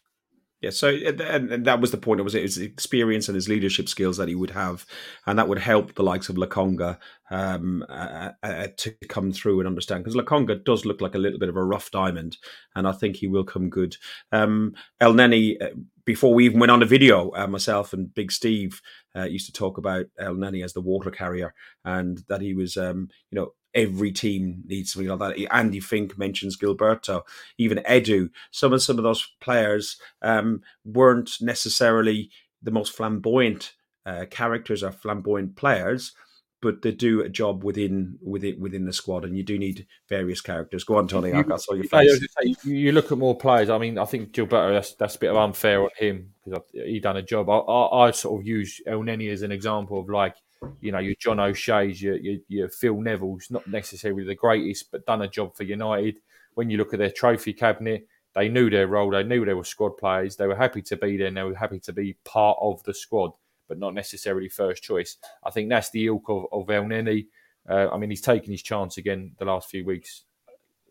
Yeah, 0.59 0.71
so 0.71 0.89
and, 0.89 1.65
that 1.65 1.81
was 1.81 1.91
the 1.91 1.97
point. 1.97 2.19
It 2.19 2.23
was 2.23 2.33
his 2.33 2.57
experience 2.57 3.27
and 3.27 3.35
his 3.35 3.47
leadership 3.47 3.87
skills 3.87 4.17
that 4.17 4.27
he 4.27 4.33
would 4.33 4.49
have, 4.49 4.87
and 5.27 5.37
that 5.37 5.47
would 5.47 5.59
help 5.59 5.93
the 5.93 6.03
likes 6.03 6.29
of 6.29 6.35
Lokonga 6.35 6.97
um, 7.29 7.85
uh, 7.87 8.31
uh, 8.41 8.67
to 8.77 8.95
come 9.07 9.31
through 9.31 9.59
and 9.59 9.67
understand. 9.67 10.03
Because 10.03 10.15
Lokonga 10.15 10.63
does 10.63 10.83
look 10.83 10.99
like 10.99 11.13
a 11.13 11.19
little 11.19 11.37
bit 11.37 11.49
of 11.49 11.57
a 11.57 11.63
rough 11.63 11.91
diamond, 11.91 12.37
and 12.75 12.87
I 12.87 12.91
think 12.91 13.17
he 13.17 13.27
will 13.27 13.43
come 13.43 13.69
good. 13.69 13.97
Um, 14.31 14.73
Elneny, 14.99 15.61
uh, 15.61 15.75
before 16.05 16.33
we 16.33 16.45
even 16.45 16.59
went 16.59 16.71
on 16.71 16.79
the 16.79 16.87
video, 16.87 17.31
uh, 17.35 17.45
myself 17.45 17.93
and 17.93 18.11
Big 18.15 18.31
Steve 18.31 18.81
uh, 19.15 19.25
used 19.25 19.45
to 19.45 19.53
talk 19.53 19.77
about 19.77 20.07
Elneny 20.19 20.63
as 20.63 20.73
the 20.73 20.81
water 20.81 21.11
carrier, 21.11 21.53
and 21.85 22.23
that 22.29 22.41
he 22.41 22.55
was, 22.55 22.77
um, 22.77 23.09
you 23.29 23.39
know, 23.39 23.51
every 23.77 24.11
team 24.11 24.63
needs 24.65 24.91
something 24.91 25.09
like 25.09 25.37
that. 25.37 25.55
Andy 25.55 25.79
Fink 25.79 26.17
mentions 26.17 26.57
Gilberto, 26.57 27.21
even 27.57 27.77
Edu. 27.87 28.31
Some 28.51 28.73
of 28.73 28.81
some 28.81 28.97
of 28.97 29.03
those 29.03 29.29
players 29.39 29.97
um, 30.21 30.61
weren't 30.83 31.37
necessarily 31.39 32.31
the 32.61 32.71
most 32.71 32.91
flamboyant 32.91 33.73
uh, 34.05 34.25
characters 34.29 34.83
or 34.83 34.91
flamboyant 34.91 35.55
players, 35.55 36.13
but 36.59 36.81
they 36.81 36.91
do 36.91 37.21
a 37.21 37.29
job 37.29 37.63
within 37.63 38.17
within 38.21 38.59
within 38.59 38.85
the 38.85 38.93
squad, 38.93 39.23
and 39.23 39.37
you 39.37 39.43
do 39.43 39.59
need 39.59 39.85
various 40.09 40.41
characters. 40.41 40.83
Go 40.83 40.97
on, 40.97 41.07
Tony. 41.07 41.31
I 41.31 41.43
got 41.43 41.61
saw 41.61 41.75
your 41.75 41.83
face. 41.83 42.19
You 42.63 42.91
look 42.91 43.11
at 43.11 43.19
more 43.19 43.37
players. 43.37 43.69
I 43.69 43.77
mean, 43.77 43.99
I 43.99 44.05
think 44.05 44.31
Gilberto. 44.31 44.73
That's 44.73 44.95
that's 44.95 45.15
a 45.15 45.19
bit 45.19 45.29
of 45.29 45.37
unfair 45.37 45.83
on 45.83 45.89
him 45.95 46.33
because 46.43 46.63
he 46.71 46.99
done 46.99 47.17
a 47.17 47.21
job. 47.21 47.47
I, 47.47 47.57
I, 47.57 48.07
I 48.07 48.11
sort 48.11 48.41
of 48.41 48.47
use 48.47 48.81
Elneny 48.87 49.31
as 49.31 49.43
an 49.43 49.51
example 49.51 49.99
of 49.99 50.09
like 50.09 50.35
you 50.81 50.91
know, 50.91 50.99
your 50.99 51.15
John 51.19 51.39
O'Shea's, 51.39 52.01
your, 52.01 52.17
your, 52.17 52.37
your 52.47 52.69
Phil 52.69 52.99
Neville's, 52.99 53.49
not 53.49 53.67
necessarily 53.67 54.23
the 54.23 54.35
greatest, 54.35 54.91
but 54.91 55.05
done 55.05 55.21
a 55.21 55.27
job 55.27 55.55
for 55.55 55.63
United. 55.63 56.17
When 56.55 56.69
you 56.69 56.77
look 56.77 56.93
at 56.93 56.99
their 56.99 57.11
trophy 57.11 57.53
cabinet, 57.53 58.07
they 58.33 58.49
knew 58.49 58.69
their 58.69 58.87
role, 58.87 59.11
they 59.11 59.23
knew 59.23 59.45
they 59.45 59.53
were 59.53 59.63
squad 59.63 59.97
players, 59.97 60.35
they 60.35 60.47
were 60.47 60.55
happy 60.55 60.81
to 60.83 60.97
be 60.97 61.17
there, 61.17 61.27
and 61.27 61.37
they 61.37 61.43
were 61.43 61.55
happy 61.55 61.79
to 61.79 61.93
be 61.93 62.17
part 62.23 62.57
of 62.61 62.83
the 62.83 62.93
squad, 62.93 63.31
but 63.67 63.79
not 63.79 63.93
necessarily 63.93 64.49
first 64.49 64.83
choice. 64.83 65.17
I 65.43 65.51
think 65.51 65.69
that's 65.69 65.89
the 65.89 66.07
ilk 66.07 66.29
of, 66.29 66.45
of 66.51 66.67
Elneny. 66.67 67.27
Uh, 67.69 67.89
I 67.91 67.97
mean, 67.97 68.09
he's 68.09 68.21
taken 68.21 68.51
his 68.51 68.61
chance 68.61 68.97
again 68.97 69.33
the 69.37 69.45
last 69.45 69.69
few 69.69 69.85
weeks, 69.85 70.23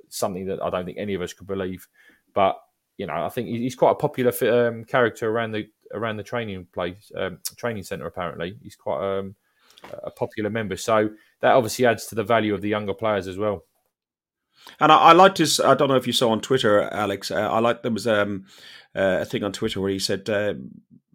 something 0.09 0.47
that 0.47 0.62
I 0.62 0.71
don't 0.71 0.85
think 0.85 0.99
any 0.99 1.14
of 1.14 1.23
us 1.23 1.33
could 1.33 1.47
believe. 1.47 1.87
But 2.35 2.57
you 2.97 3.07
know, 3.07 3.14
I 3.14 3.29
think 3.29 3.49
he's 3.49 3.75
quite 3.75 3.93
a 3.93 3.97
popular 3.97 4.33
um, 4.69 4.85
character 4.85 5.29
around 5.29 5.53
the 5.53 5.69
around 5.93 6.17
the 6.17 6.23
training 6.23 6.67
place, 6.73 7.12
um, 7.17 7.39
training 7.57 7.83
centre. 7.83 8.07
Apparently, 8.07 8.57
he's 8.62 8.77
quite 8.77 9.19
um, 9.19 9.35
a 10.05 10.11
popular 10.11 10.51
member. 10.51 10.77
So 10.77 11.11
that 11.41 11.53
obviously 11.53 11.87
adds 11.87 12.07
to 12.07 12.14
the 12.14 12.24
value 12.24 12.55
of 12.55 12.61
the 12.61 12.68
younger 12.68 12.95
players 12.95 13.27
as 13.27 13.39
well. 13.39 13.64
And 14.81 14.91
I, 14.91 14.97
I 14.97 15.12
liked 15.12 15.39
his. 15.39 15.61
I 15.61 15.74
don't 15.74 15.89
know 15.89 15.97
if 15.97 16.07
you 16.07 16.12
saw 16.12 16.31
on 16.31 16.41
Twitter, 16.41 16.83
Alex. 16.83 17.31
Uh, 17.31 17.51
I 17.51 17.61
like 17.61 17.83
there 17.83 17.93
was 17.93 18.07
um, 18.07 18.47
uh, 18.95 19.18
a 19.20 19.24
thing 19.24 19.45
on 19.45 19.53
Twitter 19.53 19.81
where 19.81 19.91
he 19.91 19.99
said 19.99 20.29
uh, 20.29 20.55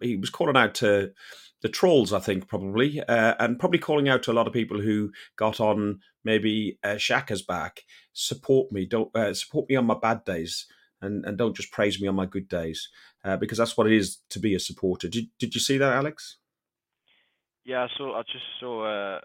he 0.00 0.16
was 0.16 0.30
calling 0.30 0.56
out 0.56 0.74
to 0.76 1.12
the 1.60 1.68
trolls. 1.68 2.12
I 2.12 2.18
think 2.20 2.48
probably, 2.48 3.00
uh, 3.00 3.34
and 3.38 3.58
probably 3.58 3.78
calling 3.78 4.08
out 4.08 4.22
to 4.24 4.32
a 4.32 4.34
lot 4.34 4.46
of 4.46 4.52
people 4.52 4.80
who 4.80 5.12
got 5.36 5.60
on 5.60 6.00
maybe 6.24 6.78
uh, 6.82 6.94
Xhaka's 6.94 7.42
back. 7.42 7.82
Support 8.12 8.72
me. 8.72 8.86
Don't 8.86 9.14
uh, 9.14 9.34
support 9.34 9.68
me 9.68 9.76
on 9.76 9.86
my 9.86 9.96
bad 10.00 10.24
days, 10.24 10.66
and 11.00 11.24
and 11.24 11.36
don't 11.36 11.56
just 11.56 11.72
praise 11.72 12.00
me 12.00 12.08
on 12.08 12.14
my 12.14 12.26
good 12.26 12.48
days, 12.48 12.88
uh, 13.24 13.36
because 13.36 13.58
that's 13.58 13.76
what 13.76 13.86
it 13.86 13.92
is 13.92 14.18
to 14.30 14.38
be 14.38 14.54
a 14.54 14.60
supporter. 14.60 15.08
Did 15.08 15.26
Did 15.38 15.54
you 15.54 15.60
see 15.60 15.78
that, 15.78 15.92
Alex? 15.92 16.38
Yeah, 17.64 17.86
saw. 17.96 18.18
I 18.18 18.22
just 18.22 18.44
saw 18.60 18.86
a, 18.86 19.20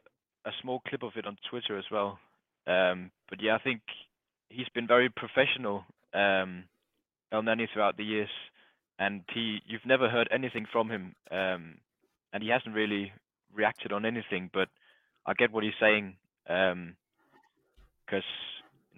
a 0.45 0.51
small 0.61 0.81
clip 0.87 1.03
of 1.03 1.13
it 1.15 1.25
on 1.25 1.37
Twitter 1.49 1.77
as 1.77 1.85
well. 1.91 2.19
Um, 2.67 3.11
but 3.29 3.41
yeah, 3.41 3.55
I 3.55 3.59
think 3.59 3.81
he's 4.49 4.69
been 4.73 4.87
very 4.87 5.09
professional 5.09 5.83
um, 6.13 6.65
Elneny 7.33 7.67
throughout 7.73 7.97
the 7.97 8.03
years, 8.03 8.29
and 8.99 9.23
you've 9.35 9.85
never 9.85 10.09
heard 10.09 10.27
anything 10.31 10.65
from 10.71 10.89
him, 10.89 11.15
um, 11.31 11.77
and 12.33 12.43
he 12.43 12.49
hasn't 12.49 12.75
really 12.75 13.11
reacted 13.53 13.91
on 13.91 14.05
anything. 14.05 14.49
But 14.53 14.69
I 15.25 15.33
get 15.33 15.51
what 15.51 15.63
he's 15.63 15.73
saying, 15.79 16.15
because 16.45 16.93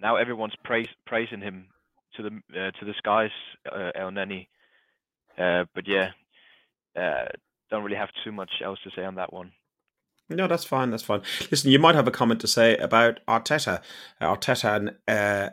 now 0.00 0.16
everyone's 0.16 0.56
praising 1.06 1.40
him 1.40 1.66
to 2.16 2.22
the 2.22 2.30
uh, 2.60 2.70
to 2.78 2.84
the 2.84 2.94
skies, 2.98 3.30
uh, 3.70 3.92
Elneny. 3.98 4.48
Uh, 5.38 5.64
but 5.74 5.86
yeah, 5.86 6.10
uh, 6.96 7.28
don't 7.70 7.84
really 7.84 7.96
have 7.96 8.10
too 8.24 8.32
much 8.32 8.50
else 8.64 8.78
to 8.84 8.90
say 8.94 9.04
on 9.04 9.16
that 9.16 9.32
one. 9.32 9.52
No, 10.28 10.46
that's 10.46 10.64
fine. 10.64 10.90
That's 10.90 11.02
fine. 11.02 11.22
Listen, 11.50 11.70
you 11.70 11.78
might 11.78 11.96
have 11.96 12.06
a 12.06 12.12
comment 12.12 12.40
to 12.40 12.46
say 12.46 12.76
about 12.76 13.18
Arteta, 13.28 13.82
Arteta 14.22 14.76
and 14.76 14.90
uh, 15.08 15.50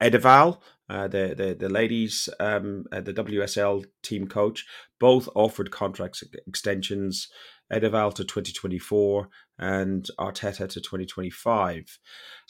Eidevall, 0.00 0.58
uh, 0.88 1.08
the, 1.08 1.34
the 1.36 1.56
the 1.58 1.68
ladies, 1.68 2.28
um, 2.38 2.84
uh, 2.92 3.00
the 3.00 3.12
WSL 3.12 3.84
team 4.02 4.28
coach, 4.28 4.66
both 4.98 5.28
offered 5.34 5.70
contracts 5.70 6.22
extensions. 6.46 7.28
Eidevall 7.72 8.12
to 8.14 8.24
2024 8.24 9.28
and 9.58 10.08
Arteta 10.18 10.68
to 10.68 10.80
2025. 10.80 11.98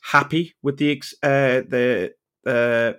Happy 0.04 0.54
with 0.62 0.78
the 0.78 1.02
uh, 1.22 1.60
the 1.68 2.14
uh, 2.46 2.92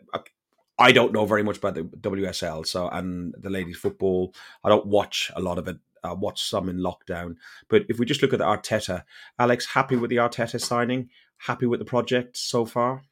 I 0.77 0.91
don't 0.91 1.13
know 1.13 1.25
very 1.25 1.43
much 1.43 1.57
about 1.57 1.75
the 1.75 1.83
WSL, 1.83 2.65
so 2.65 2.87
and 2.89 3.33
the 3.37 3.49
ladies 3.49 3.77
football. 3.77 4.33
I 4.63 4.69
don't 4.69 4.85
watch 4.85 5.31
a 5.35 5.41
lot 5.41 5.57
of 5.57 5.67
it. 5.67 5.77
I 6.03 6.13
watch 6.13 6.43
some 6.43 6.69
in 6.69 6.77
lockdown. 6.77 7.35
But 7.69 7.83
if 7.89 7.99
we 7.99 8.05
just 8.05 8.21
look 8.21 8.33
at 8.33 8.39
the 8.39 8.45
Arteta, 8.45 9.03
Alex, 9.37 9.65
happy 9.67 9.95
with 9.95 10.09
the 10.09 10.17
Arteta 10.17 10.59
signing? 10.59 11.09
Happy 11.37 11.65
with 11.65 11.79
the 11.79 11.85
project 11.85 12.37
so 12.37 12.65
far? 12.65 13.03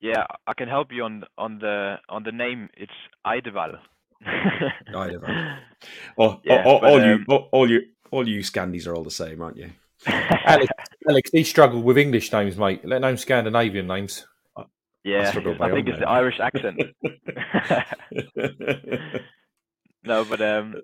Yeah, 0.00 0.26
I 0.46 0.54
can 0.54 0.68
help 0.68 0.92
you 0.92 1.04
on 1.04 1.24
on 1.36 1.58
the 1.58 1.96
on 2.08 2.22
the 2.22 2.32
name. 2.32 2.70
It's 2.74 2.92
Eidevall. 3.26 3.78
Eidevall. 4.94 5.58
Oh, 6.16 6.40
yeah, 6.44 6.62
all, 6.64 6.80
but, 6.80 6.90
all 6.90 7.00
um, 7.00 7.08
you 7.08 7.24
all, 7.28 7.48
all 7.52 7.70
you 7.70 7.82
all 8.10 8.26
you 8.26 8.40
Scandies 8.40 8.86
are 8.86 8.94
all 8.94 9.04
the 9.04 9.10
same, 9.10 9.42
aren't 9.42 9.58
you? 9.58 9.70
Alex, 10.06 10.72
Alex, 11.06 11.30
he 11.32 11.44
struggled 11.44 11.84
with 11.84 11.98
English 11.98 12.32
names, 12.32 12.56
mate. 12.56 12.82
Let 12.82 13.02
alone 13.02 13.18
Scandinavian 13.18 13.86
names. 13.86 14.26
Yeah, 15.02 15.32
I, 15.34 15.64
I 15.64 15.70
think 15.70 15.88
it's 15.88 15.98
the 15.98 16.08
Irish 16.08 16.40
accent. 16.40 16.82
no, 20.04 20.24
but 20.26 20.42
um, 20.42 20.74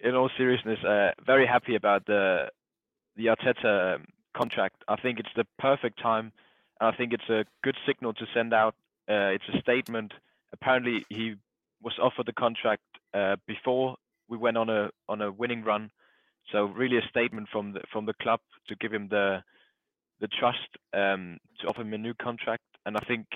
in 0.00 0.14
all 0.14 0.30
seriousness, 0.36 0.78
uh, 0.84 1.12
very 1.24 1.46
happy 1.46 1.74
about 1.74 2.06
the 2.06 2.48
the 3.16 3.26
Arteta 3.26 3.94
um, 3.94 4.06
contract. 4.36 4.76
I 4.88 4.96
think 4.96 5.18
it's 5.18 5.34
the 5.36 5.46
perfect 5.58 6.00
time. 6.00 6.32
I 6.80 6.92
think 6.92 7.12
it's 7.12 7.28
a 7.30 7.44
good 7.64 7.76
signal 7.86 8.12
to 8.14 8.26
send 8.34 8.52
out. 8.52 8.74
Uh, 9.08 9.32
it's 9.32 9.48
a 9.54 9.60
statement. 9.60 10.12
Apparently, 10.52 11.04
he 11.08 11.36
was 11.82 11.94
offered 12.00 12.26
the 12.26 12.32
contract 12.32 12.82
uh, 13.14 13.36
before 13.46 13.96
we 14.28 14.36
went 14.36 14.56
on 14.56 14.68
a 14.68 14.90
on 15.08 15.22
a 15.22 15.32
winning 15.32 15.62
run. 15.62 15.90
So 16.52 16.64
really, 16.64 16.98
a 16.98 17.08
statement 17.08 17.48
from 17.50 17.72
the 17.72 17.80
from 17.92 18.06
the 18.06 18.14
club 18.14 18.40
to 18.68 18.76
give 18.76 18.92
him 18.92 19.08
the 19.08 19.42
the 20.20 20.28
trust 20.28 20.68
um, 20.94 21.38
to 21.60 21.68
offer 21.68 21.82
him 21.82 21.92
a 21.92 21.98
new 21.98 22.14
contract. 22.14 22.62
And 22.84 22.96
I 22.96 23.00
think 23.06 23.26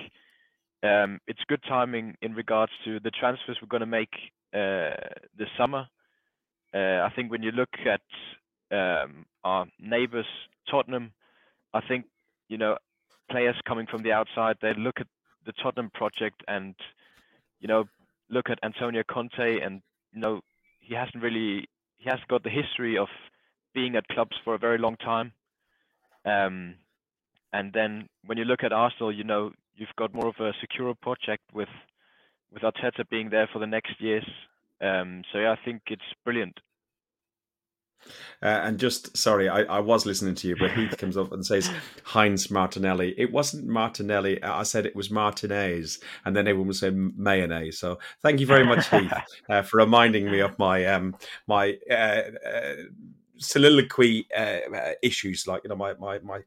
um, 0.83 1.21
it's 1.27 1.41
good 1.49 1.63
timing 1.69 2.17
in 2.23 2.35
regards 2.35 2.73
to 2.85 3.01
the 3.01 3.11
transfers 3.11 3.59
we're 3.61 3.69
going 3.69 3.81
to 3.81 3.87
make 3.87 4.15
uh, 4.55 4.97
this 5.37 5.49
summer. 5.59 5.87
Uh, 6.75 7.03
I 7.05 7.13
think 7.15 7.31
when 7.31 7.43
you 7.43 7.51
look 7.51 7.71
at 7.87 8.01
um, 8.71 9.27
our 9.45 9.67
neighbours, 9.81 10.27
Tottenham, 10.71 11.13
I 11.75 11.81
think 11.87 12.07
you 12.49 12.59
know 12.59 12.77
players 13.31 13.57
coming 13.67 13.87
from 13.87 14.03
the 14.03 14.13
outside 14.13 14.57
they 14.61 14.75
look 14.75 15.01
at 15.01 15.07
the 15.47 15.53
Tottenham 15.63 15.91
project 15.95 16.43
and 16.49 16.75
you 17.61 17.69
know 17.69 17.85
look 18.29 18.51
at 18.51 18.59
Antonio 18.63 19.03
Conte 19.09 19.61
and 19.61 19.83
you 20.13 20.21
know 20.21 20.41
he 20.81 20.95
hasn't 20.95 21.23
really 21.23 21.69
he 21.97 22.09
hasn't 22.09 22.29
got 22.29 22.43
the 22.43 22.51
history 22.51 22.99
of 22.99 23.09
being 23.75 23.97
at 23.97 24.07
clubs 24.09 24.37
for 24.45 24.55
a 24.55 24.59
very 24.59 24.79
long 24.79 24.97
time. 24.97 25.33
Um, 26.25 26.75
and 27.53 27.73
then 27.73 28.09
when 28.27 28.39
you 28.39 28.45
look 28.45 28.63
at 28.63 28.73
Arsenal, 28.73 29.13
you 29.13 29.25
know 29.25 29.53
you've 29.75 29.97
got 29.97 30.15
more 30.15 30.29
of 30.29 30.37
a 30.41 30.53
secure 30.61 30.95
project 30.95 31.43
with 31.53 31.69
with 32.53 32.63
Arteta 32.63 33.09
being 33.09 33.31
there 33.31 33.49
for 33.53 33.59
the 33.59 33.67
next 33.67 34.01
years. 34.01 34.27
Um, 34.81 35.23
so 35.33 35.39
yeah, 35.39 35.53
I 35.53 35.59
think 35.65 35.83
it's 35.89 36.03
brilliant. 36.25 36.59
Uh, 38.43 38.61
and 38.65 38.79
just 38.79 39.15
sorry, 39.17 39.49
I, 39.49 39.63
I, 39.63 39.81
was 39.81 40.07
listening 40.07 40.35
to 40.37 40.49
you, 40.49 40.57
but 40.57 40.71
Heath 40.73 40.97
comes 40.97 41.17
up 41.19 41.33
and 41.33 41.45
says 41.45 41.71
Heinz 42.05 42.51
Martinelli. 42.51 43.15
It 43.19 43.31
wasn't 43.31 43.67
Martinelli. 43.67 44.43
I 44.43 44.63
said 44.63 44.87
it 44.87 44.97
was 44.97 45.11
Martinez, 45.11 46.01
and 46.25 46.35
then 46.35 46.49
everyone 46.49 46.69
was 46.69 46.79
saying 46.79 47.13
mayonnaise. 47.17 47.79
So 47.79 47.99
thank 48.23 48.41
you 48.41 48.47
very 48.47 48.65
much, 48.65 48.89
Heath, 48.89 49.13
uh, 49.51 49.63
for 49.63 49.77
reminding 49.77 50.31
me 50.31 50.41
of 50.41 50.59
my 50.59 50.87
um, 50.87 51.15
my 51.47 51.77
uh, 51.91 52.23
uh 52.47 52.75
soliloquy 53.37 54.27
uh, 54.37 54.61
uh, 54.75 54.93
issues, 55.03 55.47
like 55.47 55.63
you 55.65 55.69
know 55.69 55.77
my 55.77 55.93
my 55.95 56.19
my 56.21 56.41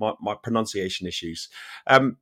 my, 0.00 0.12
my 0.20 0.34
pronunciation 0.42 1.06
issues. 1.06 1.48
Um, 1.86 2.16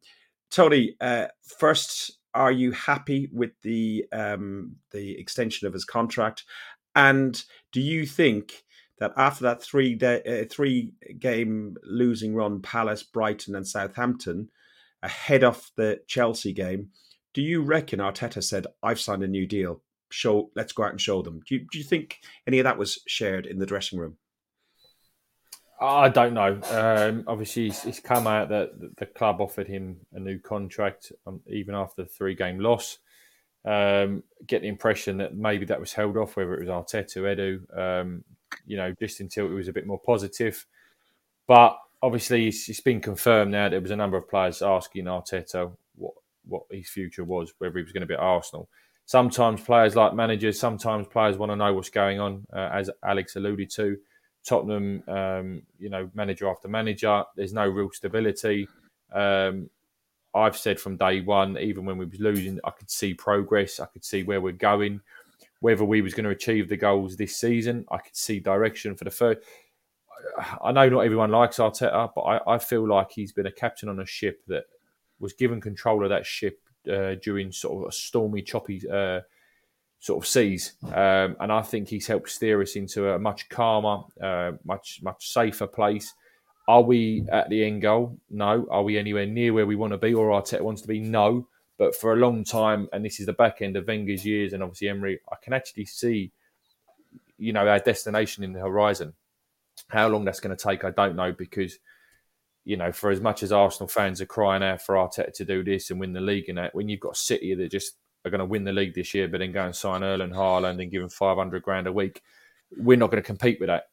Tony, 0.51 0.97
first 1.43 2.20
are 2.35 2.53
you 2.53 2.73
happy 2.73 3.29
with 3.33 3.53
the 3.63 4.07
um, 4.13 4.77
the 4.93 5.19
extension 5.19 5.67
of 5.67 5.73
his 5.73 5.85
contract? 5.85 6.45
And 6.95 7.43
do 7.73 7.81
you 7.81 8.07
think 8.07 8.65
that 8.99 9.13
after 9.17 9.45
that 9.45 9.63
three 9.63 9.95
day, 9.95 10.23
uh, 10.27 10.45
three 10.51 10.93
game 11.19 11.77
losing 11.83 12.35
run, 12.35 12.61
Palace, 12.61 13.03
Brighton, 13.03 13.55
and 13.55 13.67
Southampton, 13.67 14.51
ahead 15.03 15.43
of 15.43 15.71
the 15.77 16.01
Chelsea 16.07 16.53
game, 16.53 16.91
do 17.33 17.43
you 17.43 17.63
reckon 17.63 18.01
Arteta 18.01 18.43
said, 18.43 18.67
"I've 18.83 19.01
signed 19.01 19.23
a 19.23 19.29
new 19.29 19.47
deal. 19.47 19.83
Show, 20.11 20.51
let's 20.57 20.73
go 20.73 20.85
out 20.85 20.91
and 20.91 21.01
show 21.01 21.23
them." 21.23 21.41
Do 21.47 21.55
you, 21.55 21.67
do 21.71 21.79
you 21.79 21.85
think 21.85 22.21
any 22.47 22.59
of 22.59 22.65
that 22.65 22.79
was 22.79 23.01
shared 23.07 23.47
in 23.47 23.59
the 23.59 23.67
dressing 23.67 23.99
room? 23.99 24.17
I 25.81 26.11
don't 26.11 26.35
know. 26.35 26.61
Um, 26.71 27.25
obviously, 27.27 27.65
he's, 27.65 27.83
he's, 27.83 28.01
come 28.01 28.27
out 28.27 28.51
that 28.51 28.97
the 28.99 29.07
club 29.07 29.41
offered 29.41 29.67
him 29.67 29.97
a 30.13 30.21
new 30.21 30.39
contract, 30.39 31.11
um, 31.27 31.41
even 31.47 31.75
after 31.75 32.03
the 32.03 32.09
three 32.09 32.35
game 32.35 32.59
loss. 32.59 32.99
Um, 33.65 34.23
get 34.47 34.63
the 34.63 34.69
impression 34.69 35.17
that 35.19 35.37
maybe 35.37 35.65
that 35.67 35.81
was 35.81 35.93
held 35.93 36.17
off, 36.17 36.37
whether 36.37 36.55
it 36.55 36.61
was 36.61 36.69
Arteta, 36.69 37.19
Edu, 37.19 37.79
um, 37.79 38.25
you 38.67 38.77
know, 38.77 38.95
just 39.01 39.21
until 39.21 39.47
it 39.47 39.55
was 39.55 39.69
a 39.69 39.73
bit 39.73 39.87
more 39.87 39.99
positive. 39.99 40.67
But 41.47 41.79
obviously, 42.03 42.49
it's, 42.49 42.69
it's 42.69 42.81
been 42.81 43.01
confirmed 43.01 43.53
now. 43.53 43.71
There 43.71 43.81
was 43.81 43.91
a 43.91 43.97
number 43.97 44.19
of 44.19 44.29
players 44.29 44.61
asking 44.61 45.05
Arteta 45.07 45.73
what 45.97 46.15
what 46.47 46.63
his 46.71 46.89
future 46.91 47.25
was, 47.25 47.55
whether 47.59 47.79
he 47.79 47.83
was 47.83 47.93
going 47.93 48.03
to 48.03 48.07
be 48.07 48.15
at 48.15 48.21
Arsenal. 48.21 48.69
Sometimes 49.07 49.63
players 49.63 49.97
like 49.97 50.15
managers, 50.15 50.59
sometimes 50.59 51.07
players 51.07 51.37
want 51.37 51.53
to 51.53 51.57
know 51.57 51.73
what's 51.73 51.91
going 51.91 52.21
on, 52.21 52.47
uh, 52.53 52.71
as 52.73 52.91
Alex 53.03 53.37
alluded 53.37 53.71
to. 53.71 53.97
Tottenham, 54.45 55.03
um, 55.09 55.63
you 55.79 55.91
know, 55.91 56.11
manager 56.15 56.49
after 56.49 56.69
manager, 56.69 57.25
there's 57.37 57.53
no 57.53 57.69
real 57.69 57.91
stability. 57.91 58.69
Um, 59.13 59.71
I've 60.35 60.57
said 60.57 60.81
from 60.81 60.97
day 60.97 61.21
one, 61.21 61.59
even 61.59 61.85
when 61.85 61.99
we 61.99 62.07
was 62.07 62.21
losing, 62.21 62.61
I 62.65 62.71
could 62.71 62.91
see 62.91 63.15
progress. 63.15 63.81
I 63.81 63.87
could 63.87 64.05
see 64.05 64.23
where 64.23 64.41
we're 64.41 64.53
going. 64.53 65.01
Whether 65.61 65.85
we 65.85 66.01
was 66.01 66.15
going 66.15 66.25
to 66.25 66.31
achieve 66.31 66.69
the 66.69 66.77
goals 66.77 67.17
this 67.17 67.37
season, 67.37 67.85
I 67.91 67.99
could 67.99 68.17
see 68.17 68.41
direction 68.41 68.97
for 68.97 69.05
the 69.05 69.11
first. 69.11 69.41
I 70.63 70.73
know 70.73 70.89
not 70.89 71.01
everyone 71.01 71.31
likes 71.31 71.59
Arteta, 71.59 72.11
but 72.15 72.21
I, 72.23 72.55
I 72.55 72.59
feel 72.59 72.87
like 72.87 73.11
he's 73.11 73.33
been 73.33 73.47
a 73.47 73.53
captain 73.53 73.89
on 73.89 74.01
a 74.01 74.07
ship 74.07 74.43
that 74.47 74.65
was 75.19 75.33
given 75.33 75.61
control 75.61 76.03
of 76.05 76.11
that 76.11 76.25
ship 76.25 76.61
uh, 76.91 77.15
during 77.23 77.53
sort 77.53 77.83
of 77.83 77.89
a 77.89 77.93
stormy, 77.93 78.43
choppy 78.43 78.83
uh, 78.91 79.21
sort 80.01 80.25
of 80.25 80.29
sees. 80.29 80.73
um, 80.85 81.37
and 81.39 81.53
I 81.53 81.63
think 81.63 81.89
he's 81.89 82.07
helped 82.07 82.31
steer 82.31 82.61
us 82.61 82.75
into 82.75 83.11
a 83.11 83.19
much 83.19 83.49
calmer, 83.49 84.03
uh, 84.21 84.53
much 84.65 85.01
much 85.03 85.29
safer 85.29 85.67
place. 85.67 86.13
Are 86.67 86.83
we 86.83 87.27
at 87.31 87.49
the 87.51 87.65
end 87.65 87.83
goal? 87.83 88.19
No. 88.31 88.67
Are 88.71 88.83
we 88.83 88.99
anywhere 88.99 89.27
near 89.27 89.53
where 89.53 89.67
we 89.67 89.77
want 89.77 89.93
to 89.93 89.99
be 89.99 90.15
or 90.15 90.31
Arteta 90.31 90.63
wants 90.63 90.83
to 90.83 90.89
be? 90.89 91.01
No. 91.01 91.47
But 91.79 91.97
for 91.97 92.13
a 92.13 92.17
long 92.17 92.45
time, 92.45 92.89
and 92.93 93.05
this 93.05 93.21
is 93.21 93.27
the 93.27 93.33
back 93.33 93.63
end 93.63 93.77
of 93.77 93.87
Wenger's 93.87 94.25
years 94.25 94.53
and 94.53 94.63
obviously 94.63 94.89
Emery, 94.89 95.19
I 95.33 95.37
can 95.43 95.53
actually 95.53 95.87
see, 95.87 96.31
you 97.39 97.53
know, 97.53 97.67
our 97.67 97.79
destination 97.79 98.45
in 98.45 98.53
the 98.53 98.61
horizon. 98.61 99.15
How 99.89 100.09
long 100.09 100.25
that's 100.25 100.41
going 100.41 100.57
to 100.57 100.63
take, 100.63 100.85
I 100.85 100.91
don't 100.91 101.17
know, 101.17 101.33
because, 101.33 101.79
you 102.65 102.77
know, 102.77 102.93
for 102.93 103.11
as 103.11 103.21
much 103.21 103.43
as 103.43 103.51
Arsenal 103.51 103.89
fans 103.89 104.21
are 104.21 104.27
crying 104.27 104.63
out 104.63 104.83
for 104.83 104.95
Arteta 104.95 105.33
to 105.33 105.45
do 105.45 105.65
this 105.65 105.91
and 105.91 105.99
win 105.99 106.13
the 106.13 106.21
league 106.21 106.49
and 106.49 106.59
that, 106.59 106.75
when 106.75 106.89
you've 106.89 107.01
got 107.01 107.17
City 107.17 107.55
that 107.55 107.71
just 107.71 107.97
are 108.25 108.31
going 108.31 108.41
to 108.41 108.45
win 108.45 108.65
the 108.65 108.73
league 108.73 108.95
this 108.95 109.15
year, 109.15 109.29
but 109.29 109.39
then 109.39 109.53
go 109.53 109.65
and 109.65 109.75
sign 109.75 110.03
Erling 110.03 110.31
Haaland 110.31 110.81
and 110.81 110.91
give 110.91 111.03
him 111.03 111.09
500 111.09 111.63
grand 111.63 111.87
a 111.87 111.93
week, 111.93 112.23
we're 112.77 112.97
not 112.97 113.11
going 113.11 113.23
to 113.23 113.27
compete 113.27 113.59
with 113.61 113.69
that. 113.69 113.85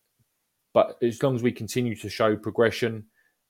But 0.73 0.97
as 1.01 1.21
long 1.23 1.35
as 1.35 1.43
we 1.43 1.51
continue 1.51 1.95
to 1.95 2.09
show 2.09 2.35
progression, 2.35 3.05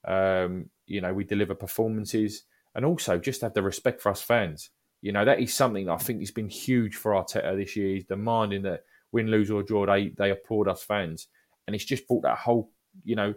um, 0.08 0.70
you 0.86 1.02
know, 1.02 1.14
we 1.14 1.24
deliver 1.24 1.56
performances 1.56 2.44
and 2.76 2.86
also 2.86 3.18
just 3.18 3.42
have 3.42 3.54
the 3.54 3.62
respect 3.62 4.02
for 4.02 4.10
us 4.10 4.22
fans. 4.22 4.70
You 5.02 5.12
know, 5.12 5.26
that 5.26 5.40
is 5.40 5.54
something 5.54 5.86
that 5.86 5.94
I 5.94 5.98
think 5.98 6.20
has 6.20 6.32
been 6.32 6.50
huge 6.50 6.96
for 6.96 7.12
Arteta 7.12 7.58
this 7.58 7.76
year. 7.76 7.96
He's 7.96 8.06
demanding 8.06 8.62
that 8.64 8.84
win, 9.12 9.28
lose, 9.28 9.52
or 9.52 9.64
draw, 9.64 9.86
they, 9.86 10.10
they 10.10 10.32
applaud 10.32 10.68
us 10.68 10.84
fans. 10.84 11.28
And 11.66 11.76
it's 11.76 11.86
just 11.86 12.08
brought 12.08 12.24
that 12.24 12.38
whole, 12.38 12.72
you 13.04 13.16
know, 13.16 13.34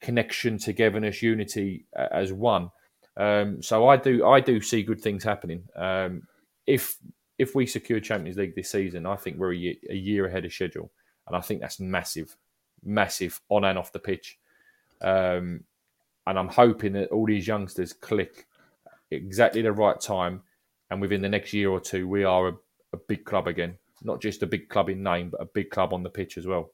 connection, 0.00 0.58
togetherness, 0.58 1.22
unity 1.22 1.86
uh, 1.96 2.08
as 2.10 2.32
one. 2.32 2.70
Um, 3.16 3.62
so 3.62 3.88
I 3.88 3.96
do 3.96 4.24
I 4.26 4.40
do 4.40 4.60
see 4.60 4.82
good 4.82 5.00
things 5.00 5.24
happening. 5.24 5.64
Um, 5.74 6.22
if 6.68 6.98
if 7.38 7.54
we 7.54 7.66
secure 7.66 7.98
Champions 7.98 8.36
League 8.36 8.54
this 8.54 8.70
season, 8.70 9.06
I 9.06 9.16
think 9.16 9.38
we're 9.38 9.52
a 9.52 9.56
year, 9.56 9.74
a 9.88 9.94
year 9.94 10.26
ahead 10.26 10.44
of 10.44 10.52
schedule, 10.52 10.90
and 11.26 11.36
I 11.36 11.40
think 11.40 11.60
that's 11.60 11.80
massive, 11.80 12.36
massive 12.84 13.40
on 13.48 13.64
and 13.64 13.78
off 13.78 13.92
the 13.92 13.98
pitch. 13.98 14.38
Um, 15.00 15.64
and 16.26 16.38
I'm 16.38 16.48
hoping 16.48 16.92
that 16.92 17.10
all 17.10 17.26
these 17.26 17.46
youngsters 17.46 17.92
click 17.92 18.46
exactly 19.10 19.62
the 19.62 19.72
right 19.72 19.98
time, 19.98 20.42
and 20.90 21.00
within 21.00 21.22
the 21.22 21.28
next 21.28 21.52
year 21.52 21.70
or 21.70 21.80
two, 21.80 22.06
we 22.06 22.22
are 22.24 22.48
a, 22.48 22.54
a 22.92 22.98
big 23.08 23.24
club 23.24 23.48
again. 23.48 23.78
Not 24.02 24.20
just 24.20 24.42
a 24.42 24.46
big 24.46 24.68
club 24.68 24.90
in 24.90 25.02
name, 25.02 25.30
but 25.30 25.40
a 25.40 25.46
big 25.46 25.70
club 25.70 25.92
on 25.94 26.02
the 26.02 26.10
pitch 26.10 26.36
as 26.36 26.46
well. 26.46 26.72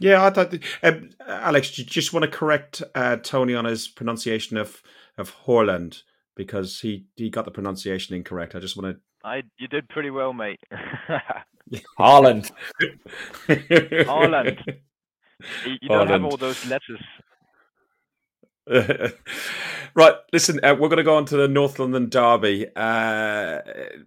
Yeah, 0.00 0.24
I 0.24 0.30
thought. 0.30 0.54
Um, 0.82 1.10
Alex, 1.26 1.74
do 1.74 1.82
you 1.82 1.88
just 1.88 2.12
want 2.12 2.24
to 2.24 2.30
correct 2.30 2.82
uh, 2.94 3.16
Tony 3.16 3.54
on 3.54 3.64
his 3.64 3.86
pronunciation 3.86 4.56
of 4.56 4.82
of 5.16 5.30
Horland 5.30 6.02
because 6.38 6.80
he 6.80 7.04
he 7.16 7.28
got 7.28 7.44
the 7.44 7.50
pronunciation 7.50 8.16
incorrect. 8.16 8.54
I 8.54 8.60
just 8.60 8.78
want 8.78 8.96
to. 8.96 9.28
I 9.28 9.42
you 9.58 9.68
did 9.68 9.90
pretty 9.90 10.08
well, 10.08 10.32
mate. 10.32 10.60
Haaland. 11.98 12.50
Haaland. 13.48 14.58
You 15.66 15.76
you 15.82 15.88
don't 15.88 16.08
have 16.08 16.24
all 16.24 16.38
those 16.38 16.64
letters. 16.66 17.00
right, 19.94 20.14
listen, 20.32 20.60
uh, 20.62 20.76
we're 20.78 20.88
going 20.88 20.98
to 20.98 21.02
go 21.02 21.16
on 21.16 21.24
to 21.24 21.36
the 21.38 21.48
North 21.48 21.78
London 21.78 22.10
Derby. 22.10 22.66
Uh, 22.76 23.60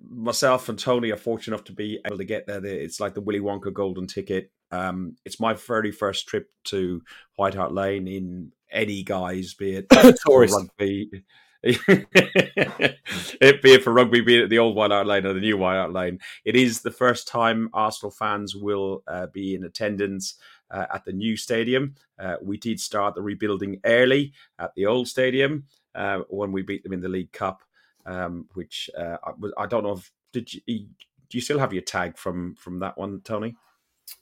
myself 0.07 0.69
and 0.69 0.77
Tony 0.77 1.11
are 1.11 1.17
fortunate 1.17 1.55
enough 1.55 1.65
to 1.65 1.73
be 1.73 1.99
able 2.05 2.19
to 2.19 2.23
get 2.23 2.45
there. 2.45 2.63
It's 2.63 2.99
like 2.99 3.15
the 3.15 3.21
Willy 3.21 3.39
Wonka 3.39 3.73
golden 3.73 4.05
ticket. 4.05 4.51
Um, 4.69 5.15
it's 5.25 5.39
my 5.39 5.53
very 5.53 5.91
first 5.91 6.27
trip 6.27 6.47
to 6.65 7.01
White 7.37 7.55
Hart 7.55 7.73
Lane 7.73 8.07
in 8.07 8.51
any 8.71 9.01
guise, 9.01 9.55
be 9.55 9.77
it 9.77 9.87
for 9.91 10.13
Tourist. 10.25 10.55
rugby. 10.55 11.23
it 11.63 13.61
be 13.61 13.73
it 13.73 13.83
for 13.83 13.93
rugby, 13.93 14.21
be 14.21 14.41
it 14.43 14.49
the 14.49 14.57
old 14.57 14.75
White 14.75 14.89
Hart 14.91 15.05
Lane 15.05 15.25
or 15.27 15.33
the 15.33 15.39
new 15.39 15.57
White 15.57 15.75
Hart 15.75 15.93
Lane. 15.93 16.19
It 16.43 16.55
is 16.55 16.81
the 16.81 16.89
first 16.91 17.27
time 17.27 17.69
Arsenal 17.73 18.11
fans 18.11 18.55
will 18.55 19.03
uh, 19.07 19.27
be 19.27 19.53
in 19.53 19.63
attendance 19.63 20.35
uh, 20.71 20.87
at 20.91 21.05
the 21.05 21.13
new 21.13 21.37
stadium. 21.37 21.93
Uh, 22.17 22.37
we 22.41 22.57
did 22.57 22.79
start 22.79 23.13
the 23.13 23.21
rebuilding 23.21 23.79
early 23.85 24.33
at 24.57 24.73
the 24.75 24.87
old 24.87 25.07
stadium 25.07 25.65
uh, 25.93 26.19
when 26.29 26.51
we 26.51 26.63
beat 26.63 26.83
them 26.83 26.93
in 26.93 27.01
the 27.01 27.09
League 27.09 27.31
Cup, 27.31 27.61
um, 28.07 28.47
which 28.55 28.89
uh, 28.97 29.17
I, 29.23 29.63
I 29.63 29.65
don't 29.67 29.83
know 29.83 29.93
if 29.93 30.11
did 30.33 30.51
you 30.53 30.61
do 30.65 31.37
you 31.37 31.41
still 31.41 31.59
have 31.59 31.73
your 31.73 31.83
tag 31.83 32.17
from 32.17 32.55
from 32.55 32.79
that 32.79 32.97
one, 32.97 33.21
Tony? 33.23 33.55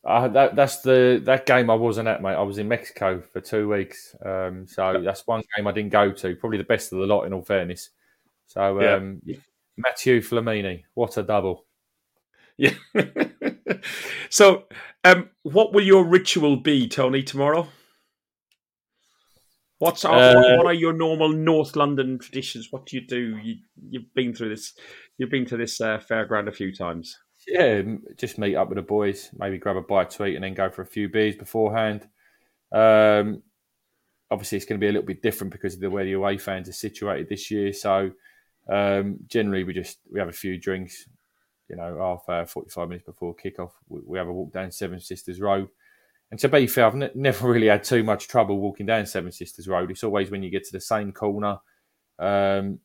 Uh, 0.06 0.30
that 0.30 0.56
that's 0.56 0.82
the 0.82 1.22
that 1.26 1.46
game 1.46 1.70
I 1.70 1.76
wasn't 1.76 2.08
at, 2.08 2.22
mate. 2.22 2.36
I 2.36 2.42
was 2.42 2.58
in 2.58 2.68
Mexico 2.68 3.22
for 3.34 3.42
two 3.42 3.68
weeks, 3.70 4.16
um, 4.26 4.66
so 4.66 5.02
that's 5.04 5.28
one 5.28 5.44
game 5.56 5.68
I 5.68 5.72
didn't 5.72 5.92
go 5.92 6.12
to. 6.12 6.36
Probably 6.36 6.58
the 6.58 6.64
best 6.64 6.94
of 6.94 7.00
the 7.00 7.06
lot, 7.06 7.24
in 7.24 7.34
all 7.34 7.44
fairness. 7.44 7.90
So, 8.48 8.80
Yeah. 8.82 8.96
um, 8.96 9.22
Mathieu 9.78 10.22
Flamini, 10.22 10.84
what 10.94 11.18
a 11.18 11.24
double! 11.24 11.66
Yeah. 12.58 12.74
so, 14.30 14.64
um, 15.04 15.30
what 15.44 15.74
will 15.74 15.84
your 15.84 16.06
ritual 16.06 16.58
be, 16.58 16.88
Tony, 16.88 17.24
tomorrow? 17.24 17.68
What's 19.80 20.04
Uh, 20.04 20.56
what 20.58 20.66
are 20.66 20.74
your 20.74 20.92
normal 20.94 21.30
North 21.30 21.76
London 21.78 22.20
traditions? 22.20 22.68
What 22.70 22.86
do 22.86 22.98
you 22.98 23.08
do? 23.08 23.38
You, 23.42 23.56
you've 23.90 24.14
been 24.14 24.34
through 24.34 24.50
this. 24.50 24.74
You've 25.18 25.30
been 25.30 25.46
to 25.46 25.58
this 25.58 25.80
uh, 25.80 26.00
fairground 26.00 26.50
a 26.50 26.52
few 26.52 26.76
times. 26.76 27.18
Yeah, 27.52 27.82
just 28.16 28.38
meet 28.38 28.56
up 28.56 28.70
with 28.70 28.76
the 28.76 28.84
boys, 28.84 29.32
maybe 29.36 29.58
grab 29.58 29.76
a 29.76 29.82
bite 29.82 30.12
to 30.12 30.26
eat, 30.26 30.36
and 30.36 30.44
then 30.44 30.54
go 30.54 30.70
for 30.70 30.84
a 30.84 30.86
few 30.86 31.10
beers 31.10 31.36
beforehand. 31.36 32.08
Um, 32.72 33.42
obviously, 34.30 34.58
it's 34.58 34.66
going 34.66 34.80
to 34.80 34.86
be 34.86 34.90
a 34.90 34.92
little 34.92 35.08
bit 35.08 35.24
different 35.24 35.52
because 35.52 35.74
of 35.74 35.80
the 35.80 35.90
way 35.90 36.04
the 36.04 36.14
away 36.14 36.38
fans 36.38 36.70
are 36.70 36.74
situated 36.74 37.28
this 37.28 37.50
year. 37.50 37.74
So, 37.74 38.12
um, 38.72 39.18
generally, 39.26 39.64
we 39.64 39.74
just 39.74 39.98
we 40.12 40.20
have 40.20 40.30
a 40.30 40.34
few 40.34 40.60
drinks. 40.60 41.08
You 41.70 41.76
know, 41.76 41.98
half 41.98 42.30
hour, 42.30 42.46
forty-five 42.46 42.90
minutes 42.90 43.06
before 43.06 43.36
kickoff, 43.36 43.72
we, 43.88 44.02
we 44.06 44.18
have 44.18 44.28
a 44.28 44.34
walk 44.34 44.54
down 44.54 44.72
Seven 44.72 45.00
Sisters 45.00 45.40
Road. 45.40 45.70
And 46.32 46.40
to 46.42 46.50
be 46.50 46.68
fair, 46.68 46.86
I've 46.86 46.96
ne- 46.96 47.12
never 47.16 47.48
really 47.48 47.68
had 47.68 47.84
too 47.84 48.04
much 48.04 48.28
trouble 48.28 48.60
walking 48.60 48.86
down 48.86 49.06
Seven 49.08 49.32
Sisters 49.32 49.68
Road. 49.68 49.90
It's 49.90 50.04
always 50.04 50.30
when 50.30 50.44
you 50.44 50.52
get 50.52 50.66
to 50.66 50.72
the 50.72 50.82
same 50.82 51.12
corner, 51.12 51.58
um, 52.20 52.80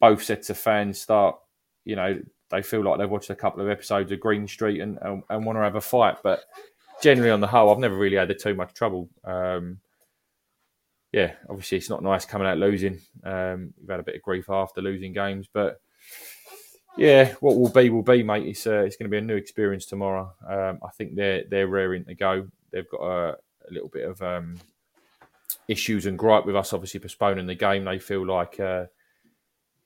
both 0.00 0.22
sets 0.22 0.50
of 0.50 0.58
fans 0.58 1.00
start, 1.00 1.36
you 1.84 1.96
know, 1.96 2.20
they 2.50 2.62
feel 2.62 2.82
like 2.82 2.98
they've 2.98 3.10
watched 3.10 3.30
a 3.30 3.34
couple 3.34 3.62
of 3.62 3.70
episodes 3.70 4.12
of 4.12 4.20
Green 4.20 4.46
Street 4.46 4.80
and, 4.80 4.98
and, 5.02 5.22
and 5.28 5.44
want 5.44 5.56
to 5.56 5.62
have 5.62 5.76
a 5.76 5.80
fight. 5.80 6.16
But 6.22 6.44
generally, 7.02 7.30
on 7.30 7.40
the 7.40 7.46
whole, 7.46 7.70
I've 7.70 7.78
never 7.78 7.96
really 7.96 8.16
had 8.16 8.34
too 8.38 8.54
much 8.54 8.74
trouble. 8.74 9.08
Um, 9.24 9.78
yeah, 11.12 11.34
obviously, 11.48 11.78
it's 11.78 11.90
not 11.90 12.02
nice 12.02 12.24
coming 12.24 12.46
out 12.46 12.58
losing. 12.58 13.00
Um, 13.24 13.72
we've 13.80 13.90
had 13.90 14.00
a 14.00 14.04
bit 14.04 14.16
of 14.16 14.22
grief 14.22 14.50
after 14.50 14.82
losing 14.82 15.12
games, 15.12 15.48
but 15.52 15.80
yeah, 16.96 17.34
what 17.40 17.56
will 17.56 17.70
be 17.70 17.90
will 17.90 18.02
be, 18.02 18.22
mate. 18.22 18.46
It's 18.46 18.66
uh, 18.66 18.82
it's 18.82 18.96
going 18.96 19.10
to 19.10 19.14
be 19.14 19.18
a 19.18 19.20
new 19.20 19.36
experience 19.36 19.86
tomorrow. 19.86 20.32
Um, 20.48 20.80
I 20.82 20.90
think 20.96 21.14
they're 21.14 21.44
they're 21.48 21.68
raring 21.68 22.04
to 22.06 22.14
go. 22.14 22.48
They've 22.72 22.88
got 22.90 23.02
a, 23.02 23.28
a 23.32 23.70
little 23.70 23.88
bit 23.88 24.08
of 24.08 24.20
um, 24.22 24.58
issues 25.68 26.06
and 26.06 26.18
gripe 26.18 26.46
with 26.46 26.56
us, 26.56 26.72
obviously 26.72 27.00
postponing 27.00 27.46
the 27.46 27.54
game. 27.54 27.84
They 27.84 27.98
feel 27.98 28.26
like 28.26 28.58
uh, 28.60 28.86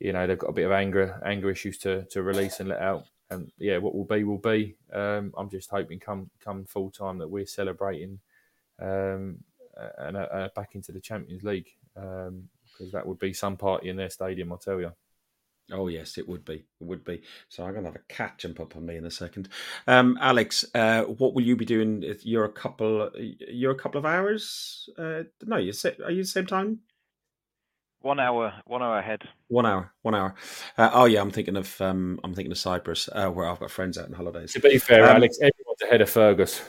you 0.00 0.12
know 0.12 0.26
they've 0.26 0.38
got 0.38 0.50
a 0.50 0.54
bit 0.54 0.66
of 0.66 0.72
anger 0.72 1.20
anger 1.24 1.50
issues 1.50 1.78
to 1.78 2.04
to 2.04 2.22
release 2.22 2.60
and 2.60 2.68
let 2.68 2.80
out. 2.80 3.04
And 3.30 3.52
yeah, 3.58 3.78
what 3.78 3.94
will 3.94 4.04
be 4.06 4.24
will 4.24 4.38
be. 4.38 4.76
Um, 4.92 5.34
I'm 5.36 5.50
just 5.50 5.70
hoping 5.70 5.98
come 6.00 6.30
come 6.40 6.64
full 6.64 6.90
time 6.90 7.18
that 7.18 7.28
we're 7.28 7.46
celebrating 7.46 8.20
um, 8.80 9.38
and 9.98 10.16
uh, 10.16 10.48
back 10.54 10.74
into 10.74 10.92
the 10.92 11.00
Champions 11.00 11.42
League 11.42 11.70
because 11.94 12.92
that 12.92 13.06
would 13.06 13.18
be 13.18 13.32
some 13.32 13.56
party 13.56 13.88
in 13.88 13.96
their 13.96 14.10
stadium. 14.10 14.52
I'll 14.52 14.58
tell 14.58 14.80
you. 14.80 14.92
Oh 15.70 15.88
yes, 15.88 16.16
it 16.16 16.26
would 16.26 16.46
be. 16.46 16.64
It 16.80 16.86
would 16.86 17.04
be. 17.04 17.20
So 17.50 17.62
I'm 17.62 17.74
to 17.74 17.82
have 17.82 17.94
a 17.94 18.12
cat 18.12 18.38
jump 18.38 18.58
up 18.58 18.74
on 18.74 18.86
me 18.86 18.96
in 18.96 19.04
a 19.04 19.10
second. 19.10 19.50
Um, 19.86 20.16
Alex, 20.18 20.64
uh, 20.74 21.02
what 21.02 21.34
will 21.34 21.42
you 21.42 21.56
be 21.56 21.66
doing? 21.66 22.02
You're 22.22 22.46
a 22.46 22.52
couple. 22.52 23.10
You're 23.14 23.72
a 23.72 23.78
couple 23.78 23.98
of 23.98 24.06
hours. 24.06 24.88
Uh, 24.96 25.24
no, 25.44 25.58
you 25.58 25.74
are 26.02 26.10
you 26.10 26.22
the 26.22 26.28
same 26.28 26.46
time? 26.46 26.80
One 28.00 28.20
hour, 28.20 28.52
one 28.64 28.82
hour 28.82 28.98
ahead. 28.98 29.22
One 29.48 29.66
hour. 29.66 29.92
One 30.02 30.14
hour. 30.14 30.34
Uh, 30.76 30.90
oh 30.92 31.04
yeah, 31.06 31.20
I'm 31.20 31.30
thinking 31.30 31.56
of. 31.56 31.80
Um, 31.80 32.20
I'm 32.22 32.32
thinking 32.32 32.52
of 32.52 32.58
Cyprus, 32.58 33.08
uh, 33.12 33.28
where 33.28 33.48
I've 33.48 33.58
got 33.58 33.70
friends 33.70 33.98
out 33.98 34.06
on 34.06 34.12
holidays. 34.12 34.52
To 34.52 34.60
be 34.60 34.78
fair, 34.78 35.04
Um, 35.04 35.16
Alex, 35.16 35.36
everyone's 35.38 35.82
ahead 35.82 36.00
of 36.00 36.08
Fergus. 36.08 36.62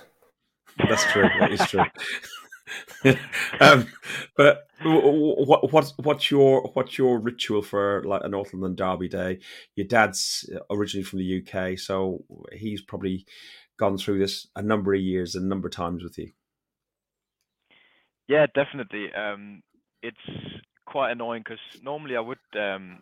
That's 0.77 1.05
true. 1.11 1.29
That 1.39 1.51
is 1.51 1.65
true. 1.67 1.83
um, 3.59 3.87
but 4.35 4.67
what 4.83 5.71
what's 5.71 5.93
what's 5.97 6.31
your 6.31 6.69
what's 6.73 6.97
your 6.97 7.19
ritual 7.19 7.61
for 7.61 8.03
like 8.05 8.21
a 8.23 8.29
North 8.29 8.53
London 8.53 8.75
Derby 8.75 9.09
day? 9.09 9.39
Your 9.75 9.87
dad's 9.87 10.49
originally 10.71 11.03
from 11.03 11.19
the 11.19 11.43
UK, 11.45 11.77
so 11.77 12.23
he's 12.53 12.81
probably 12.81 13.25
gone 13.77 13.97
through 13.97 14.19
this 14.19 14.47
a 14.55 14.61
number 14.61 14.93
of 14.93 15.01
years 15.01 15.35
and 15.35 15.45
a 15.45 15.47
number 15.47 15.67
of 15.67 15.73
times 15.75 16.03
with 16.03 16.17
you. 16.17 16.31
Yeah, 18.27 18.45
definitely. 18.53 19.07
Um, 19.13 19.61
it's 20.01 20.17
quite 20.89 21.11
annoying 21.11 21.43
because 21.45 21.61
normally 21.83 22.17
I 22.17 22.21
would 22.21 22.39
um, 22.55 23.01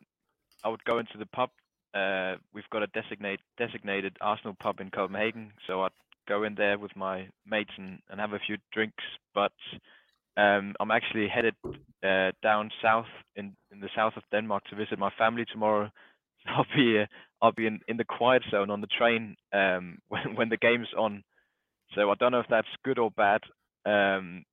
I 0.64 0.70
would 0.70 0.84
go 0.84 1.00
into 1.00 1.18
the 1.18 1.26
pub. 1.28 1.50
Uh, 1.94 2.36
we've 2.54 2.70
got 2.72 2.84
a 2.84 2.88
designate 2.88 3.40
designated 3.58 4.18
Arsenal 4.22 4.56
pub 4.62 4.80
in 4.80 4.92
Copenhagen, 4.92 5.52
so 5.66 5.84
I'd 5.84 5.92
go 6.28 6.44
in 6.44 6.56
there 6.56 6.78
with 6.78 6.96
my 6.96 7.28
mates 7.46 7.72
and, 7.78 8.00
and 8.10 8.20
have 8.20 8.34
a 8.34 8.40
few 8.46 8.58
drinks. 8.74 9.04
But 9.34 9.54
um, 10.36 10.76
I'm 10.80 10.92
actually 10.92 11.28
headed 11.30 11.56
uh, 12.04 12.32
down 12.44 12.70
south 12.82 13.08
in, 13.36 13.56
in 13.72 13.80
the 13.80 13.90
south 13.96 14.14
of 14.18 14.24
Denmark 14.32 14.66
to 14.70 14.76
visit 14.76 15.00
my 15.00 15.12
family 15.18 15.46
tomorrow. 15.52 15.90
I'll 16.48 16.66
be 16.76 17.00
uh, 17.02 17.06
I'll 17.42 17.54
be 17.54 17.68
in, 17.68 17.80
in 17.88 17.98
the 17.98 18.06
quiet 18.06 18.44
zone 18.52 18.70
on 18.70 18.82
the 18.82 18.88
train 18.98 19.36
um, 19.54 20.00
when 20.10 20.36
when 20.36 20.50
the 20.50 20.58
game's 20.58 20.94
on. 20.98 21.24
So 21.96 22.12
I 22.12 22.16
don't 22.20 22.34
know 22.34 22.42
if 22.42 22.48
that's 22.50 22.68
good 22.84 23.00
or 23.00 23.12
bad. 23.12 23.42
Um, 23.86 24.44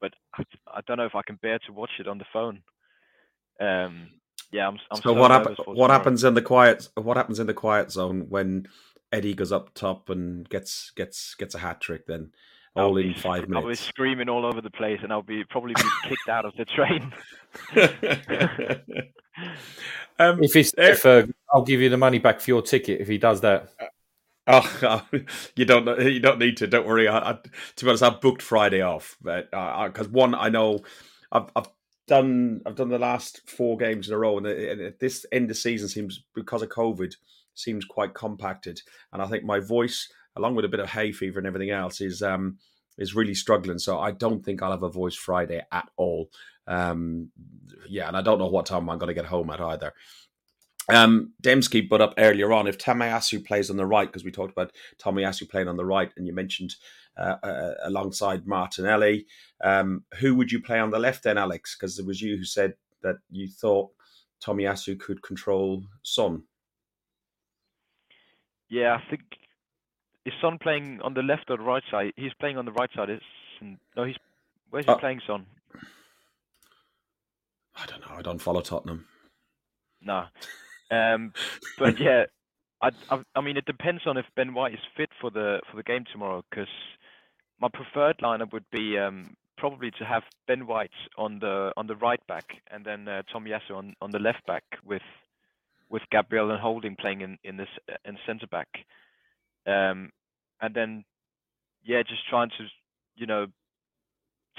but 0.00 0.12
I, 0.34 0.42
I 0.66 0.80
don't 0.86 0.98
know 0.98 1.06
if 1.06 1.14
I 1.14 1.22
can 1.26 1.38
bear 1.40 1.58
to 1.60 1.72
watch 1.72 1.92
it 1.98 2.06
on 2.08 2.18
the 2.18 2.26
phone. 2.32 2.62
Um, 3.62 4.08
yeah, 4.50 4.68
I'm. 4.68 4.78
I'm 4.90 5.00
so 5.00 5.12
what 5.12 5.28
nervous 5.28 5.48
happens? 5.48 5.58
What 5.58 5.74
tomorrow. 5.74 5.92
happens 5.92 6.24
in 6.24 6.34
the 6.34 6.42
quiet? 6.42 6.88
What 6.96 7.16
happens 7.16 7.38
in 7.38 7.46
the 7.46 7.54
quiet 7.54 7.92
zone 7.92 8.26
when 8.28 8.66
Eddie 9.12 9.34
goes 9.34 9.52
up 9.52 9.72
top 9.74 10.10
and 10.10 10.48
gets 10.48 10.90
gets 10.96 11.34
gets 11.34 11.54
a 11.54 11.58
hat 11.58 11.80
trick? 11.80 12.06
Then 12.06 12.32
I'll 12.74 12.86
all 12.86 12.94
be 12.94 13.08
in 13.08 13.14
sc- 13.14 13.22
five 13.22 13.46
I'll 13.54 13.68
be 13.68 13.74
screaming 13.74 14.28
all 14.28 14.44
over 14.44 14.60
the 14.60 14.70
place, 14.70 15.00
and 15.02 15.12
I'll 15.12 15.22
be 15.22 15.44
probably 15.44 15.74
be 15.74 16.08
kicked 16.08 16.28
out 16.28 16.44
of 16.44 16.54
the 16.56 16.64
train. 16.64 17.12
um, 20.18 20.42
If 20.42 20.56
it's 20.56 20.72
there- 20.72 20.92
if, 20.92 21.06
uh, 21.06 21.26
I'll 21.52 21.64
give 21.64 21.80
you 21.80 21.88
the 21.88 21.96
money 21.96 22.18
back 22.18 22.40
for 22.40 22.50
your 22.50 22.62
ticket 22.62 23.00
if 23.00 23.08
he 23.08 23.18
does 23.18 23.40
that. 23.42 23.70
Oh, 24.48 25.06
you 25.54 25.64
don't. 25.64 25.86
You 26.00 26.18
don't 26.18 26.40
need 26.40 26.56
to. 26.56 26.66
Don't 26.66 26.84
worry. 26.84 27.06
I, 27.06 27.30
I, 27.30 27.38
to 27.76 27.84
be 27.84 27.88
honest, 27.88 28.02
I've 28.02 28.20
booked 28.20 28.42
Friday 28.42 28.80
off, 28.80 29.16
but 29.22 29.48
because 29.52 30.08
one, 30.08 30.34
I 30.34 30.48
know 30.48 30.80
I've, 31.30 31.44
I've 31.54 31.68
done. 32.06 32.60
I've 32.66 32.76
done 32.76 32.88
the 32.88 32.98
last 32.98 33.48
four 33.48 33.76
games 33.76 34.08
in 34.08 34.14
a 34.14 34.18
row, 34.18 34.38
and, 34.38 34.94
this 34.98 35.26
end 35.32 35.50
of 35.50 35.56
season 35.56 35.88
seems 35.88 36.22
because 36.34 36.62
of 36.62 36.68
COVID 36.68 37.14
seems 37.54 37.84
quite 37.84 38.14
compacted, 38.14 38.80
and 39.12 39.22
I 39.22 39.26
think 39.26 39.44
my 39.44 39.60
voice, 39.60 40.10
along 40.36 40.54
with 40.54 40.64
a 40.64 40.68
bit 40.68 40.80
of 40.80 40.90
hay 40.90 41.12
fever 41.12 41.38
and 41.38 41.46
everything 41.46 41.70
else, 41.70 42.00
is 42.00 42.22
um 42.22 42.58
is 42.98 43.14
really 43.14 43.34
struggling. 43.34 43.78
So 43.78 43.98
I 43.98 44.10
don't 44.12 44.44
think 44.44 44.62
I'll 44.62 44.70
have 44.70 44.82
a 44.82 44.88
voice 44.88 45.14
Friday 45.14 45.62
at 45.70 45.88
all. 45.96 46.30
Um, 46.66 47.30
yeah, 47.88 48.08
and 48.08 48.16
I 48.16 48.22
don't 48.22 48.38
know 48.38 48.48
what 48.48 48.66
time 48.66 48.88
I'm 48.88 48.98
going 48.98 49.08
to 49.08 49.14
get 49.14 49.26
home 49.26 49.50
at 49.50 49.60
either. 49.60 49.92
Um, 50.88 51.32
Demski 51.42 51.88
put 51.88 52.00
up 52.00 52.14
earlier 52.18 52.52
on 52.52 52.66
if 52.66 52.76
Tomiyasu 52.78 53.44
plays 53.44 53.70
on 53.70 53.76
the 53.76 53.86
right 53.86 54.08
because 54.08 54.24
we 54.24 54.32
talked 54.32 54.52
about 54.52 54.72
Tomiyasu 54.98 55.48
playing 55.48 55.68
on 55.68 55.76
the 55.76 55.84
right, 55.84 56.12
and 56.16 56.26
you 56.26 56.34
mentioned 56.34 56.74
uh, 57.16 57.36
uh, 57.42 57.74
alongside 57.84 58.46
Martinelli. 58.46 59.26
Um, 59.62 60.04
who 60.18 60.34
would 60.34 60.50
you 60.50 60.60
play 60.60 60.78
on 60.78 60.90
the 60.90 60.98
left 60.98 61.24
then, 61.24 61.38
Alex? 61.38 61.76
Because 61.76 61.98
it 61.98 62.06
was 62.06 62.20
you 62.20 62.36
who 62.36 62.44
said 62.44 62.74
that 63.02 63.16
you 63.30 63.48
thought 63.48 63.90
Tomiyasu 64.44 64.98
could 64.98 65.22
control 65.22 65.84
Son. 66.02 66.42
Yeah, 68.68 68.94
I 68.94 69.10
think 69.10 69.22
is 70.24 70.32
Son 70.40 70.58
playing 70.58 71.00
on 71.02 71.14
the 71.14 71.22
left 71.22 71.50
or 71.50 71.56
the 71.56 71.62
right 71.62 71.82
side? 71.90 72.12
He's 72.16 72.32
playing 72.40 72.56
on 72.56 72.64
the 72.64 72.72
right 72.72 72.90
side. 72.94 73.10
It's 73.10 73.24
no, 73.96 74.04
he's 74.04 74.16
where's 74.70 74.86
he 74.86 74.92
Uh, 74.92 74.98
playing 74.98 75.20
Son? 75.26 75.46
I 77.76 77.86
don't 77.86 78.00
know. 78.00 78.16
I 78.16 78.22
don't 78.22 78.40
follow 78.40 78.60
Tottenham. 78.60 79.06
No. 80.00 80.24
Um, 80.90 81.32
but 81.78 81.98
yeah, 82.00 82.24
I, 82.80 82.90
I 83.10 83.22
I 83.34 83.40
mean 83.40 83.56
it 83.56 83.64
depends 83.64 84.02
on 84.06 84.16
if 84.16 84.26
Ben 84.36 84.54
White 84.54 84.74
is 84.74 84.80
fit 84.96 85.10
for 85.20 85.30
the 85.30 85.60
for 85.70 85.76
the 85.76 85.82
game 85.82 86.04
tomorrow. 86.12 86.44
Because 86.50 86.68
my 87.62 87.68
preferred 87.72 88.18
lineup 88.18 88.52
would 88.52 88.68
be 88.72 88.98
um, 88.98 89.36
probably 89.56 89.92
to 89.92 90.04
have 90.04 90.24
Ben 90.48 90.66
White 90.66 90.90
on 91.16 91.38
the 91.38 91.72
on 91.76 91.86
the 91.86 91.94
right 91.94 92.20
back 92.26 92.44
and 92.72 92.84
then 92.84 93.06
uh, 93.06 93.22
Tomiyasu 93.32 93.76
on, 93.76 93.94
on 94.02 94.10
the 94.10 94.18
left 94.18 94.44
back 94.46 94.64
with 94.84 95.02
with 95.88 96.02
Gabriel 96.10 96.50
and 96.50 96.60
Holding 96.60 96.96
playing 96.96 97.20
in 97.20 97.38
in 97.44 97.56
this 97.56 97.68
in 98.04 98.18
centre 98.26 98.48
back. 98.48 98.66
Um, 99.64 100.10
and 100.60 100.74
then 100.74 101.04
yeah, 101.84 102.02
just 102.02 102.28
trying 102.28 102.50
to 102.50 102.66
you 103.14 103.26
know 103.26 103.46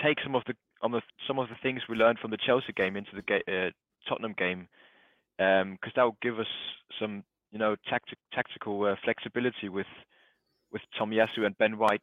take 0.02 0.20
some 0.24 0.36
of 0.36 0.44
the 0.48 0.56
on 0.82 0.92
the 0.92 1.02
some 1.28 1.40
of 1.40 1.50
the 1.50 1.56
things 1.62 1.82
we 1.90 1.98
learned 1.98 2.20
from 2.20 2.32
the 2.32 2.38
Chelsea 2.38 2.72
game 2.74 2.96
into 2.96 3.12
the 3.14 3.22
ga- 3.22 3.52
uh, 3.68 3.72
Tottenham 4.08 4.34
game 4.38 4.70
because 5.38 5.94
that 5.96 6.04
will 6.04 6.18
give 6.22 6.40
us 6.40 6.48
some, 7.00 7.24
you 7.52 7.58
know, 7.60 7.76
tactic, 7.90 8.20
tactical 8.34 8.86
uh, 8.86 8.96
flexibility 9.04 9.68
with 9.68 9.88
with 10.72 10.82
Tomiyasu 10.98 11.46
and 11.46 11.58
Ben 11.58 11.78
White 11.78 12.02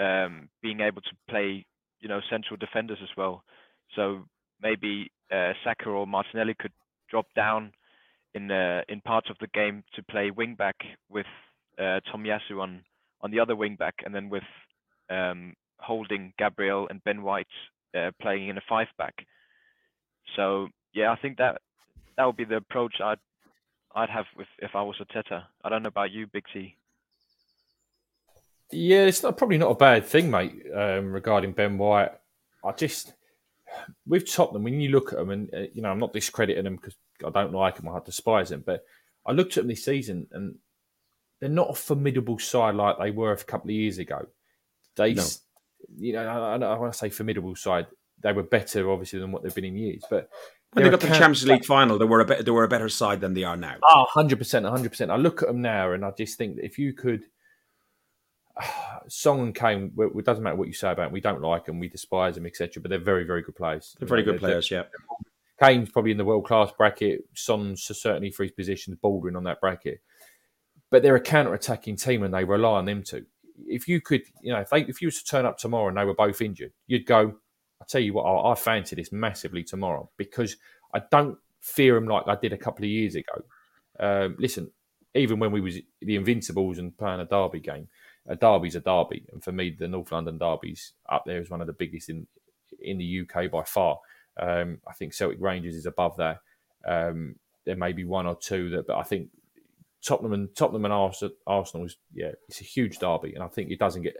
um, 0.00 0.48
being 0.62 0.80
able 0.80 1.02
to 1.02 1.10
play, 1.28 1.64
you 2.00 2.08
know, 2.08 2.20
central 2.30 2.56
defenders 2.56 2.98
as 3.02 3.10
well. 3.16 3.44
So 3.94 4.24
maybe 4.60 5.10
uh, 5.30 5.52
Saka 5.62 5.88
or 5.90 6.06
Martinelli 6.06 6.54
could 6.58 6.72
drop 7.10 7.26
down 7.36 7.72
in 8.34 8.50
uh, 8.50 8.82
in 8.88 9.00
parts 9.00 9.28
of 9.30 9.36
the 9.40 9.48
game 9.48 9.84
to 9.94 10.02
play 10.04 10.30
wing 10.30 10.54
back 10.54 10.76
with 11.08 11.26
uh, 11.78 12.00
Tomiyasu 12.12 12.60
on 12.60 12.82
on 13.20 13.30
the 13.30 13.40
other 13.40 13.56
wing 13.56 13.76
back, 13.76 13.96
and 14.04 14.14
then 14.14 14.30
with 14.30 14.44
um, 15.10 15.54
holding 15.78 16.32
Gabriel 16.38 16.86
and 16.88 17.04
Ben 17.04 17.22
White 17.22 17.46
uh, 17.96 18.10
playing 18.22 18.48
in 18.48 18.58
a 18.58 18.62
five 18.68 18.88
back. 18.96 19.14
So 20.36 20.68
yeah, 20.94 21.10
I 21.12 21.16
think 21.16 21.38
that 21.38 21.60
that 22.16 22.24
would 22.24 22.36
be 22.36 22.44
the 22.44 22.56
approach 22.56 22.94
I'd 23.02 23.18
I'd 23.94 24.10
have 24.10 24.26
if 24.38 24.48
if 24.58 24.70
I 24.74 24.82
was 24.82 24.96
Arteta. 25.00 25.44
I 25.64 25.68
don't 25.68 25.82
know 25.82 25.88
about 25.88 26.12
you, 26.12 26.26
Big 26.26 26.44
T. 26.52 26.76
Yeah, 28.72 29.04
it's 29.04 29.22
not 29.22 29.36
probably 29.36 29.58
not 29.58 29.70
a 29.72 29.74
bad 29.76 30.06
thing, 30.06 30.30
mate. 30.30 30.62
Um, 30.74 31.12
regarding 31.12 31.52
Ben 31.52 31.78
White, 31.78 32.10
I 32.64 32.72
just 32.72 33.12
with 34.06 34.30
Tottenham 34.30 34.64
when 34.64 34.80
you 34.80 34.90
look 34.90 35.12
at 35.12 35.18
them, 35.18 35.30
and 35.30 35.52
uh, 35.54 35.66
you 35.72 35.82
know 35.82 35.90
I'm 35.90 35.98
not 35.98 36.12
discrediting 36.12 36.64
them 36.64 36.76
because 36.76 36.96
I 37.24 37.30
don't 37.30 37.52
like 37.52 37.76
them, 37.76 37.88
I 37.88 38.00
despise 38.04 38.50
them, 38.50 38.62
but 38.64 38.84
I 39.26 39.32
looked 39.32 39.56
at 39.56 39.62
them 39.64 39.68
this 39.68 39.84
season 39.84 40.26
and 40.32 40.56
they're 41.40 41.48
not 41.48 41.70
a 41.70 41.74
formidable 41.74 42.38
side 42.38 42.74
like 42.74 42.98
they 42.98 43.10
were 43.10 43.32
a 43.32 43.36
couple 43.36 43.70
of 43.70 43.74
years 43.74 43.98
ago. 43.98 44.26
They, 44.96 45.14
No. 45.14 45.24
you 45.98 46.12
know, 46.12 46.26
I, 46.26 46.56
I, 46.56 46.78
when 46.78 46.88
I 46.88 46.92
say 46.92 47.10
formidable 47.10 47.56
side, 47.56 47.86
they 48.22 48.32
were 48.32 48.42
better 48.42 48.90
obviously 48.90 49.18
than 49.18 49.32
what 49.32 49.42
they've 49.42 49.54
been 49.54 49.64
in 49.64 49.76
years, 49.76 50.02
but 50.10 50.28
When 50.72 50.84
they 50.84 50.90
got 50.90 51.00
the 51.00 51.08
Champions 51.08 51.46
League 51.46 51.64
final, 51.64 51.98
they 51.98 52.04
were 52.04 52.20
a 52.20 52.24
better, 52.24 52.42
they 52.42 52.50
were 52.50 52.64
a 52.64 52.68
better 52.68 52.88
side 52.88 53.20
than 53.20 53.34
they 53.34 53.44
are 53.44 53.56
now. 53.56 53.76
Oh, 53.82 54.06
100%, 54.14 54.36
100%. 54.38 55.10
I 55.10 55.16
look 55.16 55.42
at 55.42 55.48
them 55.48 55.62
now 55.62 55.92
and 55.92 56.04
I 56.04 56.12
just 56.16 56.38
think 56.38 56.56
that 56.56 56.64
if 56.64 56.78
you 56.78 56.92
could. 56.92 57.24
Son 59.08 59.40
and 59.40 59.54
Kane, 59.54 59.92
it 59.98 60.24
doesn't 60.24 60.42
matter 60.42 60.56
what 60.56 60.68
you 60.68 60.74
say 60.74 60.90
about 60.90 61.04
them. 61.04 61.12
We 61.12 61.20
don't 61.20 61.42
like 61.42 61.66
them, 61.66 61.78
we 61.78 61.88
despise 61.88 62.34
them, 62.34 62.46
etc. 62.46 62.82
But 62.82 62.90
they're 62.90 62.98
very, 62.98 63.24
very 63.24 63.42
good 63.42 63.56
players. 63.56 63.96
They're 63.98 64.08
very 64.08 64.22
good 64.22 64.38
players, 64.38 64.70
yeah. 64.70 64.84
Kane's 65.60 65.90
probably 65.90 66.10
in 66.10 66.16
the 66.16 66.24
world 66.24 66.46
class 66.46 66.72
bracket. 66.76 67.24
Son's 67.34 67.82
certainly 67.82 68.30
for 68.30 68.44
his 68.44 68.52
position, 68.52 68.98
bordering 69.00 69.36
on 69.36 69.44
that 69.44 69.60
bracket. 69.60 70.00
But 70.90 71.02
they're 71.02 71.16
a 71.16 71.20
counter 71.20 71.54
attacking 71.54 71.96
team 71.96 72.22
and 72.22 72.32
they 72.32 72.44
rely 72.44 72.78
on 72.78 72.86
them 72.86 73.02
to. 73.04 73.26
If 73.66 73.86
you 73.86 74.00
could, 74.00 74.22
you 74.40 74.52
know, 74.52 74.60
if 74.60 74.70
they 74.70 74.80
if 74.82 75.02
you 75.02 75.08
was 75.08 75.22
to 75.22 75.24
turn 75.24 75.44
up 75.44 75.58
tomorrow 75.58 75.88
and 75.88 75.96
they 75.96 76.04
were 76.04 76.14
both 76.14 76.40
injured, 76.40 76.72
you'd 76.86 77.04
go, 77.04 77.34
I 77.80 77.84
tell 77.86 78.00
you 78.00 78.14
what, 78.14 78.22
I, 78.22 78.52
I 78.52 78.54
fancy 78.54 78.96
this 78.96 79.12
massively 79.12 79.62
tomorrow 79.62 80.08
because 80.16 80.56
I 80.94 81.02
don't 81.10 81.36
fear 81.60 81.94
them 81.94 82.06
like 82.06 82.26
I 82.26 82.36
did 82.36 82.54
a 82.54 82.58
couple 82.58 82.84
of 82.84 82.90
years 82.90 83.14
ago. 83.14 83.44
Um, 83.98 84.36
listen, 84.38 84.70
even 85.14 85.38
when 85.38 85.52
we 85.52 85.60
was 85.60 85.76
the 86.00 86.16
Invincibles 86.16 86.78
and 86.78 86.96
playing 86.96 87.20
a 87.20 87.26
derby 87.26 87.60
game, 87.60 87.88
a 88.28 88.36
derby's 88.36 88.76
a 88.76 88.80
derby, 88.80 89.24
and 89.32 89.42
for 89.42 89.52
me, 89.52 89.74
the 89.76 89.88
North 89.88 90.12
London 90.12 90.38
derby's 90.38 90.92
up 91.08 91.24
there 91.26 91.40
is 91.40 91.50
one 91.50 91.60
of 91.60 91.66
the 91.66 91.72
biggest 91.72 92.08
in 92.08 92.26
in 92.80 92.98
the 92.98 93.22
UK 93.22 93.50
by 93.50 93.64
far. 93.64 93.98
Um, 94.38 94.78
I 94.88 94.92
think 94.92 95.12
Celtic 95.12 95.40
Rangers 95.40 95.74
is 95.74 95.86
above 95.86 96.16
that. 96.18 96.38
Um, 96.86 97.36
there 97.64 97.76
may 97.76 97.92
be 97.92 98.04
one 98.04 98.26
or 98.26 98.36
two 98.36 98.70
that, 98.70 98.86
but 98.86 98.96
I 98.96 99.02
think 99.02 99.28
Tottenham 100.02 100.32
and 100.32 100.54
Tottenham 100.54 100.84
and 100.84 100.94
Arsenal, 100.94 101.34
Arsenal 101.46 101.86
is 101.86 101.96
yeah, 102.14 102.32
it's 102.48 102.60
a 102.60 102.64
huge 102.64 102.98
derby, 102.98 103.34
and 103.34 103.42
I 103.42 103.48
think 103.48 103.70
it 103.70 103.78
doesn't 103.78 104.02
get 104.02 104.16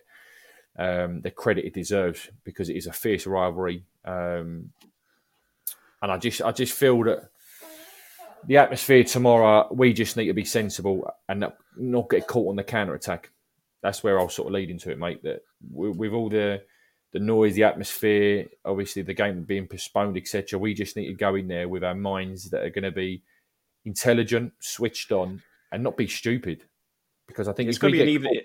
um, 0.79 1.21
the 1.21 1.31
credit 1.31 1.65
it 1.65 1.75
deserves 1.75 2.31
because 2.45 2.69
it 2.69 2.77
is 2.77 2.87
a 2.87 2.93
fierce 2.93 3.27
rivalry. 3.27 3.85
Um, 4.05 4.71
and 6.03 6.11
I 6.11 6.17
just 6.17 6.43
I 6.43 6.53
just 6.53 6.73
feel 6.73 7.03
that 7.05 7.31
the 8.47 8.57
atmosphere 8.57 9.05
tomorrow, 9.05 9.69
we 9.71 9.93
just 9.93 10.17
need 10.17 10.27
to 10.27 10.35
be 10.35 10.45
sensible 10.45 11.11
and 11.29 11.41
not, 11.41 11.57
not 11.77 12.09
get 12.09 12.27
caught 12.27 12.49
on 12.49 12.57
the 12.57 12.65
counter 12.65 12.95
attack. 12.95 13.31
That's 13.83 14.03
where 14.03 14.19
I'll 14.19 14.29
sort 14.29 14.49
of 14.49 14.55
lead 14.55 14.71
into 14.71 14.91
it, 14.91 14.99
mate. 14.99 15.23
That 15.23 15.43
with, 15.71 16.13
all 16.13 16.29
the 16.29 16.63
the 17.13 17.19
noise, 17.19 17.55
the 17.55 17.65
atmosphere, 17.65 18.47
obviously 18.65 19.03
the 19.03 19.15
game 19.15 19.43
being 19.43 19.67
postponed, 19.67 20.17
etc. 20.17 20.59
We 20.59 20.75
just 20.75 20.97
need 20.97 21.07
to 21.07 21.15
go 21.15 21.35
in 21.35 21.49
there 21.49 21.69
with 21.69 21.83
our 21.83 21.95
minds 21.95 22.51
that 22.51 22.63
are 22.63 22.71
going 22.71 22.85
to 22.85 22.93
be 22.93 23.23
intelligent, 23.85 24.53
switched 24.61 25.11
on, 25.11 25.43
and 25.73 25.83
not 25.83 25.97
be 25.97 26.07
stupid. 26.07 26.65
Because 27.27 27.49
I 27.49 27.53
think 27.53 27.69
It's 27.69 27.79
going 27.79 27.95
to 27.95 27.99
be 27.99 28.03
an 28.03 28.09
evening, 28.09 28.41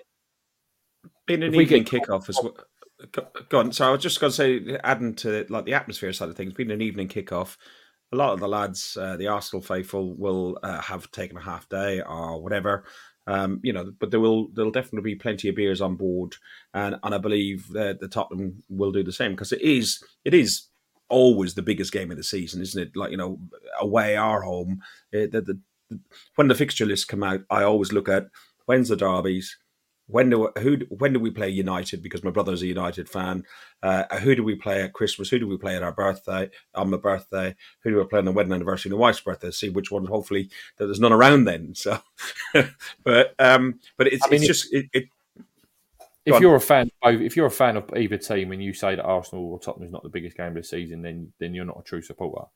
being 1.26 1.42
an 1.42 1.54
evening 1.54 1.84
kickoff 1.84 2.28
as 2.28 2.38
well. 2.42 2.56
Go 3.48 3.58
on. 3.58 3.72
So 3.72 3.86
I 3.86 3.92
was 3.92 4.02
just 4.02 4.20
going 4.20 4.30
to 4.32 4.36
say, 4.36 4.78
adding 4.82 5.14
to 5.16 5.44
like 5.48 5.64
the 5.64 5.74
atmosphere 5.74 6.12
side 6.12 6.28
of 6.28 6.36
things, 6.36 6.54
being 6.54 6.70
an 6.70 6.80
evening 6.80 7.08
kickoff, 7.08 7.56
a 8.12 8.16
lot 8.16 8.32
of 8.32 8.40
the 8.40 8.48
lads, 8.48 8.96
uh, 8.96 9.16
the 9.16 9.28
Arsenal 9.28 9.62
faithful, 9.62 10.14
will 10.14 10.58
uh, 10.62 10.80
have 10.80 11.10
taken 11.10 11.36
a 11.36 11.42
half 11.42 11.68
day 11.68 12.00
or 12.00 12.40
whatever. 12.40 12.84
Um, 13.26 13.60
you 13.62 13.72
know, 13.72 13.92
but 13.98 14.10
there 14.10 14.20
will 14.20 14.48
there'll 14.48 14.70
definitely 14.70 15.14
be 15.14 15.16
plenty 15.16 15.48
of 15.48 15.56
beers 15.56 15.80
on 15.80 15.96
board, 15.96 16.36
and 16.74 16.96
and 17.02 17.14
I 17.14 17.18
believe 17.18 17.68
that 17.72 18.00
the 18.00 18.08
Tottenham 18.08 18.62
will 18.68 18.92
do 18.92 19.02
the 19.02 19.12
same 19.12 19.32
because 19.32 19.52
it 19.52 19.62
is 19.62 20.02
it 20.24 20.32
is 20.32 20.66
always 21.08 21.54
the 21.54 21.62
biggest 21.62 21.92
game 21.92 22.10
of 22.10 22.16
the 22.16 22.22
season, 22.22 22.62
isn't 22.62 22.82
it? 22.82 22.96
Like 22.96 23.10
you 23.10 23.16
know, 23.16 23.38
away 23.80 24.18
or 24.18 24.42
home. 24.42 24.80
Uh, 25.14 25.26
the, 25.30 25.42
the, 25.44 25.58
the, 25.90 26.00
when 26.36 26.48
the 26.48 26.54
fixture 26.54 26.86
lists 26.86 27.04
come 27.04 27.22
out, 27.22 27.40
I 27.50 27.62
always 27.62 27.92
look 27.92 28.08
at 28.08 28.28
when's 28.66 28.88
the 28.88 28.96
derbies, 28.96 29.56
when 30.08 30.30
do 30.30 30.50
who 30.58 30.78
when 30.90 31.12
do 31.12 31.20
we 31.20 31.30
play 31.30 31.48
United? 31.48 32.02
Because 32.02 32.22
my 32.22 32.30
brother's 32.30 32.62
a 32.62 32.66
United 32.66 33.08
fan. 33.08 33.44
Uh, 33.82 34.04
who 34.18 34.34
do 34.34 34.44
we 34.44 34.54
play 34.54 34.82
at 34.82 34.92
Christmas? 34.92 35.28
Who 35.28 35.38
do 35.38 35.48
we 35.48 35.56
play 35.56 35.76
at 35.76 35.82
our 35.82 35.92
birthday? 35.92 36.50
On 36.74 36.90
my 36.90 36.96
birthday, 36.96 37.56
who 37.80 37.90
do 37.90 37.96
we 37.96 38.04
play 38.04 38.20
on 38.20 38.24
the 38.24 38.32
wedding 38.32 38.52
anniversary 38.52 38.90
and 38.90 38.98
the 38.98 39.00
wife's 39.00 39.20
birthday? 39.20 39.50
See 39.50 39.68
which 39.68 39.90
one. 39.90 40.06
Hopefully, 40.06 40.48
that 40.76 40.86
there's 40.86 41.00
none 41.00 41.12
around 41.12 41.44
then. 41.44 41.74
So, 41.74 41.98
but 43.04 43.34
um, 43.38 43.80
but 43.96 44.06
it's 44.06 44.24
I 44.26 44.30
mean, 44.30 44.42
it's 44.42 44.46
just 44.46 44.72
it, 44.72 44.86
it 44.92 45.08
if 46.26 46.40
you're 46.40 46.56
a 46.56 46.60
fan, 46.60 46.90
of 47.02 47.20
if 47.20 47.36
you're 47.36 47.46
a 47.46 47.50
fan 47.50 47.76
of 47.76 47.90
either 47.96 48.18
team, 48.18 48.52
and 48.52 48.62
you 48.62 48.72
say 48.72 48.96
that 48.96 49.04
Arsenal 49.04 49.44
or 49.44 49.60
Tottenham 49.60 49.86
is 49.86 49.92
not 49.92 50.02
the 50.02 50.08
biggest 50.08 50.36
game 50.36 50.48
of 50.48 50.54
the 50.54 50.62
season, 50.64 51.02
then 51.02 51.32
then 51.38 51.54
you're 51.54 51.64
not 51.64 51.80
a 51.80 51.84
true 51.84 52.02
supporter. 52.02 52.46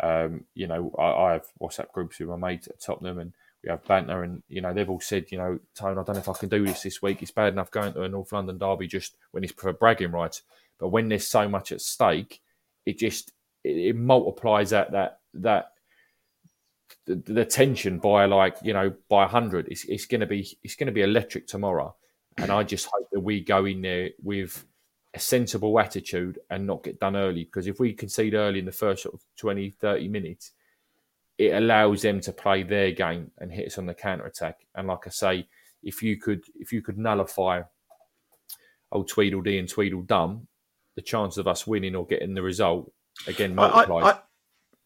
Um, 0.00 0.44
you 0.54 0.66
know, 0.66 0.94
I, 0.98 1.02
I 1.02 1.32
have 1.32 1.46
WhatsApp 1.60 1.92
groups 1.92 2.18
with 2.18 2.28
my 2.28 2.36
mates 2.36 2.68
at 2.68 2.80
Tottenham, 2.80 3.18
and 3.18 3.32
we 3.62 3.70
have 3.70 3.84
banter, 3.84 4.22
and 4.22 4.42
you 4.48 4.60
know 4.60 4.72
they've 4.72 4.88
all 4.88 5.00
said, 5.00 5.26
you 5.30 5.38
know, 5.38 5.58
Tone, 5.74 5.98
I 5.98 6.02
don't 6.02 6.14
know 6.14 6.20
if 6.20 6.28
I 6.28 6.34
can 6.34 6.48
do 6.48 6.64
this 6.64 6.82
this 6.82 7.02
week. 7.02 7.22
It's 7.22 7.30
bad 7.30 7.52
enough 7.52 7.70
going 7.70 7.92
to 7.92 8.02
a 8.02 8.08
North 8.08 8.32
London 8.32 8.58
derby 8.58 8.86
just 8.86 9.16
when 9.32 9.44
it's 9.44 9.52
for 9.52 9.72
bragging 9.72 10.12
rights, 10.12 10.42
but 10.78 10.88
when 10.88 11.08
there's 11.08 11.26
so 11.26 11.48
much 11.48 11.72
at 11.72 11.80
stake, 11.80 12.40
it 12.86 12.98
just 12.98 13.32
it, 13.64 13.76
it 13.76 13.96
multiplies 13.96 14.70
that 14.70 14.92
that 14.92 15.20
that 15.34 15.72
the, 17.06 17.16
the 17.16 17.44
tension 17.44 17.98
by 17.98 18.26
like 18.26 18.56
you 18.62 18.72
know 18.72 18.94
by 19.08 19.26
hundred. 19.26 19.68
It's 19.68 19.84
it's 19.84 20.06
going 20.06 20.20
to 20.20 20.26
be 20.26 20.58
it's 20.62 20.76
to 20.76 20.90
be 20.92 21.02
electric 21.02 21.46
tomorrow, 21.46 21.94
and 22.36 22.50
I 22.50 22.62
just 22.62 22.86
hope 22.86 23.08
that 23.12 23.20
we 23.20 23.40
go 23.40 23.64
in 23.64 23.82
there 23.82 24.10
with 24.22 24.64
a 25.14 25.18
sensible 25.18 25.78
attitude 25.80 26.38
and 26.50 26.66
not 26.66 26.84
get 26.84 27.00
done 27.00 27.16
early. 27.16 27.44
Because 27.44 27.66
if 27.66 27.80
we 27.80 27.92
concede 27.92 28.34
early 28.34 28.58
in 28.58 28.66
the 28.66 28.72
first 28.72 29.02
sort 29.02 29.14
of 29.14 29.22
20, 29.36 29.70
30 29.70 30.08
minutes, 30.08 30.52
it 31.38 31.54
allows 31.54 32.02
them 32.02 32.20
to 32.20 32.32
play 32.32 32.64
their 32.64 32.90
game 32.90 33.30
and 33.38 33.52
hit 33.52 33.68
us 33.68 33.78
on 33.78 33.86
the 33.86 33.94
counter 33.94 34.26
attack. 34.26 34.66
And 34.74 34.88
like 34.88 35.06
I 35.06 35.10
say, 35.10 35.48
if 35.82 36.02
you 36.02 36.18
could 36.18 36.42
if 36.56 36.72
you 36.72 36.82
could 36.82 36.98
nullify 36.98 37.62
old 38.90 39.08
Tweedledee 39.08 39.58
and 39.58 39.68
Tweedledum, 39.68 40.48
the 40.96 41.02
chance 41.02 41.36
of 41.36 41.46
us 41.46 41.66
winning 41.66 41.94
or 41.94 42.06
getting 42.06 42.34
the 42.34 42.42
result 42.42 42.92
again 43.26 43.54
I. 43.58 43.66
I, 43.66 44.10
I, 44.10 44.18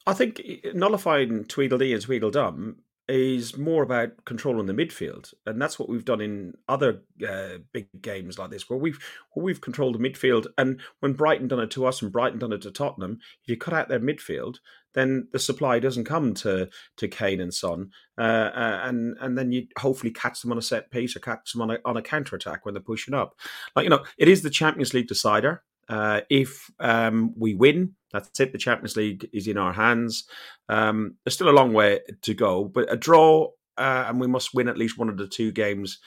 I 0.06 0.12
think 0.14 0.42
nullifying 0.74 1.44
Tweedledee 1.44 1.94
and 1.94 2.02
Tweedledum, 2.02 2.76
is 3.14 3.58
more 3.58 3.82
about 3.82 4.24
controlling 4.24 4.64
the 4.64 4.72
midfield, 4.72 5.34
and 5.44 5.60
that's 5.60 5.78
what 5.78 5.90
we've 5.90 6.04
done 6.04 6.22
in 6.22 6.54
other 6.66 7.02
uh, 7.28 7.58
big 7.70 7.88
games 8.00 8.38
like 8.38 8.50
this, 8.50 8.70
where 8.70 8.78
we've 8.78 8.98
where 9.32 9.44
we've 9.44 9.60
controlled 9.60 9.94
the 9.94 10.10
midfield. 10.10 10.46
And 10.56 10.80
when 11.00 11.12
Brighton 11.12 11.46
done 11.46 11.60
it 11.60 11.70
to 11.72 11.84
us, 11.84 12.00
and 12.00 12.10
Brighton 12.10 12.38
done 12.38 12.54
it 12.54 12.62
to 12.62 12.70
Tottenham, 12.70 13.18
if 13.42 13.50
you 13.50 13.58
cut 13.58 13.74
out 13.74 13.90
their 13.90 14.00
midfield, 14.00 14.56
then 14.94 15.28
the 15.30 15.38
supply 15.38 15.78
doesn't 15.78 16.04
come 16.06 16.32
to 16.34 16.70
to 16.96 17.08
Kane 17.08 17.40
and 17.40 17.52
Son, 17.52 17.90
uh, 18.16 18.22
uh, 18.54 18.80
and 18.84 19.14
and 19.20 19.36
then 19.36 19.52
you 19.52 19.66
hopefully 19.78 20.10
catch 20.10 20.40
them 20.40 20.50
on 20.50 20.56
a 20.56 20.62
set 20.62 20.90
piece 20.90 21.14
or 21.14 21.20
catch 21.20 21.52
them 21.52 21.60
on 21.60 21.70
a 21.70 21.78
on 21.84 21.98
a 21.98 22.02
counter 22.02 22.34
attack 22.34 22.64
when 22.64 22.72
they're 22.72 22.82
pushing 22.82 23.12
up. 23.12 23.38
Like 23.76 23.84
you 23.84 23.90
know, 23.90 24.04
it 24.16 24.28
is 24.28 24.40
the 24.40 24.48
Champions 24.48 24.94
League 24.94 25.08
decider. 25.08 25.62
Uh, 25.88 26.20
if 26.30 26.70
um, 26.80 27.34
we 27.36 27.54
win, 27.54 27.94
that's 28.12 28.40
it. 28.40 28.52
The 28.52 28.58
Champions 28.58 28.96
League 28.96 29.28
is 29.32 29.46
in 29.46 29.58
our 29.58 29.72
hands. 29.72 30.24
Um, 30.68 31.16
there's 31.24 31.34
still 31.34 31.50
a 31.50 31.50
long 31.50 31.72
way 31.72 32.00
to 32.22 32.34
go, 32.34 32.64
but 32.64 32.92
a 32.92 32.96
draw, 32.96 33.48
uh, 33.76 34.04
and 34.08 34.20
we 34.20 34.26
must 34.26 34.54
win 34.54 34.68
at 34.68 34.78
least 34.78 34.98
one 34.98 35.08
of 35.08 35.16
the 35.16 35.26
two 35.26 35.50
games, 35.52 35.98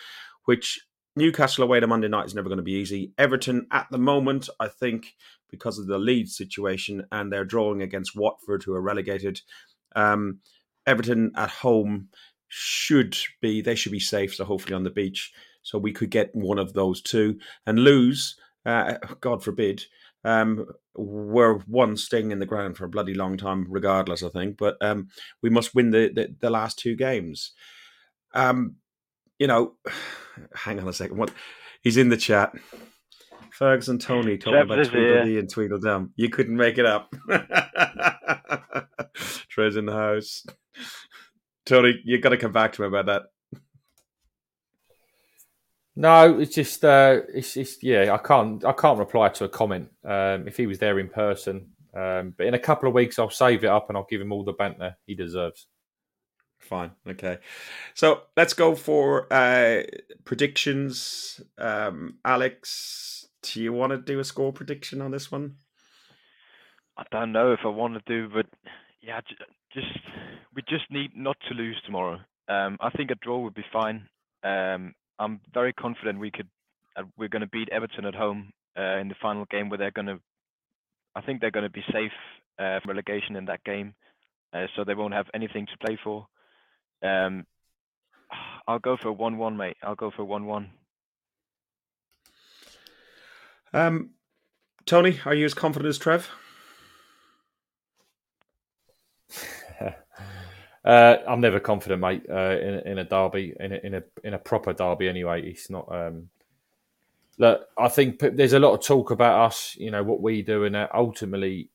which 0.46 0.80
Newcastle 1.16 1.64
away 1.64 1.80
to 1.80 1.88
Monday 1.88 2.08
night 2.08 2.26
is 2.26 2.36
never 2.36 2.50
going 2.50 2.58
to 2.58 2.64
be 2.64 2.74
easy. 2.74 3.14
Everton, 3.18 3.68
at 3.72 3.88
the 3.90 3.98
moment, 3.98 4.50
I 4.60 4.68
think, 4.68 5.14
because 5.50 5.80
of 5.80 5.88
the 5.88 5.98
lead 5.98 6.28
situation 6.30 7.06
and 7.12 7.32
they're 7.32 7.46
drawing 7.46 7.82
against 7.82 8.16
Watford, 8.16 8.64
who 8.64 8.74
are 8.74 8.82
relegated, 8.82 9.42
um, 9.96 10.40
Everton 10.86 11.32
at 11.36 11.50
home 11.50 12.10
should 12.48 13.18
be 13.42 13.62
they 13.62 13.76
should 13.76 13.92
be 13.92 14.00
safe. 14.00 14.36
So 14.36 14.46
hopefully 14.46 14.76
on 14.76 14.84
the 14.84 14.90
beach, 14.90 15.32
so 15.64 15.78
we 15.78 15.94
could 15.94 16.12
get 16.12 16.36
one 16.36 16.60
of 16.60 16.74
those 16.74 17.02
two 17.02 17.40
and 17.66 17.80
lose. 17.80 18.36
Uh, 18.66 18.98
God 19.22 19.44
forbid 19.44 19.84
um, 20.26 20.66
we're 20.96 21.60
one 21.60 21.96
sting 21.98 22.32
in 22.32 22.40
the 22.40 22.48
ground 22.48 22.76
for 22.76 22.86
a 22.86 22.90
bloody 22.90 23.14
long 23.14 23.38
time, 23.38 23.68
regardless. 23.70 24.24
I 24.24 24.30
think, 24.30 24.58
but 24.58 24.76
um, 24.82 25.10
we 25.42 25.50
must 25.52 25.76
win 25.76 25.92
the, 25.92 26.12
the, 26.14 26.36
the 26.40 26.50
last 26.50 26.80
two 26.80 26.96
games. 26.96 27.52
Um, 28.34 28.78
you 29.38 29.46
know, 29.48 29.74
hang 30.56 30.80
on 30.80 30.88
a 30.88 30.94
second. 30.94 31.18
What 31.18 31.32
he's 31.82 31.98
in 31.98 32.10
the 32.10 32.18
chat. 32.18 32.54
Ferguson 33.52 34.00
Tony 34.00 34.38
talking 34.38 34.60
about 34.60 34.86
Tweedledee 34.86 35.40
and 35.40 35.50
Tweedledum. 35.50 36.12
You 36.18 36.30
couldn't 36.30 36.58
make 36.58 36.78
it 36.78 36.86
up. 36.86 37.16
Trez 39.16 39.78
in 39.78 39.86
the 39.86 39.94
house. 39.94 40.46
Tony, 41.66 42.02
you've 42.04 42.22
got 42.22 42.30
to 42.30 42.38
come 42.38 42.52
back 42.52 42.74
to 42.74 42.82
me 42.82 42.88
about 42.88 43.06
that. 43.06 43.24
No, 45.96 46.40
it's 46.40 46.54
just 46.56 46.84
uh, 46.84 47.22
it's, 47.34 47.56
it's 47.56 47.82
yeah. 47.82 48.14
I 48.14 48.18
can't 48.18 48.64
I 48.66 48.74
can't 48.74 49.00
reply 49.00 49.30
to 49.30 49.46
a 49.46 49.50
comment 49.50 49.90
um, 50.04 50.48
if 50.48 50.58
he 50.58 50.68
was 50.68 50.80
there 50.80 51.00
in 51.00 51.08
person. 51.10 51.70
Um, 51.96 52.34
but 52.38 52.48
in 52.48 52.54
a 52.54 52.60
couple 52.60 52.90
of 52.90 52.96
weeks, 52.96 53.18
I'll 53.18 53.30
save 53.30 53.64
it 53.64 53.70
up 53.70 53.88
and 53.88 53.98
I'll 53.98 54.08
give 54.10 54.20
him 54.20 54.34
all 54.34 54.44
the 54.44 54.52
banter 54.52 54.98
he 55.06 55.16
deserves. 55.16 55.68
Fine, 56.60 56.92
okay. 57.08 57.38
So 57.94 58.24
let's 58.36 58.54
go 58.54 58.76
for 58.76 59.32
uh, 59.32 59.84
predictions. 60.26 61.40
Um, 61.58 62.18
Alex, 62.26 63.28
do 63.44 63.62
you 63.62 63.72
want 63.72 63.92
to 63.92 63.98
do 63.98 64.20
a 64.20 64.24
score 64.24 64.52
prediction 64.52 65.02
on 65.02 65.12
this 65.12 65.32
one? 65.32 65.56
I 66.98 67.04
don't 67.12 67.32
know 67.32 67.54
if 67.54 67.60
I 67.64 67.70
want 67.70 67.94
to 67.94 68.02
do, 68.06 68.30
but 68.34 68.48
yeah, 69.02 69.22
just 69.74 69.88
we 70.56 70.62
just 70.68 70.90
need 70.90 71.12
not 71.16 71.38
to 71.48 71.54
lose 71.54 71.80
tomorrow. 71.86 72.20
Um, 72.48 72.78
I 72.82 72.90
think 72.90 73.12
a 73.12 73.16
draw 73.16 73.40
would 73.40 73.54
be 73.54 73.66
fine. 73.72 74.08
Um, 74.44 74.94
I'm 75.20 75.40
very 75.54 75.74
confident 75.74 76.20
we 76.20 76.32
could 76.32 76.48
uh, 76.98 77.04
we're 77.18 77.30
going 77.30 77.42
to 77.42 77.48
beat 77.48 77.70
Everton 77.70 78.06
at 78.06 78.16
home 78.16 78.52
uh, 78.78 78.98
in 78.98 79.08
the 79.08 79.16
final 79.22 79.46
game 79.46 79.70
where 79.70 79.78
they're 79.78 79.92
going 79.92 80.08
to 80.08 80.20
I 81.16 81.22
think 81.22 81.40
they're 81.40 81.52
going 81.52 81.64
to 81.64 81.70
be 81.70 81.84
safe 81.92 82.12
uh, 82.60 82.80
from 82.82 82.90
relegation 82.90 83.36
in 83.36 83.46
that 83.46 83.64
game, 83.64 83.96
uh, 84.54 84.68
so 84.76 84.84
they 84.84 84.96
won't 84.96 85.14
have 85.14 85.28
anything 85.34 85.66
to 85.68 85.86
play 85.86 85.98
for. 86.04 86.28
Um, 87.02 87.46
I'll 88.68 88.80
go 88.80 88.98
for 89.02 89.12
one-one, 89.12 89.56
mate. 89.56 89.78
I'll 89.82 89.96
go 89.96 90.12
for 90.12 90.26
one-one. 90.26 90.72
Um, 93.74 94.12
Tony, 94.86 95.20
are 95.26 95.34
you 95.34 95.46
as 95.46 95.54
confident 95.54 95.90
as 95.90 95.98
Trev? 95.98 96.30
Uh, 100.86 101.18
I'm 101.28 101.42
never 101.42 101.60
confident, 101.60 102.00
mate, 102.00 102.24
uh, 102.30 102.58
in, 102.60 102.74
in 102.86 102.98
a 103.00 103.04
derby, 103.04 103.56
in 103.60 103.74
a, 103.74 103.76
in 103.84 103.94
a 103.96 104.04
in 104.24 104.34
a 104.36 104.38
proper 104.38 104.72
derby. 104.72 105.10
Anyway, 105.10 105.42
it's 105.50 105.70
not. 105.70 105.92
Um, 105.92 106.30
look, 107.40 107.68
I 107.76 107.88
think 107.88 108.20
there's 108.20 108.54
a 108.54 108.60
lot 108.60 108.76
of 108.76 108.86
talk 108.86 109.10
about 109.10 109.48
us, 109.48 109.76
you 109.80 109.90
know, 109.90 110.04
what 110.04 110.22
we 110.22 110.44
do, 110.44 110.64
and 110.66 110.76
ultimately, 110.94 111.70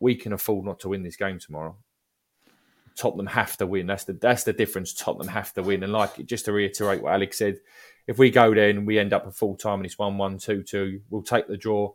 we 0.00 0.16
can 0.16 0.32
afford 0.32 0.64
not 0.64 0.80
to 0.80 0.88
win 0.88 1.04
this 1.04 1.16
game 1.16 1.38
tomorrow. 1.38 1.76
Tottenham 2.96 3.26
have 3.26 3.56
to 3.58 3.66
win. 3.66 3.86
That's 3.86 4.04
the 4.04 4.14
that's 4.14 4.42
the 4.42 4.52
difference. 4.52 4.92
Tottenham 4.94 5.28
have 5.28 5.52
to 5.54 5.62
win, 5.62 5.84
and 5.84 5.92
like 5.92 6.26
just 6.26 6.46
to 6.46 6.52
reiterate 6.52 7.02
what 7.02 7.12
Alex 7.12 7.38
said, 7.38 7.60
if 8.08 8.18
we 8.18 8.30
go 8.30 8.52
there 8.52 8.70
and 8.70 8.84
we 8.84 8.98
end 8.98 9.12
up 9.12 9.28
at 9.28 9.36
full 9.36 9.54
time 9.54 9.80
and 9.80 9.86
it's 9.86 9.98
one 9.98 10.18
one 10.18 10.38
two 10.38 10.64
two, 10.64 11.00
we'll 11.10 11.22
take 11.22 11.46
the 11.46 11.56
draw, 11.56 11.92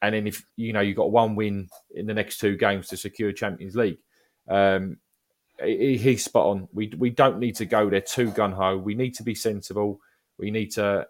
and 0.00 0.14
then 0.14 0.26
if 0.26 0.46
you 0.56 0.72
know 0.72 0.80
you've 0.80 0.96
got 0.96 1.10
one 1.10 1.34
win 1.36 1.68
in 1.94 2.06
the 2.06 2.14
next 2.14 2.38
two 2.38 2.56
games 2.56 2.88
to 2.88 2.96
secure 2.96 3.30
Champions 3.30 3.76
League. 3.76 3.98
Um, 4.48 4.98
he's 5.62 6.24
spot 6.24 6.46
on. 6.46 6.68
We 6.72 6.92
we 6.98 7.10
don't 7.10 7.38
need 7.38 7.56
to 7.56 7.66
go 7.66 7.88
there 7.88 8.00
too 8.00 8.30
gun 8.30 8.52
ho. 8.52 8.76
We 8.76 8.94
need 8.94 9.14
to 9.16 9.22
be 9.22 9.34
sensible. 9.34 10.00
We 10.38 10.50
need 10.50 10.72
to 10.72 11.06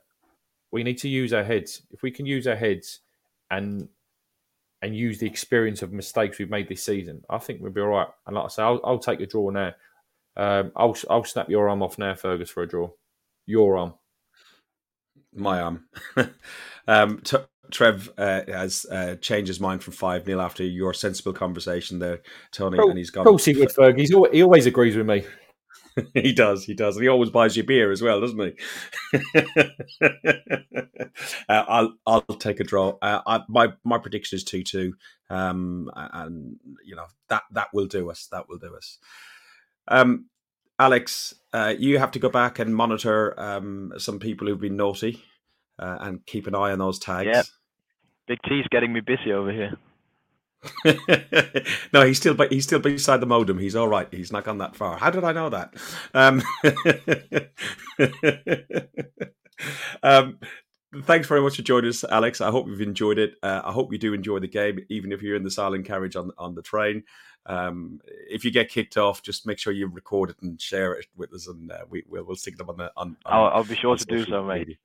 we 0.70 0.82
need 0.82 0.98
to 0.98 1.08
use 1.08 1.32
our 1.32 1.44
heads. 1.44 1.82
If 1.90 2.02
we 2.02 2.10
can 2.10 2.26
use 2.26 2.46
our 2.46 2.56
heads 2.56 3.00
and 3.50 3.88
and 4.82 4.96
use 4.96 5.18
the 5.18 5.26
experience 5.26 5.80
of 5.82 5.92
mistakes 5.92 6.38
we've 6.38 6.50
made 6.50 6.68
this 6.68 6.82
season, 6.82 7.24
I 7.30 7.38
think 7.38 7.60
we'll 7.60 7.72
be 7.72 7.80
all 7.80 7.88
right. 7.88 8.08
And 8.26 8.36
like 8.36 8.44
I 8.44 8.48
say, 8.48 8.62
I'll, 8.62 8.80
I'll 8.84 8.98
take 8.98 9.20
a 9.20 9.26
draw 9.26 9.50
now. 9.50 9.72
Um, 10.36 10.72
I'll 10.76 10.96
I'll 11.08 11.24
snap 11.24 11.48
your 11.48 11.68
arm 11.68 11.82
off 11.82 11.98
now, 11.98 12.14
Fergus, 12.14 12.50
for 12.50 12.62
a 12.62 12.68
draw. 12.68 12.90
Your 13.46 13.76
arm. 13.78 13.94
My 15.34 15.60
arm. 15.60 15.84
um, 16.88 17.20
t- 17.20 17.36
Trev 17.70 18.10
uh, 18.18 18.42
has 18.48 18.86
uh, 18.90 19.16
changed 19.16 19.48
his 19.48 19.60
mind 19.60 19.82
from 19.82 19.92
5 19.92 20.24
0 20.24 20.40
after 20.40 20.64
your 20.64 20.94
sensible 20.94 21.32
conversation 21.32 21.98
there, 21.98 22.20
Tony, 22.52 22.78
and 22.78 22.98
he's 22.98 23.10
gone. 23.10 23.22
Of 23.22 23.30
course 23.30 23.44
he 23.44 23.54
would, 23.56 23.70
Ferg. 23.70 23.98
He's 23.98 24.12
always, 24.12 24.32
he 24.32 24.42
always 24.42 24.66
agrees 24.66 24.96
with 24.96 25.06
me. 25.06 25.24
he 26.14 26.32
does, 26.32 26.64
he 26.64 26.74
does. 26.74 26.96
And 26.96 27.02
he 27.04 27.08
always 27.08 27.30
buys 27.30 27.56
you 27.56 27.64
beer 27.64 27.90
as 27.92 28.02
well, 28.02 28.20
doesn't 28.20 28.38
he? 28.40 29.18
uh, 31.48 31.64
I'll 31.68 31.94
I'll 32.06 32.22
take 32.22 32.60
a 32.60 32.64
draw. 32.64 32.96
Uh, 33.00 33.20
I, 33.26 33.42
my 33.48 33.72
my 33.84 33.98
prediction 33.98 34.36
is 34.36 34.44
2 34.44 34.62
2. 34.62 34.94
Um, 35.30 35.90
and, 35.96 36.58
you 36.84 36.94
know, 36.94 37.06
that, 37.28 37.42
that 37.52 37.68
will 37.72 37.86
do 37.86 38.10
us. 38.10 38.28
That 38.30 38.48
will 38.48 38.58
do 38.58 38.74
us. 38.76 38.98
Um, 39.88 40.26
Alex, 40.78 41.34
uh, 41.52 41.74
you 41.78 41.98
have 41.98 42.10
to 42.12 42.18
go 42.18 42.28
back 42.28 42.58
and 42.58 42.74
monitor 42.74 43.38
um, 43.40 43.92
some 43.96 44.18
people 44.18 44.46
who've 44.46 44.60
been 44.60 44.76
naughty 44.76 45.22
uh, 45.78 45.98
and 46.00 46.24
keep 46.26 46.46
an 46.46 46.54
eye 46.54 46.72
on 46.72 46.78
those 46.78 46.98
tags. 46.98 47.26
Yeah. 47.26 47.42
Big 48.26 48.38
T's 48.48 48.66
getting 48.70 48.92
me 48.92 49.00
busy 49.00 49.32
over 49.32 49.52
here. 49.52 49.76
no, 51.92 52.06
he's 52.06 52.16
still 52.16 52.36
he's 52.48 52.64
still 52.64 52.78
beside 52.78 53.20
the 53.20 53.26
modem. 53.26 53.58
He's 53.58 53.76
all 53.76 53.88
right. 53.88 54.08
He's 54.10 54.32
not 54.32 54.44
gone 54.44 54.58
that 54.58 54.76
far. 54.76 54.96
How 54.96 55.10
did 55.10 55.24
I 55.24 55.32
know 55.32 55.50
that? 55.50 55.74
Um, 56.14 56.42
um, 60.02 60.38
thanks 61.02 61.28
very 61.28 61.42
much 61.42 61.56
for 61.56 61.62
joining 61.62 61.90
us, 61.90 62.04
Alex. 62.04 62.40
I 62.40 62.50
hope 62.50 62.66
you've 62.66 62.80
enjoyed 62.80 63.18
it. 63.18 63.34
Uh, 63.42 63.62
I 63.64 63.72
hope 63.72 63.92
you 63.92 63.98
do 63.98 64.14
enjoy 64.14 64.38
the 64.38 64.48
game, 64.48 64.78
even 64.88 65.12
if 65.12 65.22
you're 65.22 65.36
in 65.36 65.44
the 65.44 65.50
silent 65.50 65.86
carriage 65.86 66.16
on 66.16 66.30
on 66.38 66.54
the 66.54 66.62
train. 66.62 67.04
Um, 67.46 68.00
if 68.30 68.44
you 68.44 68.50
get 68.50 68.70
kicked 68.70 68.96
off, 68.96 69.22
just 69.22 69.46
make 69.46 69.58
sure 69.58 69.72
you 69.72 69.86
record 69.86 70.30
it 70.30 70.36
and 70.40 70.60
share 70.60 70.94
it 70.94 71.06
with 71.14 71.32
us, 71.34 71.46
and 71.46 71.70
uh, 71.70 71.84
we 71.90 72.04
will 72.08 72.24
we'll 72.24 72.36
stick 72.36 72.56
them 72.56 72.70
on 72.70 72.78
the 72.78 72.92
on. 72.96 73.16
on 73.26 73.34
I'll, 73.34 73.58
I'll 73.58 73.64
be 73.64 73.76
sure 73.76 73.96
to 73.96 74.04
do 74.04 74.24
so, 74.24 74.42
mate. 74.44 74.78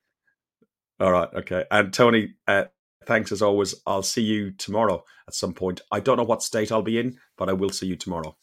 All 1.00 1.12
right. 1.12 1.28
Okay. 1.34 1.64
And 1.70 1.92
Tony, 1.92 2.34
uh, 2.46 2.64
thanks 3.06 3.32
as 3.32 3.42
always. 3.42 3.74
I'll 3.86 4.02
see 4.02 4.22
you 4.22 4.50
tomorrow 4.52 5.02
at 5.26 5.34
some 5.34 5.54
point. 5.54 5.80
I 5.90 6.00
don't 6.00 6.18
know 6.18 6.24
what 6.24 6.42
state 6.42 6.70
I'll 6.70 6.82
be 6.82 6.98
in, 6.98 7.18
but 7.36 7.48
I 7.48 7.54
will 7.54 7.70
see 7.70 7.86
you 7.86 7.96
tomorrow. 7.96 8.36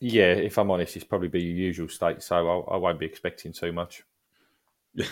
Yeah, 0.00 0.32
if 0.32 0.58
I'm 0.58 0.70
honest, 0.70 0.96
it's 0.96 1.04
probably 1.04 1.28
be 1.28 1.40
your 1.40 1.56
usual 1.56 1.88
state, 1.88 2.22
so 2.22 2.36
I'll, 2.36 2.68
I 2.70 2.76
will 2.76 2.88
not 2.88 2.98
be 2.98 3.06
expecting 3.06 3.52
too 3.52 3.72
much. 3.72 4.02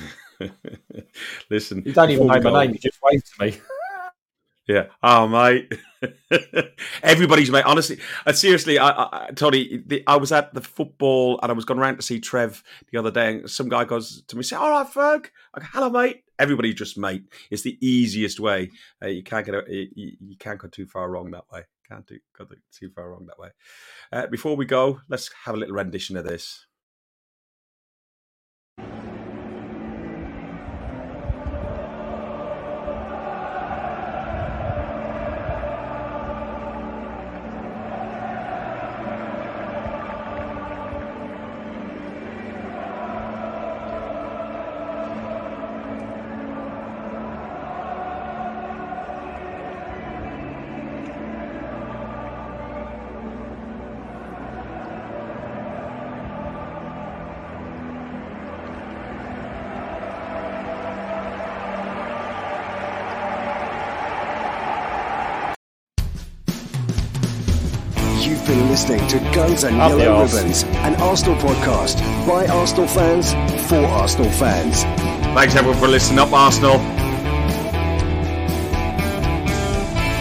Listen, 1.50 1.82
you 1.84 1.92
don't 1.92 2.10
even 2.10 2.26
know 2.26 2.40
my 2.40 2.66
name; 2.66 2.74
you 2.74 2.78
just 2.78 2.98
wave 3.02 3.22
to 3.24 3.44
me. 3.44 3.56
Yeah. 4.68 4.86
Oh, 5.02 5.26
mate. 5.26 5.72
Everybody's 7.02 7.50
mate. 7.50 7.64
Honestly, 7.64 7.98
uh, 8.24 8.32
seriously, 8.32 8.78
I, 8.78 8.90
I, 8.90 9.30
Tony, 9.34 9.82
the, 9.84 10.04
I 10.06 10.16
was 10.16 10.30
at 10.30 10.54
the 10.54 10.60
football 10.60 11.40
and 11.42 11.50
I 11.50 11.54
was 11.54 11.64
going 11.64 11.80
around 11.80 11.96
to 11.96 12.02
see 12.02 12.20
Trev 12.20 12.62
the 12.90 12.98
other 12.98 13.10
day, 13.10 13.38
and 13.38 13.50
some 13.50 13.68
guy 13.68 13.84
goes 13.84 14.22
to 14.22 14.36
me, 14.36 14.44
"Say, 14.44 14.54
all 14.54 14.70
right, 14.70 14.86
Ferg." 14.86 15.26
I 15.52 15.60
go, 15.60 15.66
"Hello, 15.72 15.90
mate." 15.90 16.22
Everybody 16.42 16.74
just 16.74 16.98
mate. 16.98 17.22
It's 17.52 17.62
the 17.62 17.78
easiest 17.80 18.40
way. 18.40 18.72
Uh, 19.00 19.06
you 19.06 19.22
can't 19.22 19.46
get 19.46 19.54
you, 19.68 19.86
you, 19.94 20.36
can't 20.40 20.58
go 20.58 20.66
too 20.66 20.86
far 20.86 21.08
wrong 21.08 21.30
that 21.30 21.44
way. 21.52 21.62
Can't 21.88 22.04
do 22.04 22.18
go 22.36 22.46
too 22.76 22.90
far 22.90 23.12
wrong 23.12 23.26
that 23.26 23.38
way. 23.38 23.50
Uh, 24.10 24.26
before 24.26 24.56
we 24.56 24.64
go, 24.64 24.98
let's 25.08 25.30
have 25.44 25.54
a 25.54 25.58
little 25.58 25.76
rendition 25.76 26.16
of 26.16 26.24
this. 26.24 26.66
Listening 68.88 69.08
to 69.08 69.18
Guns 69.32 69.62
and 69.62 69.80
Up 69.80 69.96
Yellow. 69.96 70.24
Ribbons, 70.24 70.64
an 70.64 70.96
Arsenal 70.96 71.36
podcast 71.36 72.00
by 72.26 72.46
Arsenal 72.48 72.88
fans 72.88 73.32
for 73.68 73.76
Arsenal 73.76 74.30
fans. 74.32 74.82
Thanks 75.36 75.54
everyone 75.54 75.78
for 75.78 75.86
listening 75.86 76.18
up, 76.18 76.32
Arsenal. 76.32 76.78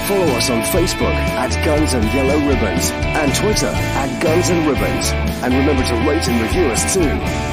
Follow 0.07 0.31
us 0.37 0.49
on 0.51 0.61
Facebook 0.63 1.15
at 1.41 1.65
Guns 1.65 1.93
and 1.93 2.05
Yellow 2.13 2.37
Ribbons 2.47 2.91
and 2.91 3.33
Twitter 3.33 3.67
at 3.67 4.21
Guns 4.21 4.49
and 4.49 4.67
Ribbons. 4.67 5.09
And 5.41 5.53
remember 5.55 5.83
to 5.83 5.95
rate 6.07 6.27
and 6.27 6.41
review 6.41 6.65
us 6.65 6.93
too. 6.93 7.50